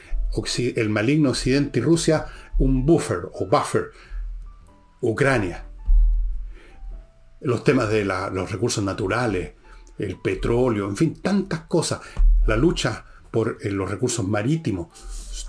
el 0.75 0.89
maligno 0.89 1.31
Occidente 1.31 1.79
y 1.79 1.81
Rusia 1.81 2.27
un 2.59 2.85
buffer 2.85 3.29
o 3.33 3.47
buffer, 3.47 3.91
Ucrania. 5.01 5.65
Los 7.41 7.63
temas 7.63 7.89
de 7.89 8.05
los 8.05 8.51
recursos 8.51 8.83
naturales, 8.83 9.53
el 9.99 10.17
petróleo, 10.17 10.87
en 10.89 10.97
fin, 10.97 11.15
tantas 11.21 11.61
cosas. 11.61 11.99
La 12.47 12.57
lucha 12.57 13.05
por 13.31 13.57
eh, 13.61 13.69
los 13.69 13.89
recursos 13.89 14.27
marítimos. 14.27 14.87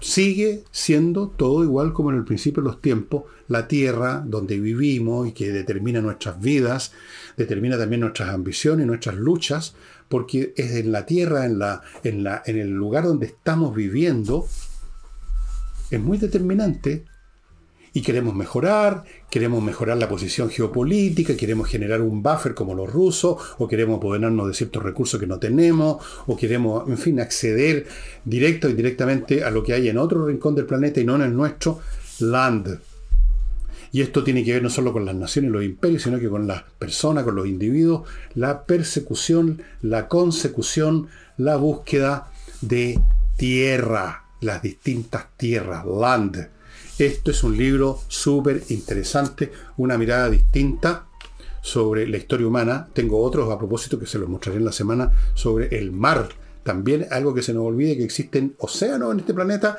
Sigue 0.00 0.64
siendo 0.70 1.28
todo 1.28 1.62
igual 1.64 1.92
como 1.92 2.10
en 2.10 2.16
el 2.16 2.24
principio 2.24 2.62
de 2.62 2.68
los 2.68 2.80
tiempos, 2.80 3.24
la 3.48 3.68
tierra 3.68 4.22
donde 4.24 4.58
vivimos 4.58 5.28
y 5.28 5.32
que 5.32 5.52
determina 5.52 6.00
nuestras 6.00 6.40
vidas, 6.40 6.92
determina 7.36 7.78
también 7.78 8.00
nuestras 8.00 8.30
ambiciones 8.30 8.84
y 8.84 8.86
nuestras 8.86 9.16
luchas, 9.16 9.74
porque 10.08 10.54
es 10.56 10.72
en 10.72 10.92
la 10.92 11.06
tierra, 11.06 11.44
en, 11.44 11.58
la, 11.58 11.82
en, 12.02 12.24
la, 12.24 12.42
en 12.46 12.58
el 12.58 12.70
lugar 12.70 13.04
donde 13.04 13.26
estamos 13.26 13.74
viviendo, 13.74 14.46
es 15.90 16.00
muy 16.00 16.18
determinante 16.18 17.04
y 17.92 18.02
queremos 18.02 18.34
mejorar, 18.34 19.04
queremos 19.30 19.62
mejorar 19.62 19.98
la 19.98 20.08
posición 20.08 20.48
geopolítica, 20.50 21.36
queremos 21.36 21.68
generar 21.68 22.00
un 22.00 22.22
buffer 22.22 22.54
como 22.54 22.74
los 22.74 22.90
rusos, 22.90 23.36
o 23.58 23.66
queremos 23.66 23.98
apoderarnos 23.98 24.46
de 24.46 24.54
ciertos 24.54 24.82
recursos 24.82 25.18
que 25.18 25.26
no 25.26 25.38
tenemos, 25.38 26.04
o 26.26 26.36
queremos, 26.36 26.88
en 26.88 26.98
fin, 26.98 27.20
acceder 27.20 27.86
directo 28.24 28.68
y 28.68 28.74
directamente 28.74 29.42
a 29.44 29.50
lo 29.50 29.62
que 29.62 29.72
hay 29.72 29.88
en 29.88 29.98
otro 29.98 30.26
rincón 30.26 30.54
del 30.54 30.66
planeta 30.66 31.00
y 31.00 31.04
no 31.04 31.16
en 31.16 31.22
el 31.22 31.34
nuestro, 31.34 31.80
land. 32.20 32.78
Y 33.92 34.02
esto 34.02 34.22
tiene 34.22 34.44
que 34.44 34.52
ver 34.52 34.62
no 34.62 34.70
solo 34.70 34.92
con 34.92 35.04
las 35.04 35.16
naciones 35.16 35.50
y 35.50 35.52
los 35.52 35.64
imperios, 35.64 36.02
sino 36.02 36.20
que 36.20 36.28
con 36.28 36.46
las 36.46 36.62
personas, 36.78 37.24
con 37.24 37.34
los 37.34 37.48
individuos, 37.48 38.08
la 38.34 38.62
persecución, 38.62 39.62
la 39.82 40.06
consecución, 40.06 41.08
la 41.36 41.56
búsqueda 41.56 42.30
de 42.60 43.00
tierra, 43.36 44.26
las 44.40 44.62
distintas 44.62 45.26
tierras, 45.36 45.84
land 45.86 46.59
esto 47.06 47.30
es 47.30 47.42
un 47.42 47.56
libro 47.56 48.00
súper 48.08 48.62
interesante, 48.68 49.50
una 49.76 49.96
mirada 49.96 50.28
distinta 50.28 51.06
sobre 51.62 52.06
la 52.06 52.16
historia 52.16 52.46
humana. 52.46 52.88
Tengo 52.92 53.22
otros 53.22 53.50
a 53.50 53.58
propósito 53.58 53.98
que 53.98 54.06
se 54.06 54.18
los 54.18 54.28
mostraré 54.28 54.58
en 54.58 54.64
la 54.64 54.72
semana 54.72 55.12
sobre 55.34 55.78
el 55.78 55.92
mar. 55.92 56.28
También 56.62 57.06
algo 57.10 57.34
que 57.34 57.42
se 57.42 57.54
nos 57.54 57.64
olvide 57.64 57.96
que 57.96 58.04
existen 58.04 58.54
océanos 58.58 59.12
en 59.12 59.20
este 59.20 59.34
planeta. 59.34 59.76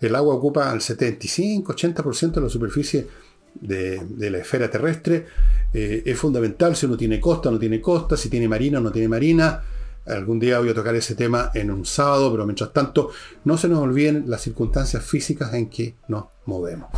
El 0.00 0.14
agua 0.14 0.34
ocupa 0.34 0.72
el 0.72 0.80
75-80% 0.80 2.32
de 2.32 2.40
la 2.40 2.48
superficie 2.48 3.06
de, 3.54 4.30
la 4.30 4.38
esfera 4.38 4.70
terrestre. 4.70 5.26
Eh, 5.72 6.02
es 6.06 6.18
fundamental 6.18 6.74
si 6.76 6.86
uno 6.86 6.96
tiene 6.96 7.20
costa, 7.20 7.50
no 7.50 7.58
tiene 7.58 7.80
costa, 7.80 8.16
si 8.16 8.28
tiene 8.28 8.48
marina 8.48 8.78
o 8.78 8.80
no 8.80 8.92
tiene 8.92 9.08
marina. 9.08 9.62
Algún 10.06 10.40
día 10.40 10.58
voy 10.58 10.70
a 10.70 10.74
tocar 10.74 10.94
ese 10.94 11.14
tema 11.14 11.50
en 11.54 11.70
un 11.70 11.84
sábado, 11.84 12.30
pero 12.30 12.46
mientras 12.46 12.72
tanto, 12.72 13.10
no 13.44 13.56
se 13.58 13.68
nos 13.68 13.80
olviden 13.80 14.24
las 14.26 14.42
circunstancias 14.42 15.04
físicas 15.04 15.54
en 15.54 15.68
que 15.68 15.96
nos 16.08 16.24
movemos. 16.46 16.88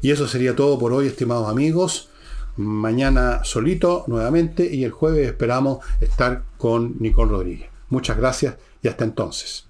Y 0.00 0.10
eso 0.10 0.26
sería 0.26 0.54
todo 0.54 0.78
por 0.78 0.92
hoy, 0.92 1.06
estimados 1.06 1.48
amigos. 1.48 2.10
Mañana 2.56 3.42
solito 3.44 4.04
nuevamente 4.06 4.72
y 4.72 4.84
el 4.84 4.92
jueves 4.92 5.26
esperamos 5.26 5.84
estar 6.00 6.44
con 6.56 6.96
Nicole 7.00 7.32
Rodríguez. 7.32 7.68
Muchas 7.88 8.16
gracias 8.16 8.56
y 8.80 8.88
hasta 8.88 9.04
entonces. 9.04 9.66